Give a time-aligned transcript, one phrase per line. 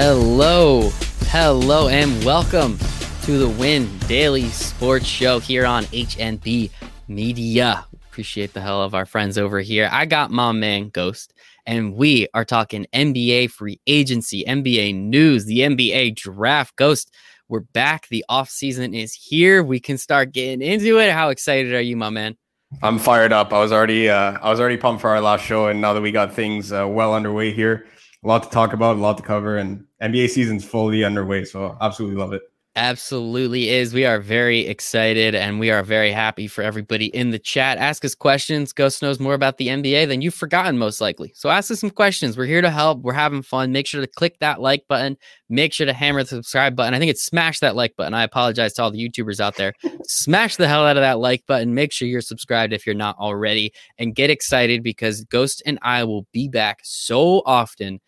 [0.00, 0.90] Hello,
[1.26, 2.78] hello, and welcome
[3.22, 6.70] to the Win Daily Sports Show here on HNB
[7.08, 7.84] Media.
[8.06, 9.88] Appreciate the hell of our friends over here.
[9.90, 11.34] I got my man Ghost,
[11.66, 16.76] and we are talking NBA free agency, NBA news, the NBA draft.
[16.76, 17.12] Ghost,
[17.48, 18.06] we're back.
[18.06, 19.64] The off season is here.
[19.64, 21.10] We can start getting into it.
[21.10, 22.36] How excited are you, my man?
[22.82, 23.52] I'm fired up.
[23.52, 26.02] I was already uh, I was already pumped for our last show, and now that
[26.02, 27.88] we got things uh, well underway here,
[28.24, 31.44] a lot to talk about, a lot to cover, and NBA season's fully underway.
[31.44, 32.42] So absolutely love it.
[32.76, 33.92] Absolutely is.
[33.92, 37.76] We are very excited and we are very happy for everybody in the chat.
[37.76, 38.72] Ask us questions.
[38.72, 41.32] Ghost knows more about the NBA than you've forgotten, most likely.
[41.34, 42.38] So ask us some questions.
[42.38, 43.00] We're here to help.
[43.00, 43.72] We're having fun.
[43.72, 45.16] Make sure to click that like button.
[45.48, 46.94] Make sure to hammer the subscribe button.
[46.94, 48.14] I think it's smash that like button.
[48.14, 49.72] I apologize to all the YouTubers out there.
[50.04, 51.74] smash the hell out of that like button.
[51.74, 56.04] Make sure you're subscribed if you're not already and get excited because Ghost and I
[56.04, 57.98] will be back so often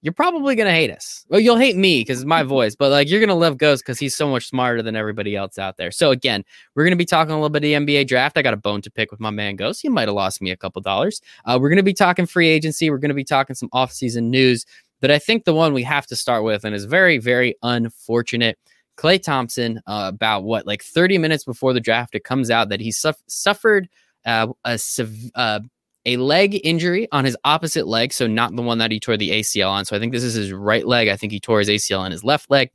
[0.00, 1.24] you're probably gonna hate us.
[1.28, 3.98] Well, you'll hate me because it's my voice, but like you're gonna love Ghost because
[3.98, 5.90] he's so much smarter than everybody else out there.
[5.90, 8.38] So again, we're gonna be talking a little bit of the NBA draft.
[8.38, 9.82] I got a bone to pick with my man Ghost.
[9.82, 11.20] He might have lost me a couple dollars.
[11.44, 12.90] Uh, we're gonna be talking free agency.
[12.90, 14.64] We're gonna be talking some offseason news.
[15.00, 18.58] But I think the one we have to start with, and is very, very unfortunate.
[18.96, 22.80] Klay Thompson, uh, about what, like 30 minutes before the draft, it comes out that
[22.80, 23.88] he suff- suffered
[24.26, 25.60] uh, a sev- uh,
[26.06, 29.30] a leg injury on his opposite leg, so not the one that he tore the
[29.30, 29.84] ACL on.
[29.84, 31.08] So I think this is his right leg.
[31.08, 32.70] I think he tore his ACL on his left leg.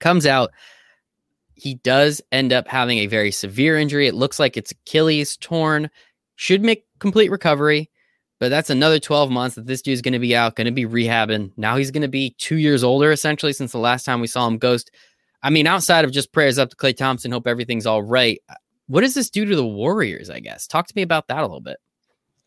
[0.00, 0.50] Comes out.
[1.54, 4.08] He does end up having a very severe injury.
[4.08, 5.88] It looks like it's Achilles torn.
[6.36, 7.90] Should make complete recovery,
[8.40, 10.86] but that's another 12 months that this dude's going to be out, going to be
[10.86, 11.52] rehabbing.
[11.56, 14.46] Now he's going to be two years older, essentially, since the last time we saw
[14.46, 14.90] him ghost.
[15.42, 18.40] I mean, outside of just prayers up to Klay Thompson, hope everything's all right.
[18.88, 20.66] What does this do to the Warriors, I guess?
[20.66, 21.78] Talk to me about that a little bit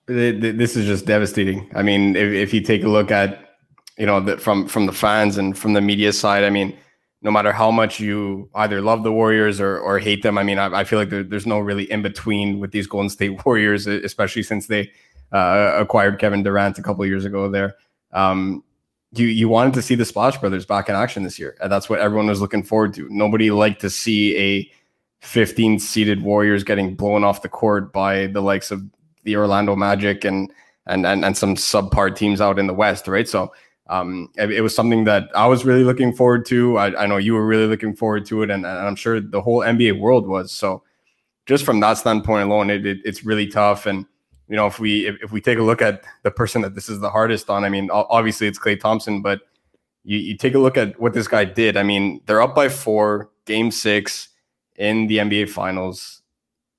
[0.07, 1.69] this is just devastating.
[1.75, 3.57] I mean, if, if you take a look at,
[3.97, 6.77] you know, the, from from the fans and from the media side, I mean,
[7.21, 10.59] no matter how much you either love the Warriors or, or hate them, I mean,
[10.59, 13.87] I, I feel like there, there's no really in between with these Golden State Warriors,
[13.87, 14.91] especially since they
[15.31, 17.49] uh, acquired Kevin Durant a couple years ago.
[17.49, 17.75] There,
[18.11, 18.63] um,
[19.13, 21.89] you you wanted to see the Splash Brothers back in action this year, and that's
[21.89, 23.07] what everyone was looking forward to.
[23.09, 24.71] Nobody liked to see a
[25.21, 28.83] 15 seeded Warriors getting blown off the court by the likes of
[29.25, 30.51] the Orlando Magic and
[30.87, 33.27] and and, and some subpar teams out in the West, right?
[33.27, 33.51] So
[33.87, 36.77] um, it, it, was something that I was really looking forward to.
[36.77, 39.41] I, I know you were really looking forward to it, and, and, I'm sure the
[39.41, 40.51] whole NBA world was.
[40.51, 40.81] So
[41.45, 43.85] just from that standpoint alone, it, it, it's really tough.
[43.85, 44.05] And
[44.47, 46.89] you know, if we if, if we take a look at the person that this
[46.89, 49.41] is the hardest on, I mean, obviously it's Klay Thompson, but
[50.03, 51.77] you, you take a look at what this guy did.
[51.77, 54.29] I mean, they're up by four, game six
[54.77, 56.21] in the NBA Finals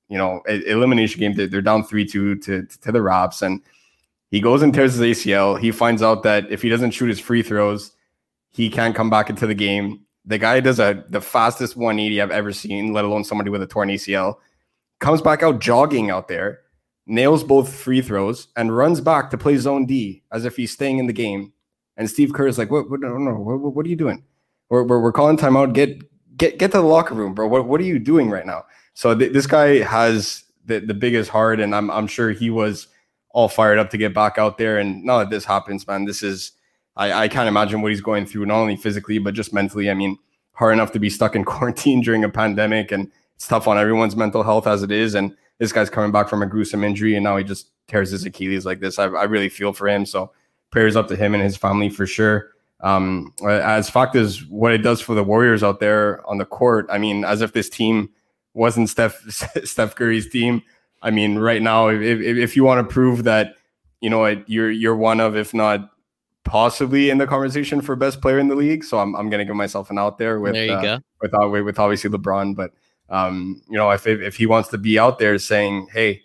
[0.08, 1.34] you know, elimination game.
[1.34, 3.60] They're down three two to to the Raps, and
[4.30, 5.58] he goes and tears his ACL.
[5.58, 7.92] He finds out that if he doesn't shoot his free throws,
[8.50, 10.00] he can't come back into the game.
[10.24, 13.66] The guy does a the fastest 180 I've ever seen, let alone somebody with a
[13.66, 14.36] torn ACL.
[14.98, 16.60] Comes back out jogging out there,
[17.06, 20.98] nails both free throws, and runs back to play zone D as if he's staying
[20.98, 21.52] in the game.
[21.96, 22.90] And Steve Kerr is like, "What?
[22.90, 24.24] what no, no, what, what are you doing?
[24.68, 25.72] We're, we're, we're calling timeout.
[25.72, 26.02] Get
[26.36, 27.46] get get to the locker room, bro.
[27.46, 28.64] What what are you doing right now?"
[28.96, 32.88] So th- this guy has the, the biggest heart, and I'm I'm sure he was
[33.30, 34.78] all fired up to get back out there.
[34.78, 36.52] And now that this happens, man, this is
[36.96, 39.90] I, I can't imagine what he's going through, not only physically but just mentally.
[39.90, 40.16] I mean,
[40.52, 44.16] hard enough to be stuck in quarantine during a pandemic, and it's tough on everyone's
[44.16, 45.14] mental health as it is.
[45.14, 48.24] And this guy's coming back from a gruesome injury, and now he just tears his
[48.24, 48.98] Achilles like this.
[48.98, 50.06] I, I really feel for him.
[50.06, 50.32] So
[50.70, 52.52] prayers up to him and his family for sure.
[52.80, 56.86] Um, as fact as what it does for the Warriors out there on the court,
[56.90, 58.08] I mean, as if this team
[58.56, 59.20] wasn't Steph
[59.64, 60.62] Steph Curry's team.
[61.02, 63.54] I mean, right now, if, if, if you want to prove that,
[64.00, 65.90] you know, you're you're one of, if not
[66.44, 68.84] possibly in the conversation for best player in the league.
[68.84, 71.78] So I'm I'm gonna give myself an out there with there uh, with uh, with
[71.78, 72.72] obviously LeBron, but
[73.08, 76.22] um, you know, if, if if he wants to be out there saying, hey,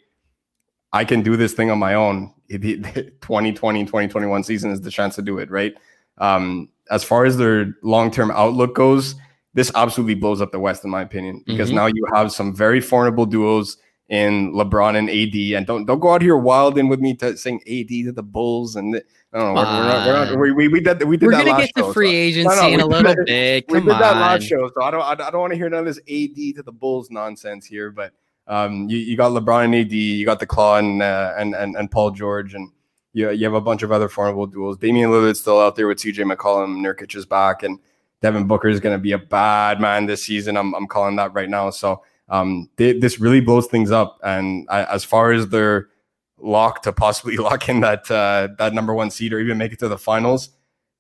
[0.94, 2.34] I can do this thing on my own.
[2.52, 5.74] 2020 2021 season is the chance to do it, right?
[6.18, 9.16] Um, as far as their long term outlook goes,
[9.54, 11.78] this absolutely blows up the West, in my opinion, because mm-hmm.
[11.78, 13.78] now you have some very formidable duos
[14.12, 15.58] in LeBron and AD.
[15.58, 18.76] And don't don't go out here wilding with me to saying AD to the Bulls
[18.76, 19.04] and the,
[19.34, 19.62] I don't know.
[19.62, 21.76] We're, we're, not, we're not, we, we, we did we did we're that gonna get
[21.76, 23.68] to free agency no, no, in a little that, bit.
[23.68, 25.70] Come we did that last show, so I don't I, I don't want to hear
[25.70, 27.92] none of this AD to the Bulls nonsense here.
[27.92, 28.14] But
[28.48, 31.76] um, you, you got LeBron and AD, you got the Klaw and uh, and, and
[31.78, 32.70] and Paul George, and
[33.14, 34.78] you you have a bunch of other formidable duels.
[34.78, 37.80] Damian Lillard's still out there with CJ McCollum, Nurkic is back, and
[38.22, 40.56] Devin Booker is going to be a bad man this season.
[40.56, 41.70] I'm, I'm calling that right now.
[41.72, 44.20] So um, they, this really blows things up.
[44.24, 45.90] And I, as far as their
[46.38, 49.80] lock to possibly lock in that uh, that number one seed or even make it
[49.80, 50.50] to the finals,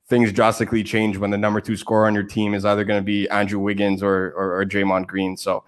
[0.07, 3.05] things drastically change when the number two scorer on your team is either going to
[3.05, 5.37] be Andrew Wiggins or, or, or Draymond Green.
[5.37, 5.63] So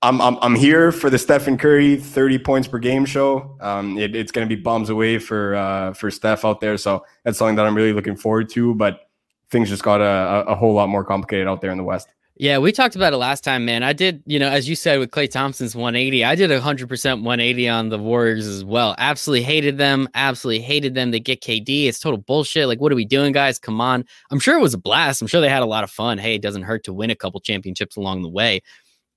[0.00, 3.56] I'm, I'm, I'm here for the Stephen Curry 30 points per game show.
[3.60, 6.76] Um, it, it's going to be bombs away for uh, for Steph out there.
[6.76, 8.76] So that's something that I'm really looking forward to.
[8.76, 9.07] But
[9.50, 12.08] things just got a, a whole lot more complicated out there in the West.
[12.40, 13.82] Yeah, we talked about it last time, man.
[13.82, 17.68] I did, you know, as you said with Klay Thompson's 180, I did 100% 180
[17.68, 18.94] on the Warriors as well.
[18.96, 20.08] Absolutely hated them.
[20.14, 21.10] Absolutely hated them.
[21.10, 21.86] They get KD.
[21.86, 22.68] It's total bullshit.
[22.68, 23.58] Like, what are we doing, guys?
[23.58, 24.04] Come on.
[24.30, 25.20] I'm sure it was a blast.
[25.20, 26.18] I'm sure they had a lot of fun.
[26.18, 28.60] Hey, it doesn't hurt to win a couple championships along the way.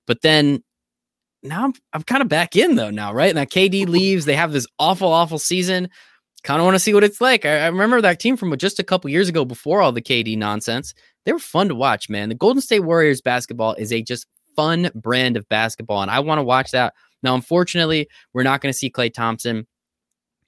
[0.08, 0.64] But then
[1.44, 3.32] now I'm, I'm kind of back in though now, right?
[3.36, 4.24] Now KD leaves.
[4.24, 5.90] They have this awful, awful season.
[6.44, 7.44] Kind of want to see what it's like.
[7.44, 10.36] I, I remember that team from just a couple years ago before all the KD
[10.36, 10.92] nonsense
[11.24, 12.28] they were fun to watch, man.
[12.28, 16.38] The Golden State Warriors basketball is a just fun brand of basketball, and I want
[16.38, 16.94] to watch that.
[17.22, 19.66] Now, unfortunately, we're not going to see Klay Thompson.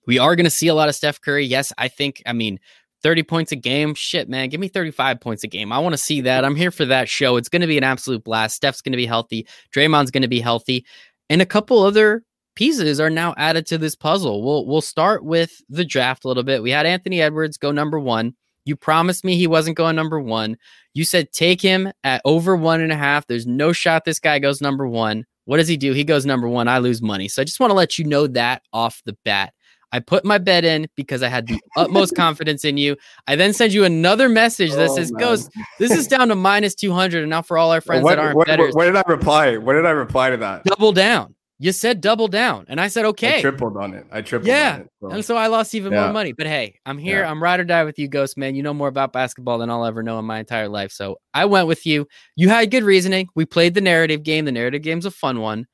[0.06, 1.44] We are going to see a lot of Steph Curry.
[1.44, 2.58] Yes, I think, I mean,
[3.02, 3.94] 30 points a game.
[3.94, 4.48] Shit, man.
[4.48, 5.72] Give me 35 points a game.
[5.72, 6.44] I want to see that.
[6.44, 7.36] I'm here for that show.
[7.36, 8.56] It's going to be an absolute blast.
[8.56, 9.46] Steph's going to be healthy.
[9.74, 10.84] Draymond's going to be healthy.
[11.30, 12.22] And a couple other
[12.54, 14.42] pieces are now added to this puzzle.
[14.44, 16.62] We'll we'll start with the draft a little bit.
[16.62, 18.34] We had Anthony Edwards go number 1.
[18.64, 20.56] You promised me he wasn't going number one.
[20.94, 23.26] You said take him at over one and a half.
[23.26, 25.24] There's no shot this guy goes number one.
[25.44, 25.92] What does he do?
[25.92, 26.68] He goes number one.
[26.68, 27.28] I lose money.
[27.28, 29.52] So I just want to let you know that off the bat.
[29.92, 32.96] I put my bet in because I had the utmost confidence in you.
[33.28, 35.20] I then send you another message that oh, says, man.
[35.20, 38.16] "Ghost, this is down to minus two hundred." And now for all our friends what,
[38.16, 39.56] that aren't what, betters, what, did I reply?
[39.56, 40.64] What did I reply to that?
[40.64, 41.33] Double down.
[41.58, 43.38] You said double down, and I said okay.
[43.38, 44.06] I tripled on it.
[44.10, 44.48] I tripled.
[44.48, 45.10] Yeah, it, so.
[45.10, 46.04] and so I lost even yeah.
[46.04, 46.32] more money.
[46.32, 47.20] But hey, I'm here.
[47.20, 47.30] Yeah.
[47.30, 48.56] I'm ride or die with you, Ghost man.
[48.56, 50.90] You know more about basketball than I'll ever know in my entire life.
[50.90, 52.08] So I went with you.
[52.34, 53.28] You had good reasoning.
[53.36, 54.46] We played the narrative game.
[54.46, 55.66] The narrative game's a fun one.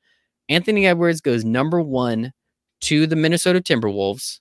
[0.49, 2.31] Anthony Edwards goes number one
[2.81, 4.39] to the Minnesota Timberwolves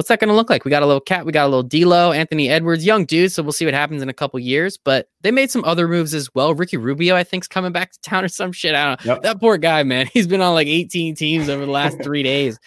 [0.00, 0.64] what's that going to look like?
[0.64, 3.32] We got a little cat, we got a little D'Lo, Anthony Edwards, young dude.
[3.32, 4.78] So we'll see what happens in a couple years.
[4.78, 6.54] But they made some other moves as well.
[6.54, 8.74] Ricky Rubio, I think, is coming back to town or some shit.
[8.74, 9.12] I don't know.
[9.12, 9.22] Yep.
[9.24, 10.06] That poor guy, man.
[10.14, 12.58] He's been on like 18 teams over the last three days.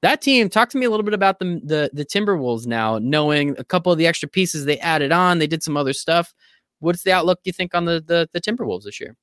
[0.00, 3.54] That team, talk to me a little bit about the, the the Timberwolves now, knowing
[3.60, 5.38] a couple of the extra pieces they added on.
[5.38, 6.34] They did some other stuff.
[6.80, 9.14] What's the outlook you think on the the, the Timberwolves this year?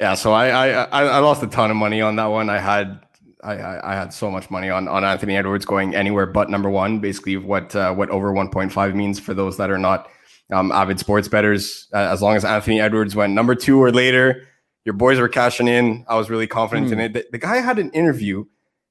[0.00, 2.48] Yeah, so I, I I lost a ton of money on that one.
[2.48, 3.02] I had
[3.42, 7.00] I, I, had so much money on, on Anthony Edwards going anywhere but number one.
[7.00, 10.08] Basically, what uh, what over one point five means for those that are not
[10.52, 11.88] um, avid sports betters.
[11.92, 14.46] Uh, as long as Anthony Edwards went number two or later,
[14.84, 16.04] your boys were cashing in.
[16.08, 16.92] I was really confident mm.
[16.92, 17.04] in hmm.
[17.04, 17.12] it.
[17.12, 18.44] The, the, guy had an interview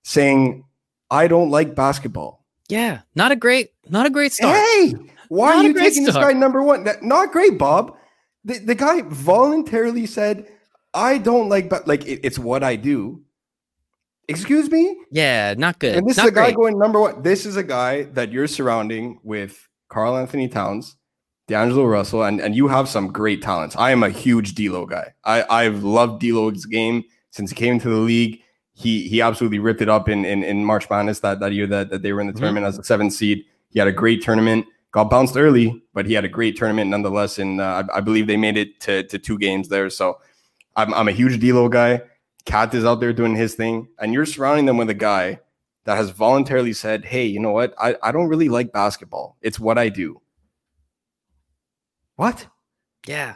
[0.03, 0.65] saying,
[1.09, 4.56] "I don't like basketball." Yeah, not a great, not a great start.
[4.56, 4.94] Hey,
[5.30, 6.06] why not are you taking start.
[6.06, 6.86] this guy number one?
[6.86, 7.95] That, not great, Bob.
[8.44, 10.47] The, the guy voluntarily said,
[10.94, 13.24] "I don't like, but like it, it's what I do."
[14.31, 14.98] Excuse me?
[15.12, 15.95] Yeah, not good.
[15.95, 17.22] And this not is a guy going number one.
[17.22, 20.95] This is a guy that you're surrounding with Karl-Anthony Towns,
[21.48, 23.75] D'Angelo Russell, and, and you have some great talents.
[23.75, 25.13] I am a huge D'Lo guy.
[25.25, 28.42] I, I've loved D'Lo's game since he came to the league.
[28.74, 31.89] He he absolutely ripped it up in in, in March Madness that, that year that,
[31.89, 32.39] that they were in the mm-hmm.
[32.39, 33.44] tournament as a seventh seed.
[33.69, 34.66] He had a great tournament.
[34.92, 37.39] Got bounced early, but he had a great tournament nonetheless.
[37.39, 39.89] And uh, I, I, believe they made it to, to two games there.
[39.89, 40.19] So
[40.75, 42.01] I'm, I'm a huge D'Lo guy.
[42.45, 45.39] Cat is out there doing his thing, and you're surrounding them with a guy
[45.85, 47.73] that has voluntarily said, Hey, you know what?
[47.80, 49.37] I, I don't really like basketball.
[49.42, 50.21] It's what I do.
[52.16, 52.47] What?
[53.07, 53.35] Yeah.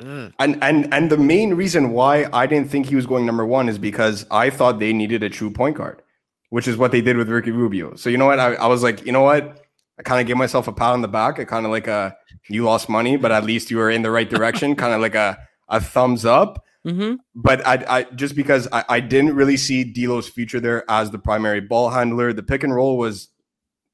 [0.00, 0.32] Ugh.
[0.38, 3.68] And and and the main reason why I didn't think he was going number one
[3.68, 6.02] is because I thought they needed a true point guard,
[6.50, 7.94] which is what they did with Ricky Rubio.
[7.94, 8.38] So you know what?
[8.38, 9.62] I, I was like, you know what?
[9.98, 11.38] I kind of gave myself a pat on the back.
[11.38, 12.14] I kind of like a
[12.48, 15.14] you lost money, but at least you were in the right direction, kind of like
[15.14, 16.64] a a thumbs up.
[16.86, 17.14] Mm-hmm.
[17.34, 21.18] But I, I just because I, I didn't really see D'Lo's future there as the
[21.18, 22.32] primary ball handler.
[22.32, 23.28] The pick and roll was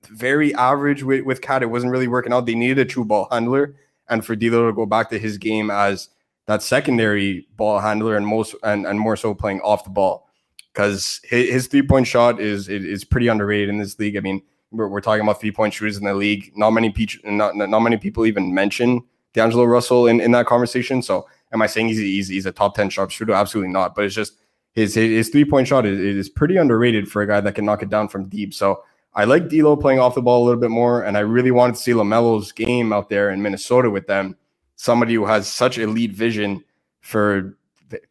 [0.09, 1.63] very average with with Cat.
[1.63, 2.45] It wasn't really working out.
[2.45, 3.77] They needed a true ball handler,
[4.09, 6.11] and for D'Lo to go back to his game as
[6.47, 10.29] that secondary ball handler and most and, and more so playing off the ball
[10.73, 14.17] because his, his three point shot is is pretty underrated in this league.
[14.17, 16.53] I mean, we're, we're talking about three point shooters in the league.
[16.57, 21.03] Not many pe- not not many people even mention D'Angelo Russell in, in that conversation.
[21.03, 23.33] So Am I saying he's, he's, he's a top 10 sharpshooter?
[23.33, 23.95] Absolutely not.
[23.95, 24.39] But it's just
[24.73, 27.83] his his three point shot is, is pretty underrated for a guy that can knock
[27.83, 28.55] it down from deep.
[28.55, 28.83] So
[29.15, 31.77] I like D'Lo playing off the ball a little bit more, and I really wanted
[31.77, 34.37] to see Lamelo's game out there in Minnesota with them.
[34.77, 36.65] Somebody who has such elite vision
[37.01, 37.57] for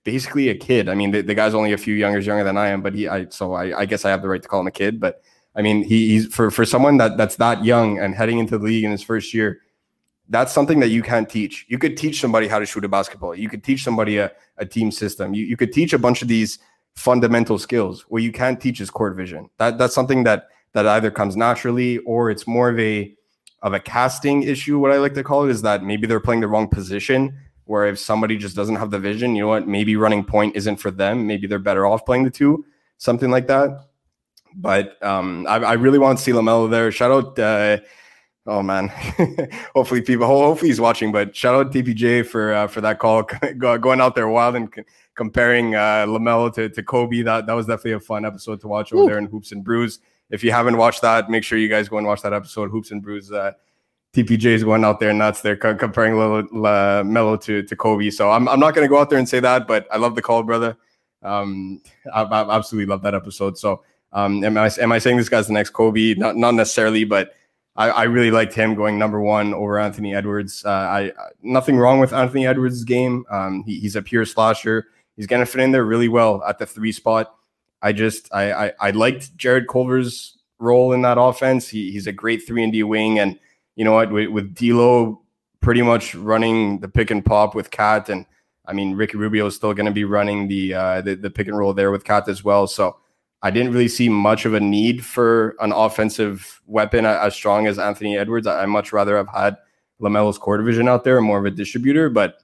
[0.03, 0.87] basically a kid.
[0.87, 3.07] I mean, the, the guy's only a few years younger than I am, but he,
[3.07, 4.99] I so I, I guess I have the right to call him a kid.
[4.99, 5.23] But
[5.55, 8.63] I mean, he, he's for for someone that that's that young and heading into the
[8.63, 9.61] league in his first year
[10.31, 11.65] that's something that you can't teach.
[11.67, 13.35] You could teach somebody how to shoot a basketball.
[13.35, 15.33] You could teach somebody a, a team system.
[15.33, 16.57] You, you could teach a bunch of these
[16.95, 18.05] fundamental skills.
[18.07, 19.49] What you can't teach is court vision.
[19.57, 23.13] That that's something that that either comes naturally or it's more of a
[23.61, 24.79] of a casting issue.
[24.79, 27.37] What I like to call it is that maybe they're playing the wrong position.
[27.65, 29.67] Where if somebody just doesn't have the vision, you know what?
[29.67, 31.27] Maybe running point isn't for them.
[31.27, 32.65] Maybe they're better off playing the two,
[32.97, 33.85] something like that.
[34.55, 36.91] But um, I, I really want to see Lamelo there.
[36.91, 37.39] Shout out.
[37.39, 37.77] Uh,
[38.47, 38.87] oh man,
[39.75, 41.11] hopefully people, hopefully he's watching.
[41.11, 43.23] But shout out TPJ for uh, for that call,
[43.57, 44.83] going out there wild and c-
[45.15, 47.21] comparing uh, Lamelo to, to Kobe.
[47.21, 49.07] That that was definitely a fun episode to watch over Ooh.
[49.07, 49.99] there in Hoops and Brews.
[50.29, 52.71] If you haven't watched that, make sure you guys go and watch that episode.
[52.71, 53.31] Hoops and Brews.
[53.31, 53.51] Uh,
[54.13, 55.41] TPJ is going out there nuts.
[55.41, 58.09] They're co- comparing Melo to to Kobe.
[58.09, 60.15] So I'm I'm not going to go out there and say that, but I love
[60.15, 60.77] the call, brother.
[61.23, 61.81] Um,
[62.13, 63.57] I, I absolutely love that episode.
[63.57, 66.15] So um, am I am I saying this guy's the next Kobe?
[66.15, 67.33] Not not necessarily, but
[67.75, 70.63] I, I really liked him going number one over Anthony Edwards.
[70.65, 71.11] Uh, I
[71.41, 73.25] nothing wrong with Anthony Edwards' game.
[73.29, 74.87] Um, he, he's a pure slasher.
[75.15, 77.33] He's gonna fit in there really well at the three spot.
[77.81, 81.67] I just I I, I liked Jarrett Culver's role in that offense.
[81.67, 83.39] He, he's a great three and D wing, and
[83.75, 85.21] you know what with, with D'Lo
[85.61, 88.25] pretty much running the pick and pop with Cat, and
[88.65, 91.47] I mean Ricky Rubio is still going to be running the, uh, the the pick
[91.47, 92.67] and roll there with Cat as well.
[92.67, 92.97] So
[93.43, 97.79] I didn't really see much of a need for an offensive weapon as strong as
[97.79, 98.45] Anthony Edwards.
[98.45, 99.57] I, much rather have had
[99.99, 102.37] Lamelo's court vision out there, more of a distributor, but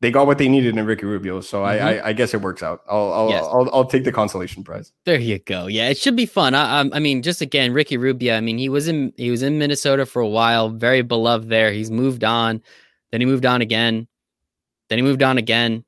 [0.00, 1.40] they got what they needed in Ricky Rubio.
[1.40, 1.84] So mm-hmm.
[1.84, 2.82] I, I, I, guess it works out.
[2.88, 3.44] I'll I'll, yes.
[3.44, 4.92] I'll, I'll take the consolation prize.
[5.04, 5.66] There you go.
[5.66, 6.54] Yeah, it should be fun.
[6.54, 8.36] I, I mean, just again, Ricky Rubio.
[8.36, 11.72] I mean, he was in he was in Minnesota for a while, very beloved there.
[11.72, 12.62] He's moved on,
[13.10, 14.06] then he moved on again,
[14.88, 15.84] then he moved on again.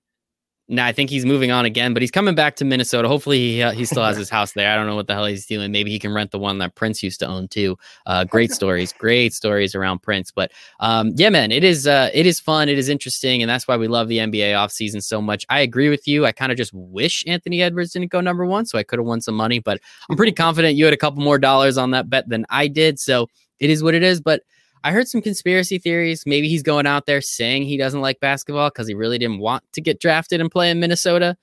[0.71, 3.09] Now I think he's moving on again, but he's coming back to Minnesota.
[3.09, 4.73] Hopefully, he uh, he still has his house there.
[4.73, 5.73] I don't know what the hell he's doing.
[5.73, 7.77] Maybe he can rent the one that Prince used to own too.
[8.07, 10.31] Uh, great stories, great stories around Prince.
[10.31, 12.69] But um, yeah, man, it is uh, it is fun.
[12.69, 15.45] It is interesting, and that's why we love the NBA offseason so much.
[15.51, 16.25] I agree with you.
[16.25, 19.07] I kind of just wish Anthony Edwards didn't go number one, so I could have
[19.07, 19.59] won some money.
[19.59, 22.69] But I'm pretty confident you had a couple more dollars on that bet than I
[22.69, 23.01] did.
[23.01, 24.21] So it is what it is.
[24.21, 24.43] But
[24.83, 26.25] I heard some conspiracy theories.
[26.27, 29.63] Maybe he's going out there saying he doesn't like basketball because he really didn't want
[29.73, 31.37] to get drafted and play in Minnesota.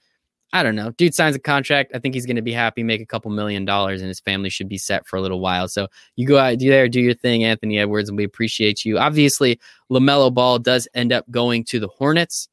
[0.53, 0.91] I don't know.
[0.91, 1.91] Dude signs a contract.
[1.93, 4.49] I think he's going to be happy, make a couple million dollars, and his family
[4.49, 5.67] should be set for a little while.
[5.67, 8.97] So you go out do there, do your thing, Anthony Edwards, and we appreciate you.
[8.97, 9.59] Obviously,
[9.91, 12.47] LaMelo Ball does end up going to the Hornets.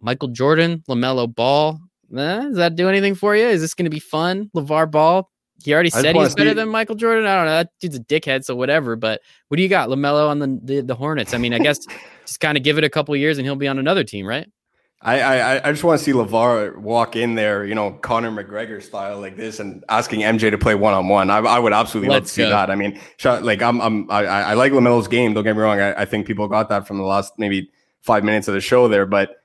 [0.00, 1.80] Michael Jordan, LaMelo Ball.
[2.16, 3.46] Eh, does that do anything for you?
[3.46, 4.50] Is this going to be fun?
[4.54, 5.28] LeVar Ball
[5.62, 7.26] he already said he's better than Michael Jordan.
[7.26, 7.52] I don't know.
[7.52, 8.96] That dude's a dickhead, so whatever.
[8.96, 11.34] But what do you got, Lamelo on the the, the Hornets?
[11.34, 11.78] I mean, I guess
[12.26, 14.48] just kind of give it a couple years and he'll be on another team, right?
[15.00, 18.82] I, I I just want to see LeVar walk in there, you know, Conor McGregor
[18.82, 21.28] style like this, and asking MJ to play one on one.
[21.28, 22.70] I I would absolutely Let's love to see that.
[22.70, 22.98] I mean,
[23.42, 25.34] like I'm I'm I, I like Lamelo's game.
[25.34, 25.78] Don't get me wrong.
[25.78, 27.70] I, I think people got that from the last maybe
[28.00, 29.36] five minutes of the show there, but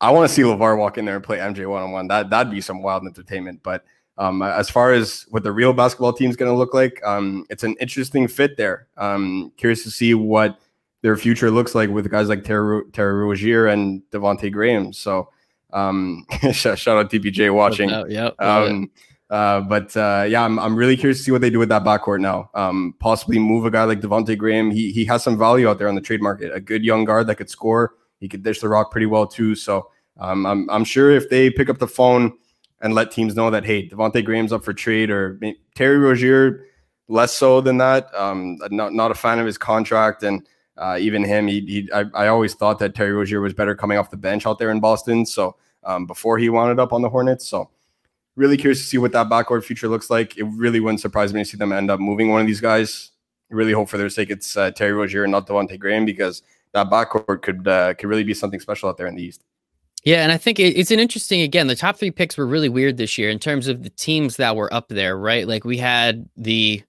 [0.00, 2.08] I want to see LeVar walk in there and play MJ one on one.
[2.08, 3.60] That that'd be some wild entertainment.
[3.62, 3.84] But
[4.18, 7.44] um, as far as what the real basketball team is going to look like, um,
[7.50, 8.86] it's an interesting fit there.
[8.96, 10.58] Um, curious to see what
[11.02, 14.92] their future looks like with guys like Terry, Terry Rozier and Devonte Graham.
[14.92, 15.28] So
[15.72, 17.90] um, shout, out TPJ watching.
[18.08, 18.30] Yeah.
[18.38, 18.90] Um,
[19.30, 21.82] uh, but uh, yeah, I'm, I'm really curious to see what they do with that
[21.82, 22.50] backcourt now.
[22.54, 24.70] Um, possibly move a guy like Devonte Graham.
[24.70, 26.52] He he has some value out there on the trade market.
[26.54, 27.94] A good young guard that could score.
[28.20, 29.54] He could dish the rock pretty well too.
[29.54, 32.38] So um, I'm I'm sure if they pick up the phone
[32.84, 35.40] and let teams know that hey, Devonte Graham's up for trade, or
[35.74, 36.66] Terry Rozier
[37.08, 38.14] less so than that.
[38.14, 42.04] Um, not not a fan of his contract, and uh, even him, he, he I,
[42.14, 44.80] I, always thought that Terry Rozier was better coming off the bench out there in
[44.80, 45.24] Boston.
[45.24, 47.70] So um, before he wound up on the Hornets, so
[48.36, 50.36] really curious to see what that backcourt future looks like.
[50.36, 53.12] It really wouldn't surprise me to see them end up moving one of these guys.
[53.48, 56.90] really hope for their sake it's uh, Terry Rozier and not Devonte Graham because that
[56.90, 59.42] backcourt could uh, could really be something special out there in the East.
[60.04, 61.66] Yeah, and I think it's an interesting again.
[61.66, 64.54] The top three picks were really weird this year in terms of the teams that
[64.54, 65.48] were up there, right?
[65.48, 66.82] Like we had the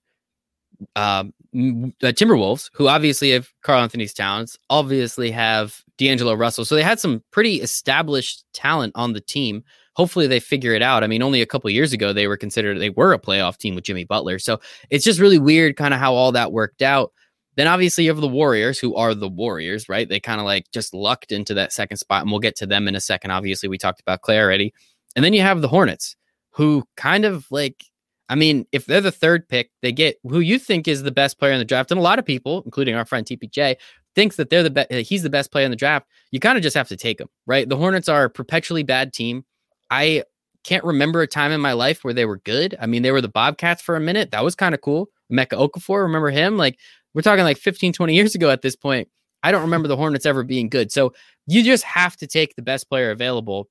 [0.94, 7.22] uh, Timberwolves, who obviously have Karl-Anthony Towns, obviously have D'Angelo Russell, so they had some
[7.30, 9.64] pretty established talent on the team.
[9.94, 11.02] Hopefully, they figure it out.
[11.02, 13.74] I mean, only a couple years ago they were considered they were a playoff team
[13.74, 17.12] with Jimmy Butler, so it's just really weird, kind of how all that worked out.
[17.56, 20.08] Then obviously you have the Warriors, who are the Warriors, right?
[20.08, 22.86] They kind of like just lucked into that second spot, and we'll get to them
[22.86, 23.30] in a second.
[23.30, 24.74] Obviously, we talked about Klay already.
[25.14, 26.16] And then you have the Hornets,
[26.50, 27.84] who kind of like,
[28.28, 31.38] I mean, if they're the third pick, they get who you think is the best
[31.38, 31.90] player in the draft.
[31.90, 33.76] And a lot of people, including our friend TPJ,
[34.14, 36.06] thinks that they're the best he's the best player in the draft.
[36.32, 37.68] You kind of just have to take him, right?
[37.68, 39.44] The Hornets are a perpetually bad team.
[39.90, 40.24] I
[40.64, 42.74] can't remember a time in my life where they were good.
[42.80, 44.32] I mean, they were the Bobcats for a minute.
[44.32, 45.08] That was kind of cool.
[45.32, 46.56] Emeka Okafor, remember him?
[46.56, 46.78] Like
[47.16, 49.08] we're talking like 15, 20 years ago at this point.
[49.42, 50.92] I don't remember the Hornets ever being good.
[50.92, 51.14] So
[51.46, 53.68] you just have to take the best player available.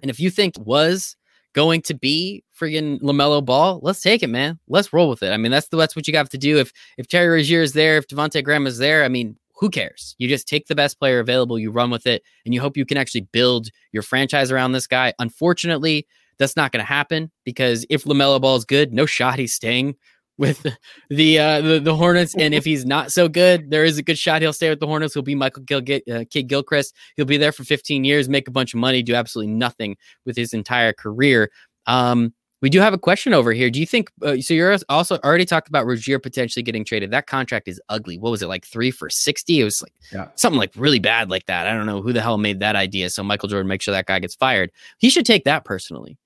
[0.00, 1.16] And if you think was
[1.54, 4.60] going to be friggin' LaMelo Ball, let's take it, man.
[4.68, 5.32] Let's roll with it.
[5.32, 6.58] I mean, that's the, that's what you have to do.
[6.58, 10.14] If if Terry Rozier is there, if Devonte Graham is there, I mean, who cares?
[10.18, 12.86] You just take the best player available, you run with it, and you hope you
[12.86, 15.12] can actually build your franchise around this guy.
[15.18, 16.06] Unfortunately,
[16.38, 19.96] that's not going to happen because if LaMelo Ball is good, no shot he's staying
[20.38, 20.64] with
[21.10, 22.34] the, uh, the the Hornets.
[22.36, 24.86] And if he's not so good, there is a good shot he'll stay with the
[24.86, 25.14] Hornets.
[25.14, 26.94] He'll be Michael Gil- uh, Kidd-Gilchrist.
[27.16, 30.36] He'll be there for 15 years, make a bunch of money, do absolutely nothing with
[30.36, 31.50] his entire career.
[31.86, 33.70] Um, we do have a question over here.
[33.70, 34.52] Do you think uh, so?
[34.52, 37.12] You're also already talked about Rozier potentially getting traded.
[37.12, 38.18] That contract is ugly.
[38.18, 39.60] What was it like three for sixty?
[39.60, 40.28] It was like yeah.
[40.34, 41.68] something like really bad like that.
[41.68, 43.10] I don't know who the hell made that idea.
[43.10, 44.72] So Michael Jordan make sure that guy gets fired.
[44.98, 46.18] He should take that personally.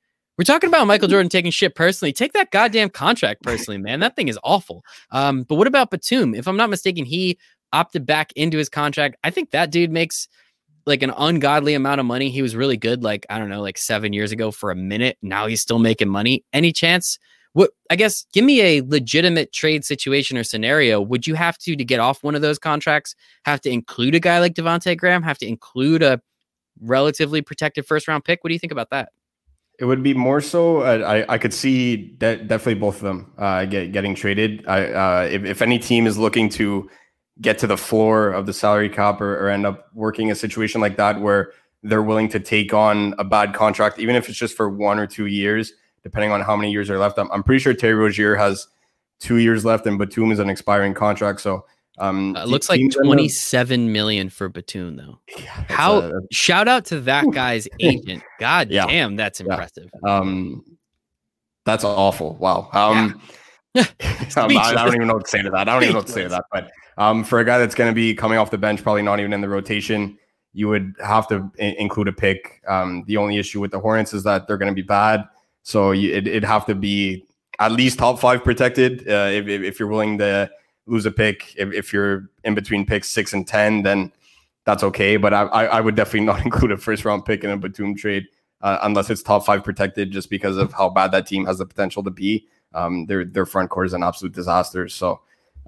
[0.43, 2.13] We're talking about Michael Jordan taking shit personally.
[2.13, 4.01] Take that goddamn contract personally, man.
[4.01, 4.85] That thing is awful.
[5.13, 6.35] Um, but what about Batum?
[6.35, 7.39] If I'm not mistaken, he
[7.73, 9.15] opted back into his contract.
[9.23, 10.27] I think that dude makes
[10.85, 12.29] like an ungodly amount of money.
[12.29, 15.17] He was really good, like I don't know, like seven years ago for a minute.
[15.23, 16.45] Now he's still making money.
[16.53, 17.21] Any chance?
[17.53, 21.01] What I guess, give me a legitimate trade situation or scenario.
[21.01, 23.15] Would you have to to get off one of those contracts?
[23.45, 25.23] Have to include a guy like Devonte Graham?
[25.23, 26.21] Have to include a
[26.81, 28.43] relatively protected first round pick?
[28.43, 29.11] What do you think about that?
[29.83, 30.83] It would be more so.
[30.83, 34.65] Uh, I I could see de- definitely both of them uh, get, getting traded.
[34.69, 36.89] I uh, if, if any team is looking to
[37.41, 40.81] get to the floor of the salary cap or, or end up working a situation
[40.81, 44.57] like that where they're willing to take on a bad contract, even if it's just
[44.57, 45.73] for one or two years,
[46.05, 47.19] depending on how many years are left.
[47.19, 48.69] I'm, I'm pretty sure Terry Rozier has
[49.19, 51.41] two years left, and Batum is an expiring contract.
[51.41, 51.67] So
[51.99, 55.19] um, uh, looks like twenty-seven million for Batum, though.
[55.39, 58.23] Yeah, how a, shout out to that guy's agent.
[58.41, 58.87] God yeah.
[58.87, 59.91] damn, that's impressive.
[60.05, 60.17] Yeah.
[60.17, 60.65] Um,
[61.65, 62.35] that's awful.
[62.37, 62.69] Wow.
[62.73, 63.21] Um,
[63.77, 63.87] um
[64.37, 65.69] I, I, don't even know what to say to that.
[65.69, 66.45] I don't even know what to say to that.
[66.51, 69.21] But um, for a guy that's going to be coming off the bench, probably not
[69.21, 70.19] even in the rotation,
[70.53, 72.63] you would have to I- include a pick.
[72.69, 75.25] Um, the only issue with the Hornets is that they're going to be bad,
[75.63, 77.25] so you, it, would have to be
[77.59, 79.09] at least top five protected.
[79.09, 80.51] Uh, if, if you're willing to
[80.87, 84.13] lose a pick, if, if you're in between picks six and ten, then
[84.65, 85.17] that's okay.
[85.17, 88.27] But I, I would definitely not include a first round pick in a Batum trade
[88.61, 91.67] uh, unless it's top five protected, just because of how bad that team has the
[91.67, 92.47] potential to be.
[92.75, 94.89] Um, their their front court is an absolute disaster.
[94.89, 95.21] So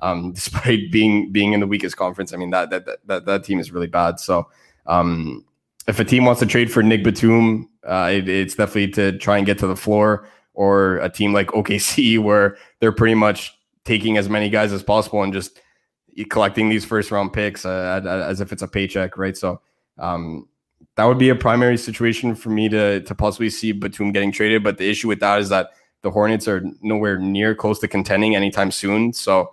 [0.02, 2.32] um, despite being being in the weakest conference.
[2.32, 4.20] I mean that that that that team is really bad.
[4.20, 4.48] So
[4.86, 5.44] um,
[5.86, 9.36] if a team wants to trade for Nick Batum, uh, it, it's definitely to try
[9.38, 14.16] and get to the floor, or a team like OKC where they're pretty much taking
[14.16, 15.60] as many guys as possible and just
[16.30, 19.36] collecting these first round picks uh, as if it's a paycheck, right?
[19.36, 19.60] So
[19.98, 20.48] um,
[20.96, 24.62] that would be a primary situation for me to to possibly see Batum getting traded.
[24.62, 25.70] But the issue with that is that
[26.02, 29.12] the Hornets are nowhere near close to contending anytime soon.
[29.12, 29.52] So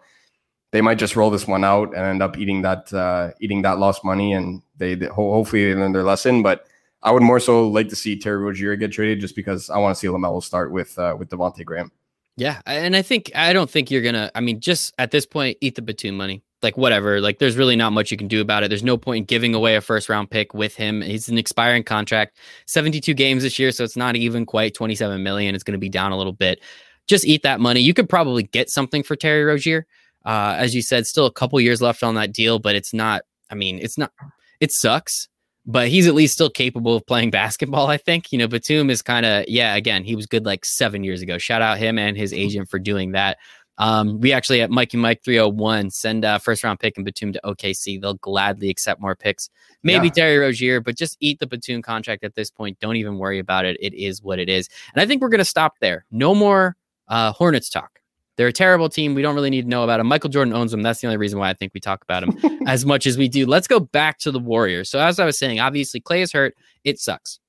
[0.71, 3.79] they might just roll this one out and end up eating that uh, eating that
[3.79, 6.43] lost money, and they, they hopefully they learn their lesson.
[6.43, 6.65] But
[7.03, 9.95] I would more so like to see Terry Rozier get traded just because I want
[9.95, 11.91] to see LaMelo start with uh, with Devonte Graham.
[12.37, 14.31] Yeah, and I think I don't think you're gonna.
[14.33, 16.43] I mean, just at this point, eat the Batum money.
[16.63, 17.19] Like whatever.
[17.21, 18.69] Like there's really not much you can do about it.
[18.69, 21.01] There's no point in giving away a first round pick with him.
[21.01, 25.55] He's an expiring contract, 72 games this year, so it's not even quite 27 million.
[25.55, 26.61] It's going to be down a little bit.
[27.07, 27.79] Just eat that money.
[27.79, 29.87] You could probably get something for Terry Rozier.
[30.23, 33.23] Uh, as you said, still a couple years left on that deal, but it's not.
[33.49, 34.11] I mean, it's not.
[34.59, 35.27] It sucks,
[35.65, 37.87] but he's at least still capable of playing basketball.
[37.87, 39.75] I think you know Batum is kind of yeah.
[39.75, 41.37] Again, he was good like seven years ago.
[41.37, 43.37] Shout out him and his agent for doing that.
[43.77, 47.41] Um, we actually at Mikey Mike 301 send a first round pick and Batum to
[47.43, 47.99] OKC.
[47.99, 49.49] They'll gladly accept more picks.
[49.81, 50.13] Maybe yeah.
[50.13, 52.79] Terry Rozier, but just eat the Batum contract at this point.
[52.79, 53.77] Don't even worry about it.
[53.79, 54.69] It is what it is.
[54.93, 56.05] And I think we're going to stop there.
[56.11, 56.75] No more
[57.07, 58.00] uh, Hornets talk.
[58.41, 59.13] They're a terrible team.
[59.13, 60.07] We don't really need to know about them.
[60.07, 60.81] Michael Jordan owns them.
[60.81, 63.27] That's the only reason why I think we talk about them as much as we
[63.27, 63.45] do.
[63.45, 64.89] Let's go back to the Warriors.
[64.89, 66.55] So, as I was saying, obviously, Klay is hurt.
[66.83, 67.39] It sucks.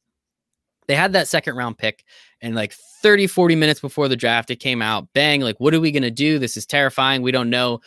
[0.88, 2.04] They had that second round pick,
[2.42, 5.80] and like 30, 40 minutes before the draft, it came out bang, like, what are
[5.80, 6.38] we going to do?
[6.38, 7.22] This is terrifying.
[7.22, 7.80] We don't know.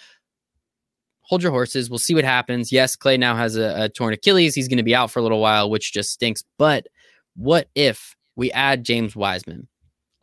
[1.22, 1.88] Hold your horses.
[1.88, 2.72] We'll see what happens.
[2.72, 4.56] Yes, Klay now has a, a torn Achilles.
[4.56, 6.44] He's going to be out for a little while, which just stinks.
[6.58, 6.88] But
[7.36, 9.68] what if we add James Wiseman?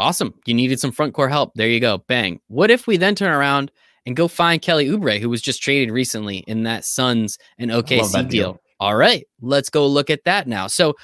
[0.02, 0.34] Awesome.
[0.46, 1.52] You needed some front court help.
[1.54, 1.98] There you go.
[2.08, 2.40] Bang.
[2.48, 3.70] What if we then turn around
[4.04, 8.12] and go find Kelly Oubre, who was just traded recently in that Suns and OKC
[8.12, 8.24] deal.
[8.28, 8.60] deal?
[8.80, 9.24] All right.
[9.40, 10.66] Let's go look at that now.
[10.66, 10.94] So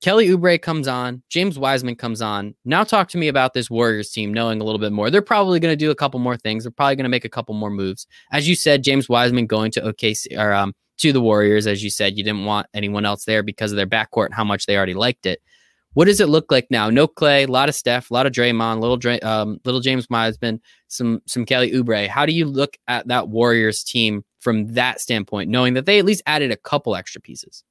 [0.00, 2.54] Kelly Oubre comes on, James Wiseman comes on.
[2.64, 5.10] Now talk to me about this Warriors team, knowing a little bit more.
[5.10, 6.64] They're probably going to do a couple more things.
[6.64, 8.06] They're probably going to make a couple more moves.
[8.32, 11.90] As you said, James Wiseman going to OKC or um, to the Warriors, as you
[11.90, 14.76] said, you didn't want anyone else there because of their backcourt and how much they
[14.76, 15.42] already liked it.
[15.94, 16.88] What does it look like now?
[16.88, 20.08] No Klay, a lot of Steph, a lot of Draymond, little Dray, um, little James
[20.08, 22.06] Wiseman, some some Kelly Oubre.
[22.06, 26.04] How do you look at that Warriors team from that standpoint, knowing that they at
[26.04, 27.64] least added a couple extra pieces?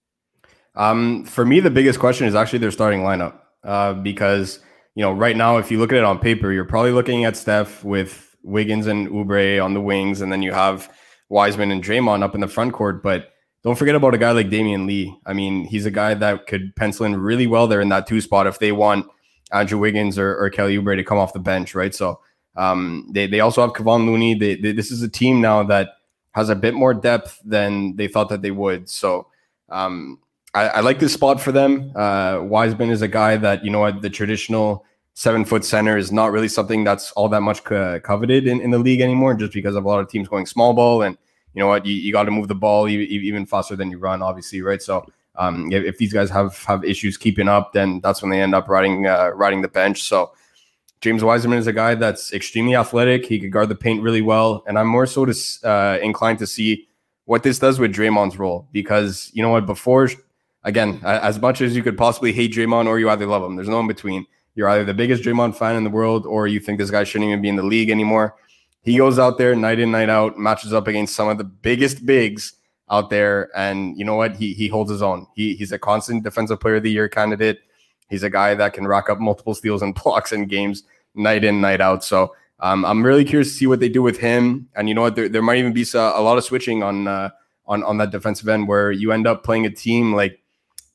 [0.75, 4.59] Um, for me, the biggest question is actually their starting lineup uh, because
[4.95, 7.37] you know, right now, if you look at it on paper, you're probably looking at
[7.37, 10.93] Steph with Wiggins and Oubre on the wings, and then you have
[11.29, 13.01] Wiseman and Draymond up in the front court.
[13.01, 13.31] But
[13.63, 15.17] don't forget about a guy like Damion Lee.
[15.25, 18.21] I mean, he's a guy that could pencil in really well there in that two
[18.21, 19.05] spot if they want
[19.51, 21.93] Andrew Wiggins or, or Kelly Oubre to come off the bench, right?
[21.93, 22.19] So
[22.55, 24.33] um, they, they also have Kevon Looney.
[24.35, 25.89] They, they, this is a team now that
[26.31, 28.89] has a bit more depth than they thought that they would.
[28.89, 29.27] So
[29.69, 30.19] um,
[30.53, 31.91] I, I, like this spot for them.
[31.95, 36.31] Uh, Wiseman is a guy that, you know the traditional seven foot center is not
[36.31, 39.75] really something that's all that much co- coveted in, in the league anymore, just because
[39.75, 41.01] of a lot of teams going small ball.
[41.01, 41.17] And
[41.53, 44.21] you know what, you, you got to move the ball even faster than you run,
[44.21, 44.81] obviously, right?
[44.81, 48.41] So um, if, if, these guys have have issues keeping up, then that's when they
[48.41, 50.03] end up riding uh, riding the bench.
[50.03, 50.33] So
[51.01, 53.25] James Wiseman is a guy that's extremely athletic.
[53.25, 55.33] He could guard the paint really well, and I'm more so to,
[55.63, 56.87] uh, inclined to see
[57.25, 60.09] what this does with Draymond's role because you know what, before
[60.63, 63.69] again, as much as you could possibly hate Draymond or you either love him, there's
[63.69, 64.25] no in between.
[64.55, 67.29] You're either the biggest Draymond fan in the world or you think this guy shouldn't
[67.29, 68.35] even be in the league anymore.
[68.81, 72.05] He goes out there night in, night out, matches up against some of the biggest
[72.05, 72.53] bigs
[72.89, 73.49] out there.
[73.55, 74.35] And you know what?
[74.35, 75.27] He he holds his own.
[75.35, 77.59] He he's a constant defensive player of the year candidate.
[78.09, 80.83] He's a guy that can rack up multiple steals and blocks in games
[81.15, 82.03] night in, night out.
[82.03, 84.67] So um, I'm really curious to see what they do with him.
[84.75, 85.15] And you know what?
[85.15, 87.29] There, there might even be a, a lot of switching on uh,
[87.65, 90.41] on on that defensive end where you end up playing a team like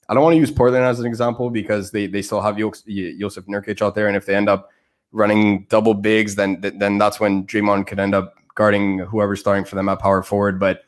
[0.08, 3.46] I don't want to use Portland as an example because they they still have Jusuf
[3.46, 4.70] Nurkic out there, and if they end up
[5.14, 9.76] running double bigs, then then that's when Draymond could end up guarding whoever's starting for
[9.76, 10.60] them at power forward.
[10.60, 10.82] But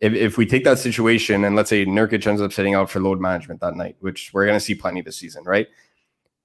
[0.00, 3.00] if, if we take that situation and let's say Nurkic ends up sitting out for
[3.00, 5.68] load management that night, which we're going to see plenty this season, right?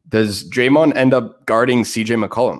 [0.09, 2.59] Does Draymond end up guarding CJ McCollum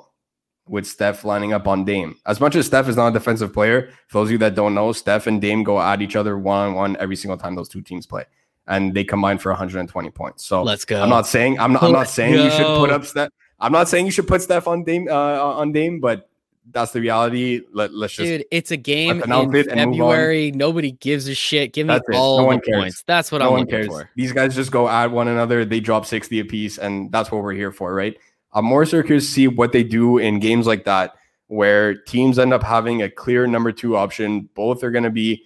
[0.68, 2.18] with Steph lining up on Dame?
[2.26, 4.74] As much as Steph is not a defensive player, for those of you that don't
[4.74, 7.70] know, Steph and Dame go at each other one on one every single time those
[7.70, 8.24] two teams play.
[8.68, 10.46] And they combine for 120 points.
[10.46, 11.00] So let's go.
[11.00, 12.46] I'm not saying I'm not, I'm not saying go.
[12.46, 13.30] you should put up Steph.
[13.60, 16.30] I'm not saying you should put Steph on Dame uh, on Dame, but
[16.72, 17.62] that's the reality.
[17.74, 18.46] Let, let's just dude.
[18.52, 20.52] It's a game in February.
[20.52, 21.74] Nobody gives a shit.
[21.74, 22.78] Give me that's all no the cares.
[22.78, 23.04] points.
[23.06, 23.88] That's what no I'm one cares.
[23.88, 24.10] For.
[24.16, 25.64] These guys just go at one another.
[25.64, 28.18] They drop sixty apiece, and that's what we're here for, right?
[28.54, 31.16] I'm more so curious to see what they do in games like that,
[31.48, 34.50] where teams end up having a clear number two option.
[34.54, 35.44] Both are going to be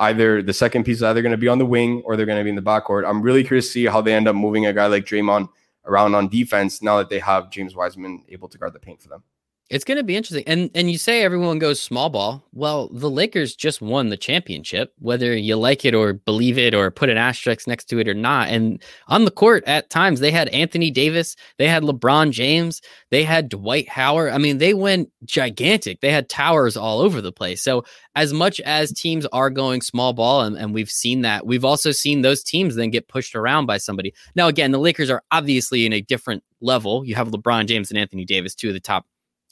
[0.00, 2.38] either the second piece is either going to be on the wing or they're going
[2.38, 3.08] to be in the backcourt.
[3.08, 5.48] I'm really curious to see how they end up moving a guy like Draymond
[5.88, 9.08] around on defense now that they have James Wiseman able to guard the paint for
[9.08, 9.24] them.
[9.70, 10.44] It's going to be interesting.
[10.46, 12.42] And and you say everyone goes small ball.
[12.54, 16.90] Well, the Lakers just won the championship, whether you like it or believe it or
[16.90, 18.48] put an asterisk next to it or not.
[18.48, 23.24] And on the court at times they had Anthony Davis, they had LeBron James, they
[23.24, 24.32] had Dwight Howard.
[24.32, 26.00] I mean, they went gigantic.
[26.00, 27.62] They had towers all over the place.
[27.62, 31.64] So as much as teams are going small ball and, and we've seen that, we've
[31.64, 34.14] also seen those teams then get pushed around by somebody.
[34.34, 37.04] Now, again, the Lakers are obviously in a different level.
[37.04, 39.04] You have LeBron James and Anthony Davis, two of the top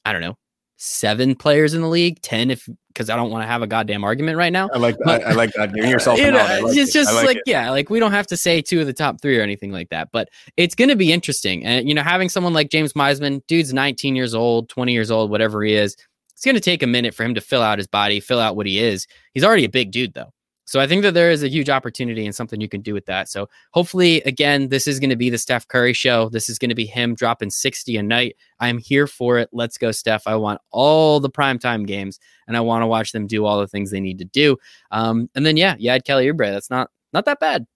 [0.07, 0.39] I don't know,
[0.77, 4.05] seven players in the league, 10 if because I don't want to have a goddamn
[4.05, 4.71] argument right now.
[4.73, 5.27] I like that.
[5.27, 5.75] I like that.
[5.75, 6.93] Giving yourself you know, like it's it.
[6.95, 9.39] just like, like yeah, like we don't have to say two of the top three
[9.39, 10.09] or anything like that.
[10.13, 11.65] But it's gonna be interesting.
[11.65, 15.31] And you know, having someone like James Wiseman, dude's 19 years old, 20 years old,
[15.31, 15.95] whatever he is,
[16.33, 18.67] it's gonna take a minute for him to fill out his body, fill out what
[18.67, 19.07] he is.
[19.35, 20.33] He's already a big dude though.
[20.67, 23.07] So I think that there is a huge opportunity and something you can do with
[23.07, 23.29] that.
[23.29, 26.29] So hopefully, again, this is going to be the Steph Curry show.
[26.29, 28.37] This is going to be him dropping 60 a night.
[28.59, 29.49] I'm here for it.
[29.53, 30.27] Let's go, Steph.
[30.27, 33.69] I want all the primetime games and I want to watch them do all the
[33.69, 34.57] things they need to do.
[34.91, 36.53] Um, and then, yeah, you had Kelly Oubre.
[36.53, 37.67] That's not, not that bad.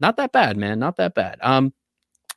[0.00, 0.78] Not that bad, man.
[0.78, 1.38] Not that bad.
[1.42, 1.74] Um,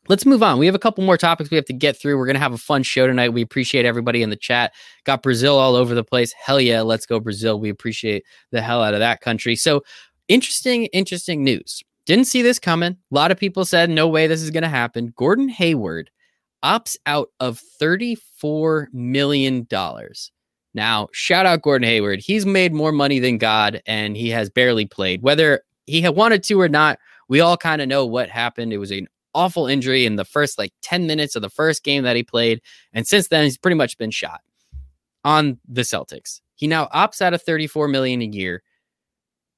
[0.07, 0.59] Let's move on.
[0.59, 2.17] We have a couple more topics we have to get through.
[2.17, 3.29] We're going to have a fun show tonight.
[3.29, 4.73] We appreciate everybody in the chat.
[5.03, 6.33] Got Brazil all over the place.
[6.33, 7.59] Hell yeah, let's go Brazil.
[7.59, 9.55] We appreciate the hell out of that country.
[9.55, 9.83] So,
[10.27, 11.83] interesting, interesting news.
[12.05, 12.91] Didn't see this coming.
[12.91, 15.11] A lot of people said, no way this is going to happen.
[15.15, 16.11] Gordon Hayward
[16.63, 19.67] opts out of $34 million.
[20.75, 22.19] Now, shout out Gordon Hayward.
[22.19, 25.23] He's made more money than God and he has barely played.
[25.23, 28.73] Whether he had wanted to or not, we all kind of know what happened.
[28.73, 32.03] It was an awful injury in the first like 10 minutes of the first game
[32.03, 32.61] that he played.
[32.93, 34.41] And since then, he's pretty much been shot
[35.23, 36.41] on the Celtics.
[36.55, 38.63] He now opts out of 34 million a year,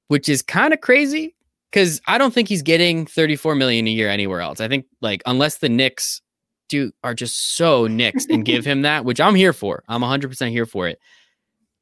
[0.07, 1.35] which is kind of crazy
[1.71, 4.59] because I don't think he's getting 34 million a year anywhere else.
[4.59, 6.21] I think like unless the Knicks
[6.69, 9.83] do are just so Knicks and give him that, which I'm here for.
[9.87, 10.99] I'm 100% here for it.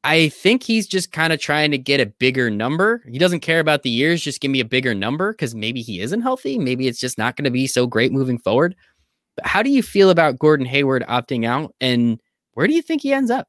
[0.06, 3.02] I think he's just kind of trying to get a bigger number.
[3.10, 6.00] He doesn't care about the years, just give me a bigger number because maybe he
[6.00, 6.58] isn't healthy.
[6.58, 8.76] Maybe it's just not going to be so great moving forward.
[9.34, 12.20] But how do you feel about Gordon Hayward opting out and
[12.52, 13.48] where do you think he ends up?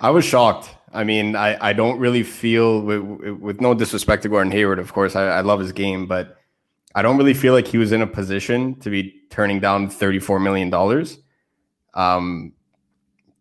[0.00, 0.74] I was shocked.
[0.92, 3.00] I mean, I, I don't really feel, with,
[3.38, 6.36] with no disrespect to Gordon Hayward, of course, I, I love his game, but
[6.96, 10.42] I don't really feel like he was in a position to be turning down $34
[10.42, 10.74] million.
[11.94, 12.54] Um,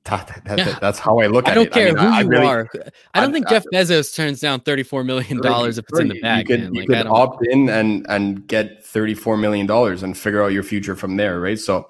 [0.06, 0.80] that, that, yeah.
[0.80, 1.60] that's how I look at it.
[1.60, 2.68] I don't care I mean, who I, you really, are.
[3.14, 6.50] I don't think Jeff Bezos turns down $34 million if it's in the bag.
[6.50, 9.70] You could, you could opt in and, and get $34 million
[10.04, 11.60] and figure out your future from there, right?
[11.60, 11.88] So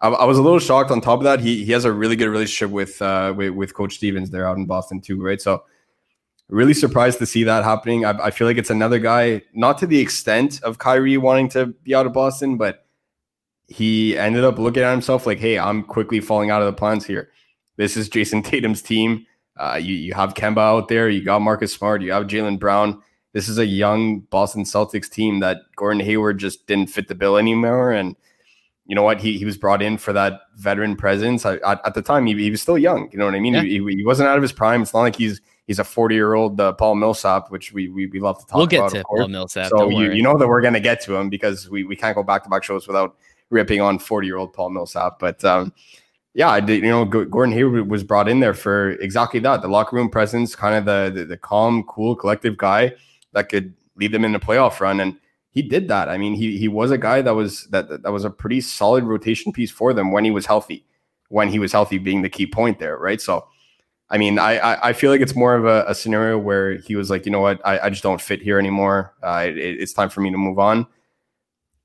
[0.00, 1.40] I, I, was a little shocked on top of that.
[1.40, 4.58] He, he has a really good relationship with, uh, with, with Coach Stevens there out
[4.58, 5.40] in Boston too, right?
[5.40, 5.64] So
[6.48, 8.04] really surprised to see that happening.
[8.04, 11.66] I, I feel like it's another guy, not to the extent of Kyrie wanting to
[11.66, 12.84] be out of Boston, but
[13.66, 17.06] he ended up looking at himself like, hey, I'm quickly falling out of the plans
[17.06, 17.30] here.
[17.76, 19.26] This is Jayson Tatum's team.
[19.56, 21.08] Uh, you, you have Kemba out there.
[21.08, 22.02] You got Marcus Smart.
[22.02, 23.02] You have Jaylen Brown.
[23.32, 27.36] This is a young Boston Celtics team that Gordon Hayward just didn't fit the bill
[27.36, 27.92] anymore.
[27.92, 28.16] And
[28.86, 29.20] you know what?
[29.20, 31.44] He, he was brought in for that veteran presence.
[31.44, 33.10] I, at, at, the time, he, he was still young.
[33.10, 33.54] You know what I mean?
[33.54, 33.62] Yeah.
[33.62, 34.82] He, he, wasn't out of his prime.
[34.82, 38.06] It's not like he's he's a 40 year old uh, Paul Millsap, which we, we
[38.06, 38.90] we love to talk we'll get about.
[38.92, 39.70] to Paul Millsap.
[39.70, 42.14] So you, you know that we're going to get to him because we, we can't
[42.14, 43.16] go back to back shows without
[43.50, 45.18] ripping on 40 year old Paul Millsap.
[45.18, 45.72] But um,
[46.34, 46.56] yeah.
[46.66, 50.56] You know, Gordon Hayward was brought in there for exactly that the locker room presence,
[50.56, 52.92] kind of the, the, the calm, cool, collective guy
[53.32, 54.98] that could lead them in a playoff run.
[54.98, 55.16] And
[55.50, 56.08] he did that.
[56.08, 59.04] I mean, he he was a guy that was that that was a pretty solid
[59.04, 60.84] rotation piece for them when he was healthy.
[61.28, 63.20] When he was healthy, being the key point there, right?
[63.20, 63.46] So,
[64.10, 66.96] I mean, I I, I feel like it's more of a, a, scenario where he
[66.96, 69.14] was like, you know what, I, I just don't fit here anymore.
[69.22, 70.86] Uh, it, it's time for me to move on.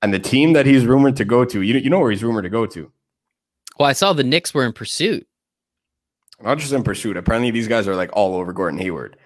[0.01, 2.43] And the team that he's rumored to go to, you you know where he's rumored
[2.43, 2.91] to go to
[3.79, 5.25] well, I saw the Knicks were in pursuit.
[6.41, 7.17] Not just in pursuit.
[7.17, 9.17] Apparently, these guys are like all over Gordon Hayward,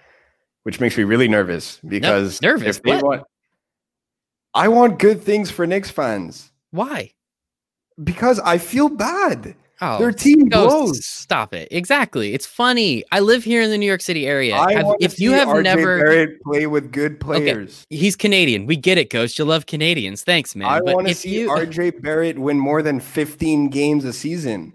[0.62, 2.76] which makes me really nervous because no, nervous.
[2.76, 3.04] If they what?
[3.04, 3.22] want,
[4.54, 6.52] I want good things for Knicks fans.
[6.70, 7.12] Why?
[8.02, 9.56] Because I feel bad.
[9.80, 11.04] Oh, Their team blows.
[11.04, 11.68] Stop it.
[11.70, 12.32] Exactly.
[12.32, 13.04] It's funny.
[13.10, 14.56] I live here in the New York City area.
[14.56, 17.96] Have, if you have RJ never Barrett play with good players, okay.
[18.00, 18.66] he's Canadian.
[18.66, 19.38] We get it, Ghost.
[19.38, 20.22] You love Canadians.
[20.22, 20.68] Thanks, man.
[20.68, 21.48] I want to see you...
[21.50, 24.74] RJ Barrett win more than 15 games a season.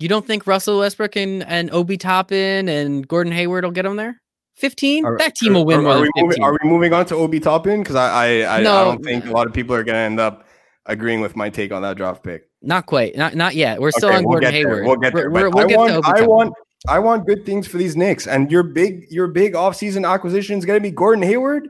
[0.00, 3.96] You don't think Russell Westbrook and, and Obi Toppin and Gordon Hayward will get him
[3.96, 4.20] there?
[4.56, 5.04] 15?
[5.04, 6.26] Are, that team will win are, more are than 15.
[6.26, 7.82] Moving, are we moving on to Obi Toppin?
[7.82, 8.08] Because I
[8.42, 8.80] I, I, no.
[8.80, 10.46] I don't think a lot of people are going to end up
[10.86, 12.49] agreeing with my take on that draft pick.
[12.62, 13.16] Not quite.
[13.16, 13.80] Not not yet.
[13.80, 14.78] We're still okay, on we'll Gordon Hayward.
[14.78, 14.84] There.
[14.84, 15.30] We'll get there.
[15.30, 16.54] We're, we'll I get want, I want
[16.88, 18.26] I want good things for these Knicks.
[18.26, 21.68] And your big your big offseason acquisition is gonna be Gordon Hayward.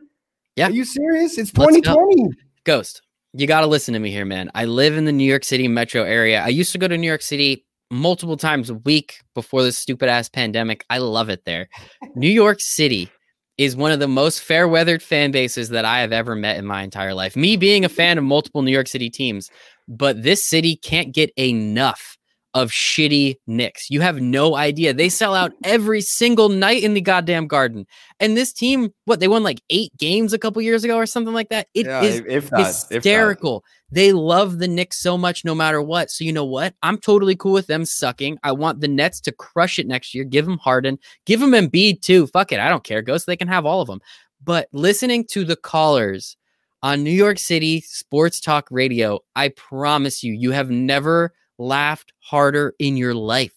[0.57, 0.68] Yeah.
[0.68, 1.38] Are you serious?
[1.38, 2.22] It's 2020.
[2.22, 2.29] Go.
[2.64, 3.03] Ghost.
[3.33, 4.50] You got to listen to me here, man.
[4.57, 6.42] I live in the New York City metro area.
[6.42, 10.09] I used to go to New York City multiple times a week before this stupid
[10.09, 10.85] ass pandemic.
[10.90, 11.68] I love it there.
[12.16, 13.09] New York City
[13.57, 16.64] is one of the most fair weathered fan bases that I have ever met in
[16.64, 17.37] my entire life.
[17.37, 19.50] Me being a fan of multiple New York City teams,
[19.90, 22.16] but this city can't get enough
[22.55, 23.90] of shitty Knicks.
[23.90, 24.92] You have no idea.
[24.92, 27.87] They sell out every single night in the goddamn garden.
[28.18, 31.35] And this team, what they won like eight games a couple years ago or something
[31.35, 31.68] like that.
[31.74, 33.64] It yeah, is if that, hysterical.
[33.90, 36.11] If they love the Knicks so much no matter what.
[36.11, 36.74] So you know what?
[36.83, 38.38] I'm totally cool with them sucking.
[38.42, 40.24] I want the Nets to crush it next year.
[40.24, 40.98] Give them Harden.
[41.26, 42.26] Give them Embiid too.
[42.29, 42.61] Fuck it.
[42.61, 43.03] I don't care.
[43.03, 43.26] Ghost.
[43.26, 44.00] They can have all of them.
[44.42, 46.37] But listening to the callers
[46.83, 52.75] on New York City Sports Talk Radio, I promise you, you have never laughed harder
[52.79, 53.53] in your life.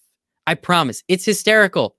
[0.45, 1.03] I promise.
[1.07, 1.95] It's hysterical.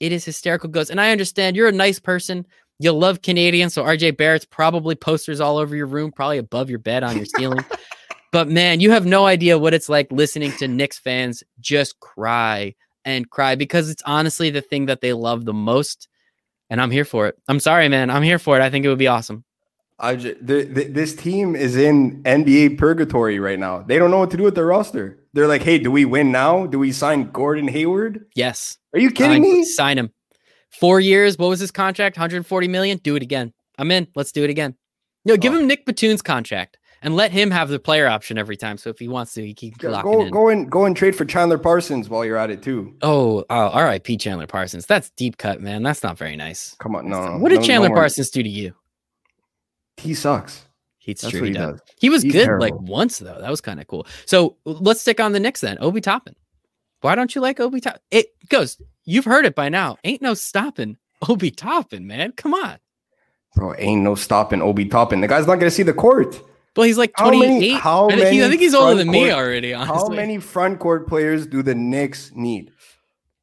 [0.00, 0.90] It is hysterical, Ghost.
[0.90, 2.46] And I understand you're a nice person.
[2.78, 3.72] You love Canadians.
[3.72, 7.24] So RJ Barrett's probably posters all over your room, probably above your bed on your
[7.24, 7.64] ceiling.
[8.32, 12.74] but man, you have no idea what it's like listening to Knicks fans just cry
[13.06, 16.08] and cry because it's honestly the thing that they love the most.
[16.68, 17.36] And I'm here for it.
[17.48, 18.10] I'm sorry, man.
[18.10, 18.62] I'm here for it.
[18.62, 19.45] I think it would be awesome.
[19.98, 23.82] I just, the, the, this team is in NBA purgatory right now.
[23.82, 25.18] They don't know what to do with their roster.
[25.32, 26.66] They're like, hey, do we win now?
[26.66, 28.26] Do we sign Gordon Hayward?
[28.34, 28.78] Yes.
[28.92, 29.64] Are you kidding sign, me?
[29.64, 30.10] Sign him.
[30.70, 31.38] Four years.
[31.38, 32.16] What was his contract?
[32.16, 32.98] 140 million.
[32.98, 33.52] Do it again.
[33.78, 34.08] I'm in.
[34.14, 34.74] Let's do it again.
[35.24, 35.58] No, give oh.
[35.58, 38.78] him Nick Batum's contract and let him have the player option every time.
[38.78, 40.30] So if he wants to, he can yeah, go in.
[40.30, 42.94] go and go and trade for Chandler Parsons while you're at it too.
[43.02, 44.86] Oh, uh, oh, all right, Pete Chandler Parsons.
[44.86, 45.82] That's deep cut, man.
[45.82, 46.74] That's not very nice.
[46.78, 47.38] Come on, no.
[47.38, 48.74] What did no, Chandler Parsons do to you?
[49.96, 50.66] He sucks.
[50.98, 51.42] He's true.
[51.42, 51.80] He, does.
[52.00, 52.66] he was He's good terrible.
[52.66, 53.40] like once though.
[53.40, 54.06] That was kind of cool.
[54.24, 55.78] So let's stick on the Knicks then.
[55.80, 56.34] Obi Toppin.
[57.00, 58.00] Why don't you like Obi Toppin?
[58.10, 58.80] It goes.
[59.04, 59.98] You've heard it by now.
[60.02, 60.96] Ain't no stopping
[61.28, 62.32] Obi Toppin, man.
[62.32, 62.78] Come on,
[63.54, 63.74] bro.
[63.78, 65.20] Ain't no stopping Obi Toppin.
[65.20, 66.42] The guy's not gonna see the court.
[66.76, 67.38] Well, he's like 28.
[67.38, 69.72] How many, how I, think, many I think he's older than court, me already.
[69.72, 69.96] Honestly.
[69.96, 72.72] How many front court players do the Knicks need?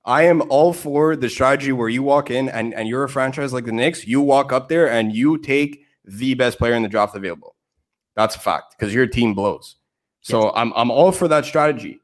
[0.06, 3.54] I am all for the strategy where you walk in and, and you're a franchise
[3.54, 4.06] like the Knicks.
[4.06, 7.56] You walk up there and you take the best player in the draft available.
[8.16, 9.76] That's a fact because your team blows.
[10.22, 10.52] So yes.
[10.56, 12.00] I'm I'm all for that strategy.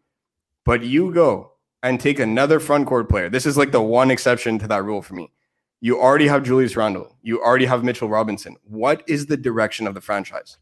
[0.66, 3.30] But you go and take another front court player.
[3.30, 5.32] This is like the one exception to that rule for me.
[5.82, 7.16] You already have Julius Randle.
[7.22, 8.58] You already have Mitchell Robinson.
[8.64, 10.58] What is the direction of the franchise?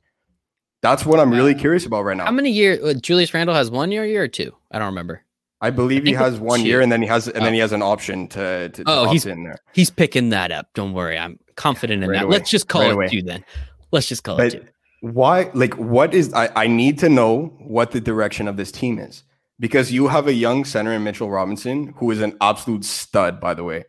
[0.83, 2.25] That's what I'm really curious about right now.
[2.25, 2.79] How many years?
[2.83, 4.55] Uh, Julius Randle has one year, year or two?
[4.71, 5.23] I don't remember.
[5.59, 7.43] I believe I he has one year, and then he has and Oh.
[7.45, 9.57] then he has an option to, to, Oh, he's- in there.
[9.73, 10.67] He's picking that up.
[10.75, 11.17] Don't worry.
[11.17, 12.25] I'm confident in Right that.
[12.25, 12.33] away.
[12.37, 13.07] Let's just call Right it away.
[13.09, 13.43] two then.
[13.91, 14.63] Let's just call it two.
[15.01, 15.51] Why?
[15.53, 16.33] Like, what is?
[16.33, 19.23] I I need to know what the direction of this team is
[19.59, 23.39] because you have a young center in Mitchell Robinson who is an absolute stud.
[23.39, 23.83] By the way,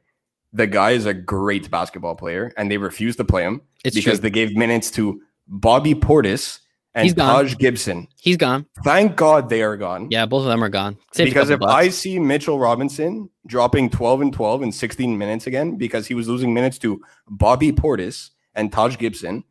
[0.52, 4.18] the guy is a great basketball player, and they refuse to play him It's because
[4.18, 4.24] true.
[4.24, 6.59] they gave minutes to Bobby Portis
[6.94, 7.44] and He's gone.
[7.44, 8.09] Taj Gibson.
[8.20, 8.66] He's gone.
[8.83, 10.09] Thank God they are gone.
[10.11, 10.96] Yeah, both of them are gone.
[11.12, 15.46] Saved because if couple I see Mitchell Robinson dropping 12 and 12 in 16 minutes
[15.46, 19.44] again because he was losing minutes to Bobby Portis and Taj Gibson,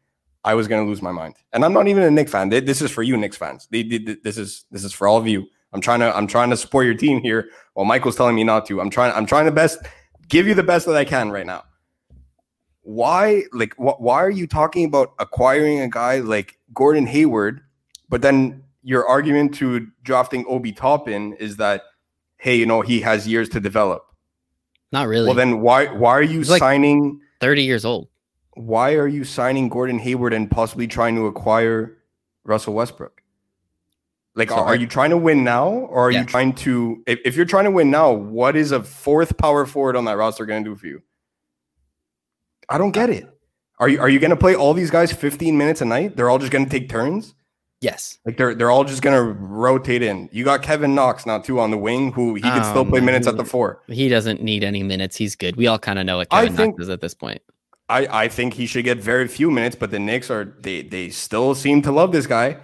[0.44, 1.36] I was going to lose my mind.
[1.54, 2.50] And I'm not even a Knicks fan.
[2.50, 3.68] This is for you Knicks fans.
[3.72, 5.46] This is this is for all of you.
[5.74, 8.66] I'm trying to I'm trying to support your team here while Michael's telling me not
[8.68, 8.80] to.
[8.80, 9.80] I'm trying I'm trying to best
[10.30, 11.64] give you the best that I can right now.
[12.88, 17.60] Why like wh- why are you talking about acquiring a guy like Gordon Hayward
[18.08, 21.82] but then your argument to drafting Obi Toppin is that,
[22.38, 24.04] hey, you know, he has years to develop.
[24.94, 25.26] not really.
[25.26, 27.20] Well, then why why are you He's like- signing?
[27.42, 28.08] 30 years old.
[28.54, 31.98] Why are you signing Gordon Hayward and possibly trying to acquire
[32.46, 33.22] Russell Westbrook?
[34.36, 36.22] Like, are, are you trying to win now, or are Yeah.
[36.22, 37.04] you trying to?
[37.06, 40.16] If, if you're trying to win now, what is a fourth power forward on that
[40.18, 41.02] roster going to do for you?
[42.70, 43.26] I don't get it.
[43.80, 46.16] Are you are you going to play all these guys 15 minutes a night?
[46.18, 47.36] They're all just going to take turns.
[47.80, 48.18] Yes.
[48.26, 50.30] Like they're they're all just gonna rotate in.
[50.32, 53.02] You got Kevin Knox now too on the wing, who he can still Um, play
[53.02, 53.84] minutes at the four.
[53.86, 55.16] He doesn't need any minutes.
[55.16, 55.56] He's good.
[55.58, 57.40] We all kind of know what Kevin think- Knox is at this point.
[57.88, 61.10] I I think he should get very few minutes, but the Knicks are they they
[61.10, 62.58] still seem to love this guy.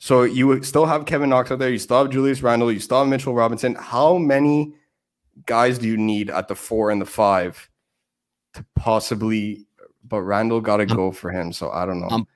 [0.00, 1.70] So you still have Kevin Knox out there.
[1.70, 2.72] You still have Julius Randle.
[2.72, 3.76] You still have Mitchell Robinson.
[3.76, 4.74] How many
[5.46, 7.68] guys do you need at the four and the five to
[8.74, 9.66] possibly?
[10.04, 11.52] But Randle got to Um, go for him.
[11.52, 12.08] So I don't know.
[12.10, 12.26] um,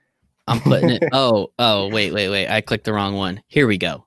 [0.46, 1.02] I'm putting it.
[1.12, 2.48] Oh, oh, wait, wait, wait.
[2.48, 3.42] I clicked the wrong one.
[3.46, 4.06] Here we go.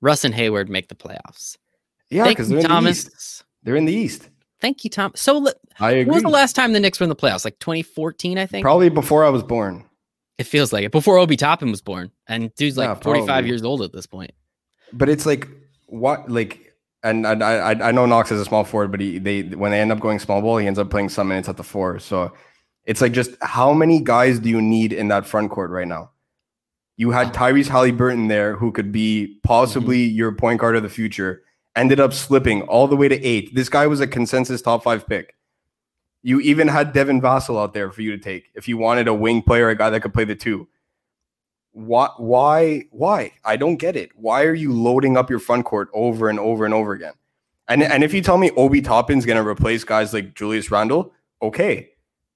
[0.00, 1.56] Russ and Hayward make the playoffs.
[2.10, 3.04] yeah, because they're in Thomas.
[3.04, 3.44] the East.
[3.62, 4.28] They're in the East.
[4.60, 5.12] Thank you, Tom.
[5.16, 5.48] So,
[5.80, 7.44] I when was the last time the Knicks were in the playoffs?
[7.44, 8.62] Like 2014, I think.
[8.64, 9.84] Probably before I was born.
[10.38, 10.92] It feels like it.
[10.92, 14.30] Before Obi Toppin was born, and dude's like Yeah, 45 years old at this point.
[14.92, 15.48] But it's like
[15.86, 16.61] what like
[17.02, 19.80] and I I, I know Knox is a small forward, but he they when they
[19.80, 21.98] end up going small ball, he ends up playing some minutes at the four.
[21.98, 22.32] So
[22.84, 26.10] it's like just how many guys do you need in that front court right now?
[26.96, 30.16] You had Tyrese Halliburton there who could be possibly mm-hmm.
[30.16, 31.42] your point guard of the future,
[31.74, 33.54] ended up slipping all the way to eight.
[33.54, 35.34] This guy was a consensus top five pick.
[36.22, 39.14] You even had Devin Vassell out there for you to take if you wanted a
[39.14, 40.68] wing player, a guy that could play the two
[41.72, 45.88] why why why i don't get it why are you loading up your front court
[45.94, 47.14] over and over and over again
[47.68, 51.12] and and if you tell me obi toppin's going to replace guys like julius randle
[51.40, 51.88] okay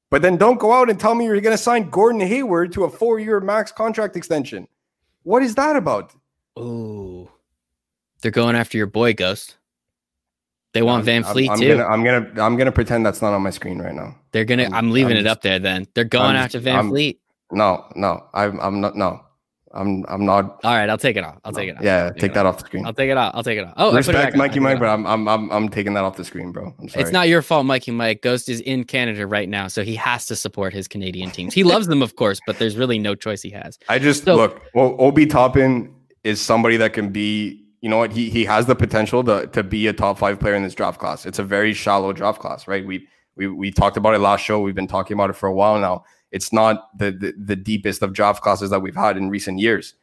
[0.09, 2.85] but then don't go out and tell me you're going to sign gordon hayward to
[2.85, 4.67] a four-year max contract extension
[5.23, 6.15] what is that about
[6.57, 7.31] oh
[8.23, 9.59] They're going after your boy Ghost.
[10.73, 11.77] They want Van I'm- Fleet I'm, too.
[11.77, 14.63] gonna i'm gonna i'm gonna pretend that's not on my screen right now They're gonna.
[14.65, 15.59] I'm- I'm, leaving I'm it just- up there.
[15.59, 17.21] Then they're going I'm after Van I'm- Fleet.
[17.53, 19.21] no no i'm, I'm not no
[19.77, 21.39] i'm i'm not All right, I'll take it off.
[21.45, 21.83] I'll take it off.
[21.85, 22.55] yeah I'll take that off.
[22.57, 23.33] off the screen I'll take it off.
[23.35, 23.75] I'll take it off.
[23.77, 26.05] Oh, I put it back respect mikey mike but I'm, I'm i'm i'm taking that
[26.05, 28.23] off the screen bro i'm sorry It's not your fault, Mikey Mike.
[28.23, 31.53] Ghost is in Canada right now, so he has to support his Canadian teams.
[31.55, 33.79] He loves them, of course, but there's really no choice he has.
[33.89, 34.63] I just So- look.
[34.75, 37.63] Well, Obi Toppin is somebody that can be.
[37.83, 38.13] You know what?
[38.13, 40.99] He he has the potential to to be a top five player in this draft
[40.99, 41.27] class.
[41.27, 42.85] It's a very shallow draft class, right?
[42.87, 44.59] We we we talked about it last show.
[44.61, 46.05] We've been talking about it for a while now.
[46.33, 49.95] It's not the the, the deepest of draft classes that we've had in recent years.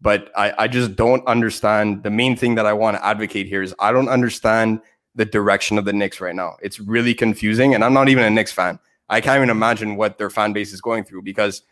[0.00, 2.02] But I I just don't understand.
[2.02, 4.80] The main thing that I want to advocate here is I don't understand
[5.14, 6.56] the direction of the Knicks right now.
[6.62, 8.78] It's really confusing, and I'm not even a Knicks fan.
[9.08, 11.62] I can't even imagine what their fan base is going through because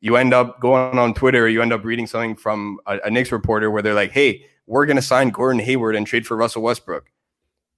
[0.00, 3.32] you end up going on Twitter, you end up reading something from a, a Knicks
[3.32, 6.62] reporter where they're like, "Hey, we're going to sign Gordon Hayward and trade for Russell
[6.62, 7.10] Westbrook,"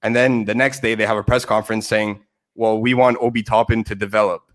[0.03, 2.21] and then the next day they have a press conference saying,
[2.55, 4.51] "Well, we want Obi Toppin to develop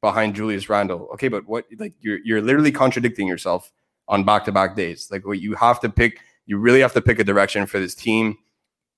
[0.00, 1.66] behind Julius Randle." Okay, but what?
[1.78, 3.72] Like you're you're literally contradicting yourself
[4.08, 5.08] on back to back days.
[5.10, 7.94] Like what you have to pick, you really have to pick a direction for this
[7.94, 8.36] team.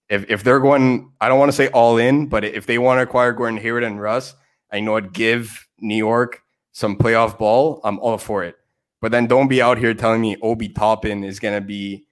[0.09, 2.99] If if they're going, I don't want to say all in, but if they want
[2.99, 4.35] to acquire Gordon Hayward and Russ,
[4.73, 6.43] I know it give New York
[6.73, 8.57] some playoff ball, I'm all for it.
[9.01, 12.07] But then don't be out here telling me Obi Toppin is to be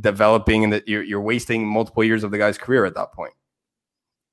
[0.00, 3.34] developing and that you're, you're wasting multiple years of the guy's career at that point.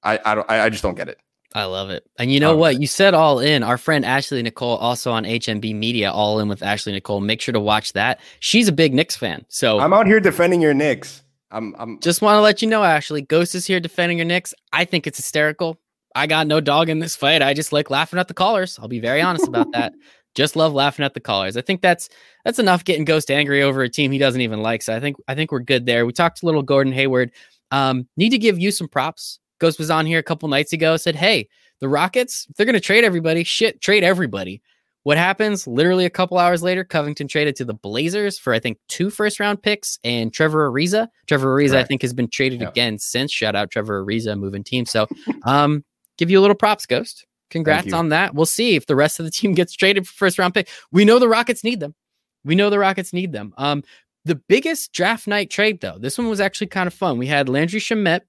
[0.03, 1.19] I I don't I, I just don't get it.
[1.57, 2.03] I love it.
[2.19, 2.79] And you know what?
[2.79, 3.63] You said all in.
[3.63, 7.19] Our friend Ashley Nicole, also on HMB Media, all in with Ashley Nicole.
[7.19, 8.19] Make sure to watch that.
[8.39, 9.43] She's a big Knicks fan.
[9.49, 11.23] So I'm out here defending your Knicks.
[11.49, 14.53] I'm I'm just want to let you know, Ashley, Ghost is here defending your Knicks.
[14.71, 15.79] I think it's hysterical.
[16.13, 17.41] I got no dog in this fight.
[17.41, 18.77] I just like laughing at the callers.
[18.79, 19.93] I'll be very honest about that.
[20.35, 21.57] Just love laughing at the callers.
[21.57, 22.09] I think that's
[22.45, 24.83] that's enough getting Ghost angry over a team he doesn't even like.
[24.83, 26.05] So I think I think we're good there.
[26.05, 27.31] We talked a little Gordon Hayward.
[27.71, 29.39] Um, need to give you some props.
[29.59, 30.97] Ghost was on here a couple nights ago.
[30.97, 31.47] Said, "Hey,
[31.79, 33.43] the Rockets, they're going to trade everybody.
[33.43, 34.61] Shit, trade everybody."
[35.03, 35.65] What happens?
[35.65, 39.39] Literally a couple hours later, Covington traded to the Blazers for I think two first
[39.39, 41.07] round picks and Trevor Ariza.
[41.27, 41.85] Trevor Ariza, Correct.
[41.85, 42.71] I think, has been traded yep.
[42.71, 43.31] again since.
[43.31, 44.85] Shout out Trevor Ariza, moving team.
[44.85, 45.07] So,
[45.43, 45.85] um,
[46.17, 47.25] give you a little props, Ghost.
[47.49, 48.35] Congrats on that.
[48.35, 50.67] We'll see if the rest of the team gets traded for first round pick.
[50.91, 51.95] We know the Rockets need them.
[52.43, 53.53] We know the Rockets need them.
[53.57, 53.83] Um,
[54.25, 57.17] the biggest draft night trade, though, this one was actually kind of fun.
[57.17, 58.21] We had Landry Shamet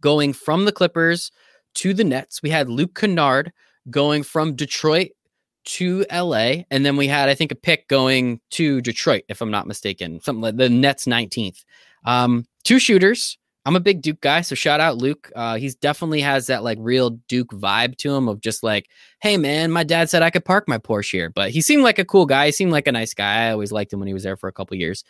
[0.00, 1.30] going from the Clippers
[1.74, 2.42] to the Nets.
[2.42, 3.52] We had Luke Kennard
[3.90, 5.10] going from Detroit
[5.64, 6.62] to LA.
[6.70, 10.20] And then we had, I think, a pick going to Detroit, if I'm not mistaken,
[10.22, 11.64] something like the Nets 19th.
[12.04, 13.36] Um, two shooters.
[13.66, 15.30] I'm a big Duke guy, so shout out Luke.
[15.36, 18.88] Uh, he's definitely has that like real Duke vibe to him of just like,
[19.20, 21.98] hey man, my dad said I could park my Porsche here, but he seemed like
[21.98, 22.46] a cool guy.
[22.46, 23.48] He seemed like a nice guy.
[23.48, 25.04] I always liked him when he was there for a couple years.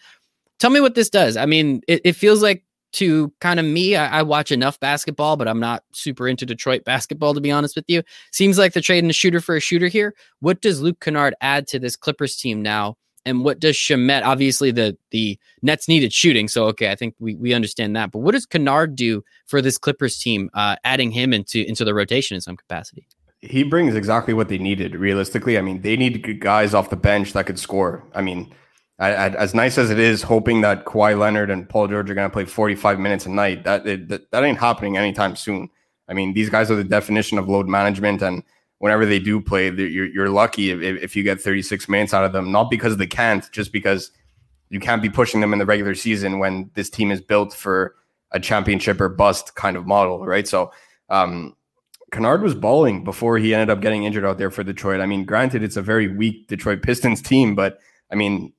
[0.58, 1.36] Tell me what this does.
[1.36, 5.36] I mean, it, it feels like to kind of me, I, I, watch enough basketball,
[5.36, 8.02] but I'm not super into Detroit basketball to be honest with you.
[8.32, 10.14] Seems like they're trading a shooter for a shooter here.
[10.40, 12.96] What does Luke Kennard add to this Clippers team now?
[13.26, 14.22] And what does Shamet?
[14.24, 18.10] Obviously, the the Nets needed shooting, so okay, I think we we understand that.
[18.10, 21.92] But what does Kennard do for this Clippers team, uh, adding him into into the
[21.92, 23.06] rotation in some capacity?
[23.40, 24.94] He brings exactly what they needed.
[24.94, 28.02] Realistically, I mean, they need guys off the bench that could score.
[28.14, 28.54] I mean,
[28.98, 32.14] I, I, as nice as it is, hoping that Kawhi Leonard and Paul George are
[32.14, 35.70] going to play 45 minutes a night, that, it, that that ain't happening anytime soon.
[36.08, 38.42] I mean, these guys are the definition of load management, and
[38.78, 42.32] whenever they do play, you're, you're lucky if, if you get 36 minutes out of
[42.32, 44.10] them, not because they can't, just because
[44.70, 47.94] you can't be pushing them in the regular season when this team is built for
[48.32, 50.46] a championship or bust kind of model, right?
[50.48, 50.72] So,
[51.08, 51.54] um,
[52.10, 55.00] Kennard was balling before he ended up getting injured out there for Detroit.
[55.00, 57.78] I mean, granted, it's a very weak Detroit Pistons team, but
[58.10, 58.52] I mean,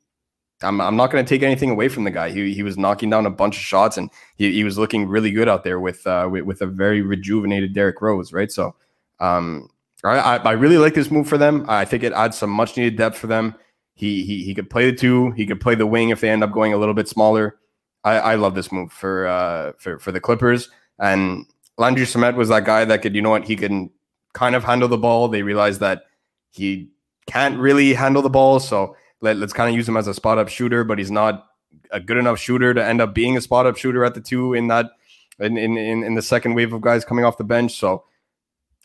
[0.62, 2.30] I'm, I'm not going to take anything away from the guy.
[2.30, 5.32] He, he was knocking down a bunch of shots and he, he was looking really
[5.32, 8.52] good out there with, uh, with, with a very rejuvenated Derrick Rose, right?
[8.52, 8.76] So,
[9.20, 9.70] um,
[10.04, 11.66] I, I really like this move for them.
[11.68, 13.56] I think it adds some much needed depth for them.
[13.96, 15.32] He, he he could play the two.
[15.32, 17.60] He could play the wing if they end up going a little bit smaller.
[18.06, 20.70] I, I love this move for uh for for the Clippers.
[21.00, 21.46] And
[21.78, 23.90] Landry Shamet was that guy that could you know what he can
[24.34, 25.28] kind of handle the ball.
[25.28, 26.04] They realized that
[26.52, 26.92] he
[27.28, 30.38] can't really handle the ball, so let, let's kind of use him as a spot
[30.38, 30.84] up shooter.
[30.84, 31.46] But he's not
[31.92, 34.54] a good enough shooter to end up being a spot up shooter at the two
[34.54, 34.92] in that
[35.40, 37.78] in in in the second wave of guys coming off the bench.
[37.78, 38.04] So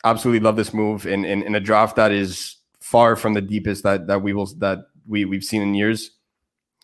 [0.03, 3.83] absolutely love this move in, in, in a draft that is far from the deepest
[3.83, 6.11] that that we will that we we've seen in years.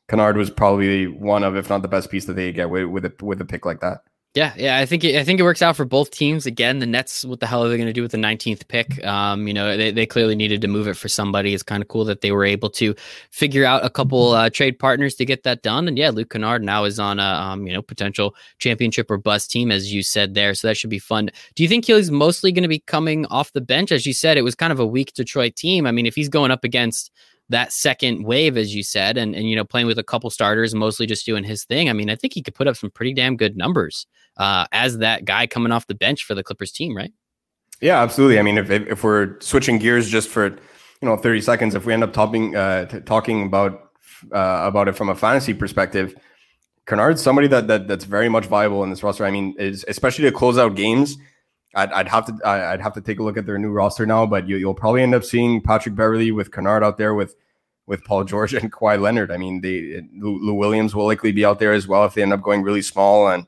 [0.09, 3.05] Kennard was probably one of, if not the best piece that they get with with
[3.05, 3.99] a, with a pick like that.
[4.33, 6.45] Yeah, yeah, I think it, I think it works out for both teams.
[6.45, 9.03] Again, the Nets, what the hell are they going to do with the 19th pick?
[9.05, 11.53] Um, you know, they, they clearly needed to move it for somebody.
[11.53, 12.95] It's kind of cool that they were able to
[13.31, 15.85] figure out a couple uh, trade partners to get that done.
[15.85, 19.51] And yeah, Luke Kennard now is on a um, you know potential championship or bust
[19.51, 20.53] team, as you said there.
[20.53, 21.29] So that should be fun.
[21.55, 23.91] Do you think he's mostly going to be coming off the bench?
[23.91, 25.85] As you said, it was kind of a weak Detroit team.
[25.85, 27.11] I mean, if he's going up against
[27.51, 30.73] that second wave, as you said, and and you know playing with a couple starters,
[30.73, 31.89] mostly just doing his thing.
[31.89, 34.97] I mean, I think he could put up some pretty damn good numbers uh, as
[34.97, 37.11] that guy coming off the bench for the Clippers team, right?
[37.81, 38.39] Yeah, absolutely.
[38.39, 40.57] I mean, if if, we're switching gears just for you
[41.01, 43.91] know thirty seconds, if we end up talking uh, t- talking about
[44.33, 46.15] uh, about it from a fantasy perspective,
[46.87, 49.25] Kennard's somebody that, that that's very much viable in this roster.
[49.25, 51.17] I mean, is especially to close out games.
[51.75, 54.25] I'd, I'd have to I'd have to take a look at their new roster now,
[54.25, 57.35] but you, will probably end up seeing Patrick Beverley with Kennard out there with
[57.87, 59.31] with Paul George and Kawhi Leonard.
[59.31, 62.33] I mean, they Lou, Williams will likely be out there as well if they end
[62.33, 63.29] up going really small.
[63.29, 63.47] And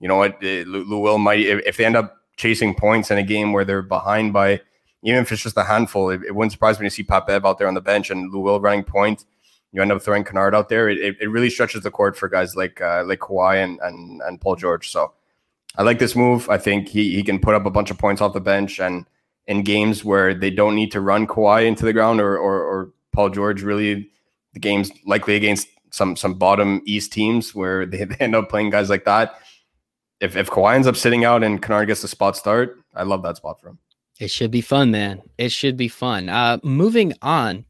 [0.00, 3.52] you know what, Lou, Will might if, they end up chasing points in a game
[3.52, 4.60] where they're behind by
[5.02, 7.46] even if it's just a handful, it, it wouldn't surprise me to see Pat Bev
[7.46, 9.24] out there on the bench and Lou Will running point.
[9.72, 10.88] You end up throwing Kennard out there.
[10.88, 14.40] It, it, really stretches the court for guys like uh, like Kawhi and, and and
[14.40, 14.90] Paul George.
[14.90, 15.12] So
[15.76, 16.48] I like this move.
[16.48, 19.06] I think he he can put up a bunch of points off the bench and
[19.46, 22.92] in games where they don't need to run Kawhi into the ground or or, or
[23.12, 24.10] Paul George really
[24.54, 28.70] the games likely against some some bottom East teams where they, they end up playing
[28.70, 29.40] guys like that.
[30.20, 33.22] If if Kawhi ends up sitting out and Kennard gets the spot start, I love
[33.22, 33.78] that spot for him.
[34.18, 35.22] It should be fun, man.
[35.38, 36.28] It should be fun.
[36.28, 37.64] Uh, moving on,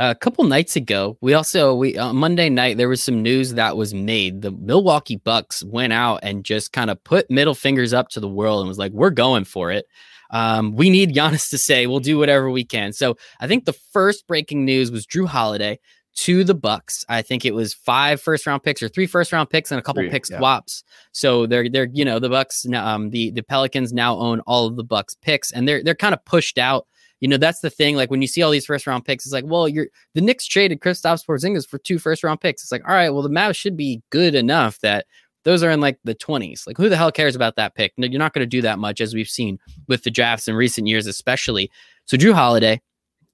[0.00, 3.76] a couple nights ago, we also we uh, Monday night there was some news that
[3.76, 4.40] was made.
[4.40, 8.28] The Milwaukee Bucks went out and just kind of put middle fingers up to the
[8.28, 9.86] world and was like, "We're going for it."
[10.30, 12.92] Um, we need Giannis to say we'll do whatever we can.
[12.92, 15.78] So I think the first breaking news was Jrue Holiday
[16.16, 17.04] to the Bucks.
[17.08, 19.82] I think it was five first round picks or three first round picks and a
[19.82, 20.38] couple three, pick yeah.
[20.38, 20.82] swaps.
[21.12, 24.76] So they're they're you know the Bucks um the the Pelicans now own all of
[24.76, 26.86] the Bucks picks and they're they're kind of pushed out
[27.20, 27.96] you know, that's the thing.
[27.96, 30.46] Like when you see all these first round picks, it's like, well, you're the Knicks
[30.46, 32.62] traded Kristaps Porzingis for two first round picks.
[32.62, 35.06] It's like, all right, well, the Mavs should be good enough that
[35.44, 36.66] those are in like the 20s.
[36.66, 37.92] Like, who the hell cares about that pick?
[37.96, 39.58] No, you're not going to do that much, as we've seen
[39.88, 41.70] with the drafts in recent years, especially.
[42.06, 42.80] So, Jrue Holiday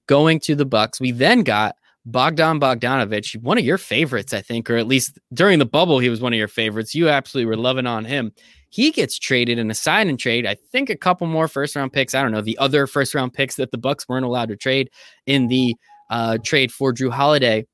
[0.06, 1.00] going to the Bucks.
[1.00, 1.76] We then got
[2.06, 6.08] Bogdan Bogdanovich, one of your favorites, I think, or at least during the bubble, he
[6.08, 6.94] was one of your favorites.
[6.94, 8.32] You absolutely were loving on him.
[8.70, 10.46] He gets traded in a sign and trade.
[10.46, 12.14] I think a couple more first round picks.
[12.14, 14.90] I don't know the other first round picks that the Bucks weren't allowed to trade
[15.26, 15.74] in the
[16.08, 17.66] uh, trade for Jrue Holiday.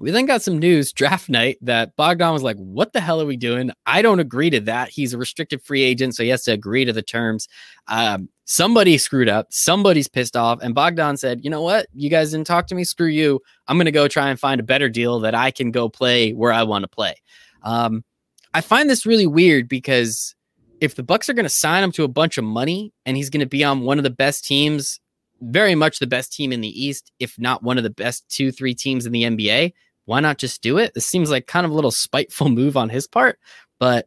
[0.00, 3.26] We then got some news draft night that Bogdan was like, What the hell are
[3.26, 3.70] we doing?
[3.86, 4.88] I don't agree to that.
[4.88, 7.46] He's a restricted free agent, so he has to agree to the terms.
[7.86, 9.48] Um, somebody screwed up.
[9.50, 10.60] Somebody's pissed off.
[10.62, 11.86] And Bogdan said, You know what?
[11.92, 12.84] You guys didn't talk to me.
[12.84, 13.42] Screw you.
[13.68, 16.32] I'm going to go try and find a better deal that I can go play
[16.32, 17.14] where I want to play.
[17.62, 18.04] Um,
[18.54, 20.34] I find this really weird because
[20.80, 23.30] if the Bucks are going to sign him to a bunch of money and he's
[23.30, 25.00] going to be on one of the best teams,
[25.42, 28.50] very much the best team in the East, if not one of the best two,
[28.50, 29.72] three teams in the NBA,
[30.04, 30.94] why not just do it?
[30.94, 33.38] This seems like kind of a little spiteful move on his part,
[33.78, 34.06] but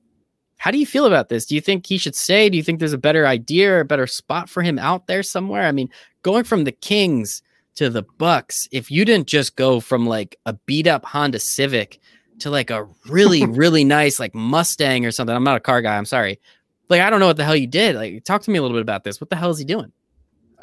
[0.59, 1.45] how do you feel about this?
[1.45, 2.49] Do you think he should stay?
[2.49, 5.23] Do you think there's a better idea or a better spot for him out there
[5.23, 5.63] somewhere?
[5.63, 5.89] I mean,
[6.21, 7.41] going from the Kings
[7.75, 11.99] to the Bucks, if you didn't just go from like a beat up Honda Civic
[12.39, 15.33] to like a really, really nice like Mustang or something.
[15.33, 16.41] I'm not a car guy, I'm sorry.
[16.89, 17.95] Like, I don't know what the hell you did.
[17.95, 19.21] Like, talk to me a little bit about this.
[19.21, 19.93] What the hell is he doing?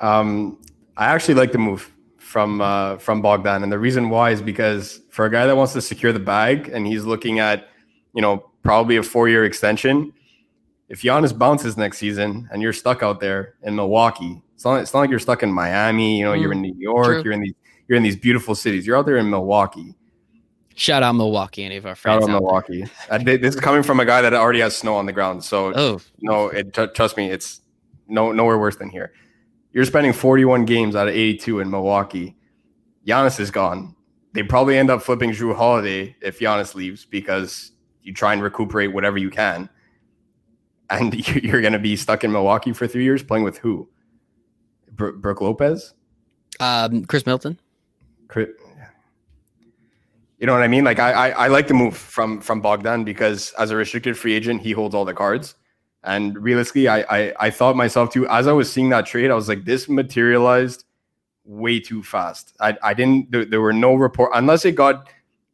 [0.01, 0.61] Um,
[0.99, 5.01] I actually like the move from uh, from Bogdan, and the reason why is because
[5.09, 7.68] for a guy that wants to secure the bag and he's looking at,
[8.17, 10.12] you know, probably a four year extension.
[10.89, 14.95] If Giannis bounces next season and you're stuck out there in Milwaukee, it's not, it's
[14.95, 16.19] not like you're stuck in Miami.
[16.19, 17.07] You know, mm, you're in New York.
[17.07, 17.23] True.
[17.23, 17.55] You're in these
[17.87, 18.87] you're in these beautiful cities.
[18.87, 19.95] You're out there in Milwaukee.
[20.75, 22.25] Shout out Milwaukee, any of our friends.
[22.25, 22.85] Shout out, out Milwaukee.
[23.09, 25.45] Uh, this is coming from a guy that already has snow on the ground.
[25.45, 27.61] So, oh no, it, t- trust me, it's
[28.09, 29.12] no nowhere worse than here.
[29.73, 32.37] You're spending 41 games out of 82 in Milwaukee.
[33.07, 33.95] Giannis is gone.
[34.33, 37.73] They probably end up flipping Jrue Holiday if Giannis leaves because
[38.07, 39.69] you try and recuperate whatever you can.
[40.89, 41.13] And
[41.45, 43.89] you're going to be stuck in Milwaukee for three years playing with who?
[44.93, 45.93] Brook Lopez?
[46.61, 47.59] Um, Khris Middleton.
[48.29, 48.49] Chris,
[50.39, 50.85] you know what I mean?
[50.85, 54.35] Like I, I, I like the move from from Bogdan because as a restricted free
[54.35, 55.55] agent, he holds all the cards.
[56.03, 59.35] And realistically, I, I, I thought myself too, as I was seeing that trade, I
[59.35, 60.85] was like, this materialized
[61.45, 62.55] way too fast.
[62.61, 65.09] I, I didn't, there, there were no report, unless it got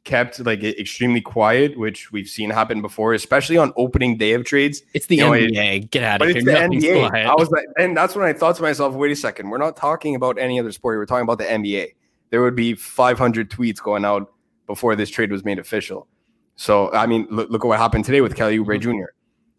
[0.04, 4.82] kept like extremely quiet, which we've seen happen before, especially on opening day of trades.
[4.94, 5.76] It's the you NBA.
[5.76, 6.38] It, Get out of here.
[6.38, 7.08] It's the NBA.
[7.08, 7.26] Quiet.
[7.26, 9.76] I was like, and that's when I thought to myself, wait a second, we're not
[9.76, 10.98] talking about any other sport.
[10.98, 11.94] We're talking about the NBA.
[12.30, 14.32] There would be 500 tweets going out
[14.66, 16.08] before this trade was made official.
[16.56, 18.98] So, I mean, look, look at what happened today with Kelly Oubre mm-hmm.
[19.00, 19.06] Jr.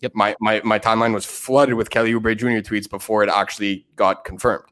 [0.01, 0.11] Yep.
[0.15, 2.59] My, my my timeline was flooded with Kelly Oubre Jr.
[2.59, 4.65] tweets before it actually got confirmed.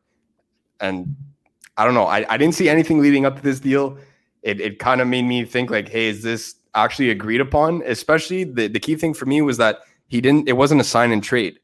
[0.82, 1.16] And
[1.78, 2.06] I don't know.
[2.06, 3.98] I, I didn't see anything leading up to this deal.
[4.44, 7.84] It it kind of made me think like, hey, is this actually agreed upon?
[7.86, 11.12] Especially the, the key thing for me was that he didn't it wasn't a sign
[11.12, 11.60] and trade.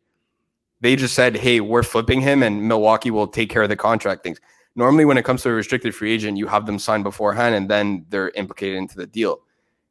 [0.82, 4.24] They just said, hey, we're flipping him and Milwaukee will take care of the contract
[4.24, 4.40] things.
[4.76, 7.68] Normally, when it comes to a restricted free agent, you have them sign beforehand and
[7.68, 9.42] then they're implicated into the deal.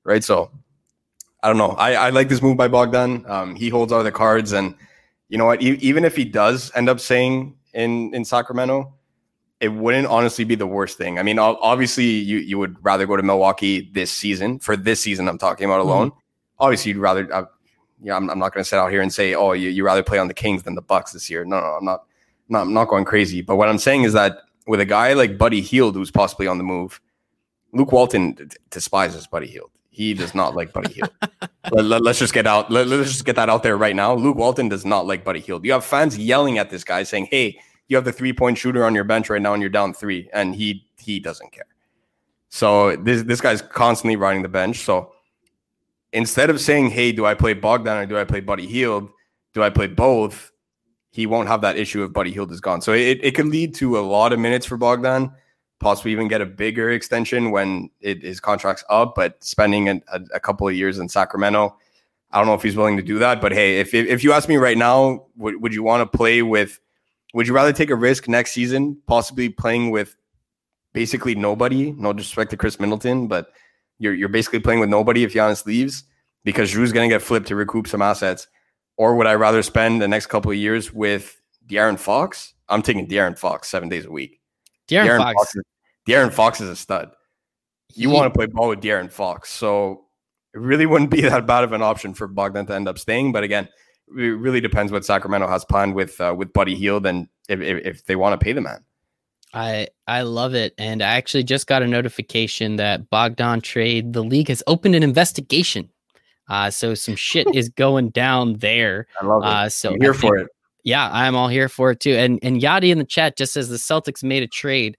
[0.05, 0.23] Right.
[0.23, 0.53] So
[1.43, 1.71] I don't know.
[1.73, 3.25] I, I like this move by Bogdan.
[3.29, 4.75] Um, he holds all the cards, and
[5.29, 5.63] you know what?
[5.63, 8.95] E- even if he does end up saying in in Sacramento,
[9.61, 11.19] it wouldn't honestly be the worst thing.
[11.19, 15.29] I mean, obviously, you you would rather go to Milwaukee this season for this season.
[15.29, 16.11] I'm talking about alone.
[16.11, 16.19] Mm-hmm.
[16.59, 17.33] Obviously, you'd rather.
[17.33, 17.45] Uh,
[18.03, 20.03] yeah, I'm, I'm not going to sit out here and say, oh, you you rather
[20.03, 21.45] play on the Kings than the Bucks this year.
[21.45, 22.05] No, no, I'm not.
[22.49, 23.43] Not, I'm not going crazy.
[23.43, 24.39] But what I'm saying is that
[24.69, 27.01] with a guy like Buddy Hield, who's possibly on the move,
[27.73, 29.71] Luke Walton despises Buddy Hield.
[29.91, 31.11] He does not like Buddy Hield.
[31.73, 32.71] let, us let, just get out.
[32.71, 34.15] Let, us just get that out there right now.
[34.15, 35.65] Luke Walton does not like Buddy Hield.
[35.65, 37.59] You have fans yelling at this guy saying, "Hey,
[37.89, 40.29] you have the three point shooter on your bench right now, and you're down three,
[40.33, 41.67] and he he doesn't care.
[42.49, 44.81] So this this guy's constantly riding the bench.
[44.81, 45.13] So
[46.13, 49.11] instead of saying, "Hey, do I play Bogdan or do I play Buddy Hield?
[49.55, 50.53] Do I play both?"
[51.11, 52.83] He won't have that issue if Buddy Hield is gone.
[52.83, 55.33] So it, it could lead to a lot of minutes for Bogdan
[55.79, 59.15] possibly even get a bigger extension when it, his contract's up.
[59.15, 61.77] But spending a, a, a, couple of years in Sacramento,
[62.31, 63.41] I don't know if he's willing to do that.
[63.41, 66.81] But hey, if if, you ask me right now, would you want to play with?
[67.37, 70.17] Would you rather take a risk next season, possibly playing with
[70.95, 71.93] basically nobody?
[71.93, 73.49] No disrespect to Khris Middleton, but
[73.99, 76.05] you're you're basically playing with nobody if Giannis leaves
[76.45, 78.49] because Jrue's going to get flipped to recoup some assets.
[78.97, 82.55] Or would I rather spend the next couple of years with De'Aaron Fox?
[82.71, 84.41] I'm taking De'Aaron Fox seven days a week.
[84.89, 85.35] De'Aaron, De'Aaron Fox.
[85.35, 85.63] Fox is,
[86.09, 87.11] De'Aaron Fox is a stud.
[87.93, 89.51] You he, want to play ball with De'Aaron Fox.
[89.51, 90.07] So
[90.55, 93.33] it really wouldn't be that bad of an option for Bogdan to end up staying.
[93.33, 93.69] But again,
[94.09, 97.87] it really depends what Sacramento has planned with uh, with Buddy Hield and if, if,
[97.87, 98.85] if they want to pay the man.
[99.55, 104.23] I I love it, and I actually just got a notification that Bogdan trade the
[104.23, 105.89] league has opened an investigation.
[106.49, 109.07] Uh, so some shit is going down there.
[109.21, 109.47] I love it.
[109.47, 110.49] Uh, so I'm here think- for it.
[110.85, 112.13] Yeah, I'm all here for it too.
[112.13, 114.97] And and Yadi in the chat just says the Celtics made a trade.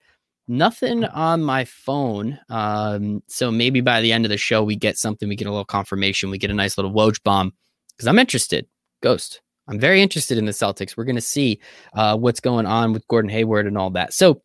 [0.49, 2.37] Nothing on my phone.
[2.49, 5.29] Um, so maybe by the end of the show we get something.
[5.29, 6.29] We get a little confirmation.
[6.29, 7.53] We get a nice little Woj bomb
[7.95, 8.67] because I'm interested.
[9.01, 9.41] Ghost.
[9.67, 10.95] I'm very interested in the Celtics.
[10.95, 11.59] We're going to see
[11.93, 14.13] uh, what's going on with Gordon Hayward and all that.
[14.13, 14.41] So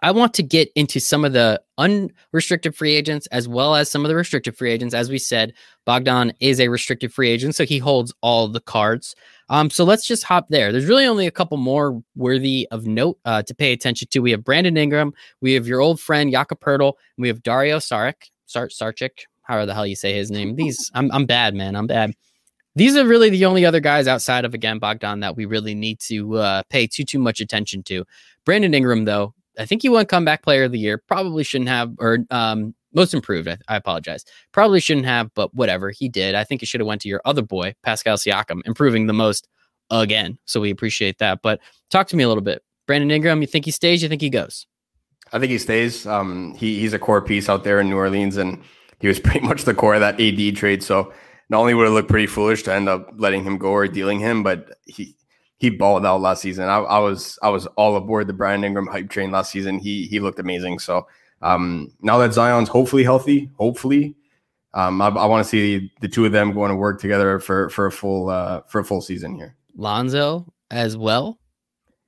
[0.00, 4.04] I want to get into some of the unrestricted free agents as well as some
[4.04, 4.94] of the restricted free agents.
[4.94, 5.54] As we said,
[5.86, 9.16] Bogdan is a restricted free agent, so he holds all the cards.
[9.48, 10.70] Um, so let's just hop there.
[10.70, 14.20] There's really only a couple more worthy of note uh, to pay attention to.
[14.20, 18.30] We have Brandon Ingram, we have your old friend Jakob Poeltl, we have Dario Saric,
[18.46, 20.54] Sar- Sarchik, however the hell you say his name.
[20.54, 21.74] These, I'm, I'm bad, man.
[21.74, 22.14] I'm bad.
[22.78, 25.98] These are really the only other guys outside of again Bogdan that we really need
[26.00, 28.04] to uh, pay too too much attention to.
[28.44, 30.96] Brandon Ingram, though, I think he won comeback player of the year.
[30.96, 33.48] Probably shouldn't have, or um, most improved.
[33.48, 34.24] I, I apologize.
[34.52, 36.36] Probably shouldn't have, but whatever he did.
[36.36, 39.48] I think it should have went to your other boy, Pascal Siakam, improving the most
[39.90, 40.38] again.
[40.44, 41.42] So we appreciate that.
[41.42, 41.58] But
[41.90, 42.62] talk to me a little bit.
[42.86, 44.04] Brandon Ingram, you think he stays?
[44.04, 44.68] You think he goes?
[45.32, 46.06] I think he stays.
[46.06, 48.62] Um, he he's a core piece out there in New Orleans, and
[49.00, 50.84] he was pretty much the core of that AD trade.
[50.84, 51.12] So
[51.48, 54.20] not only would it look pretty foolish to end up letting him go or dealing
[54.20, 55.14] him, but he
[55.58, 56.68] he balled out last season.
[56.68, 59.78] I, I was I was all aboard the Brian Ingram hype train last season.
[59.78, 60.78] He he looked amazing.
[60.78, 61.06] So
[61.42, 64.14] um, now that Zion's hopefully healthy, hopefully,
[64.74, 67.68] um, I, I want to see the two of them going to work together for
[67.70, 69.56] for a full uh, for a full season here.
[69.76, 71.38] Lonzo as well.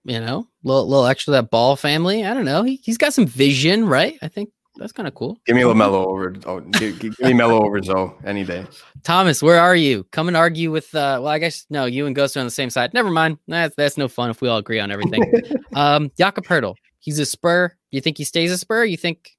[0.05, 2.25] You know, little little extra that ball family.
[2.25, 2.63] I don't know.
[2.63, 4.19] He he's got some vision, right?
[4.23, 5.39] I think that's kind of cool.
[5.47, 6.35] Give me Lamelo over.
[6.47, 8.67] Oh, give, give me Melo over Zo any day.
[9.03, 10.05] Thomas, where are you?
[10.13, 10.95] Come and argue with.
[10.95, 11.85] Uh, well, I guess no.
[11.87, 12.95] You and Ghost are on the same side.
[12.95, 13.39] Never mind.
[13.49, 15.33] That's that's no fun if we all agree on everything.
[15.75, 17.73] um, Jakob Poeltl, he's a Spur.
[17.91, 18.85] You think he stays a Spur?
[18.85, 19.37] You think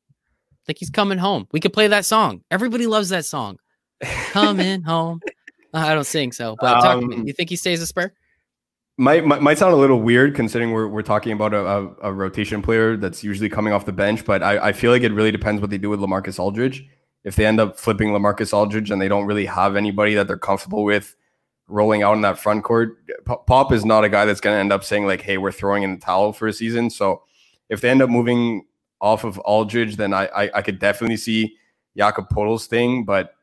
[0.65, 1.47] think he's coming home?
[1.51, 2.41] We could play that song.
[2.51, 3.57] Everybody loves that song.
[4.31, 5.21] Coming home.
[5.73, 7.15] I don't sing so, but talk to me.
[7.15, 8.11] Um, You think he stays a Spur?
[9.01, 12.13] Might, might might sound a little weird considering we're, we're talking about a, a, a
[12.13, 15.31] rotation player that's usually coming off the bench, but I, I feel like it really
[15.31, 16.87] depends what they do with Lamarcus Aldridge.
[17.23, 20.37] If they end up flipping Lamarcus Aldridge and they don't really have anybody that they're
[20.37, 21.15] comfortable with
[21.67, 24.71] rolling out in that front court, Pop is not a guy that's going to end
[24.71, 27.23] up saying like, "Hey, we're throwing in the towel for a season." So
[27.69, 28.65] if they end up moving
[28.99, 31.57] off of Aldridge, then I I, I could definitely see
[31.97, 33.33] Jakob Podol's thing, but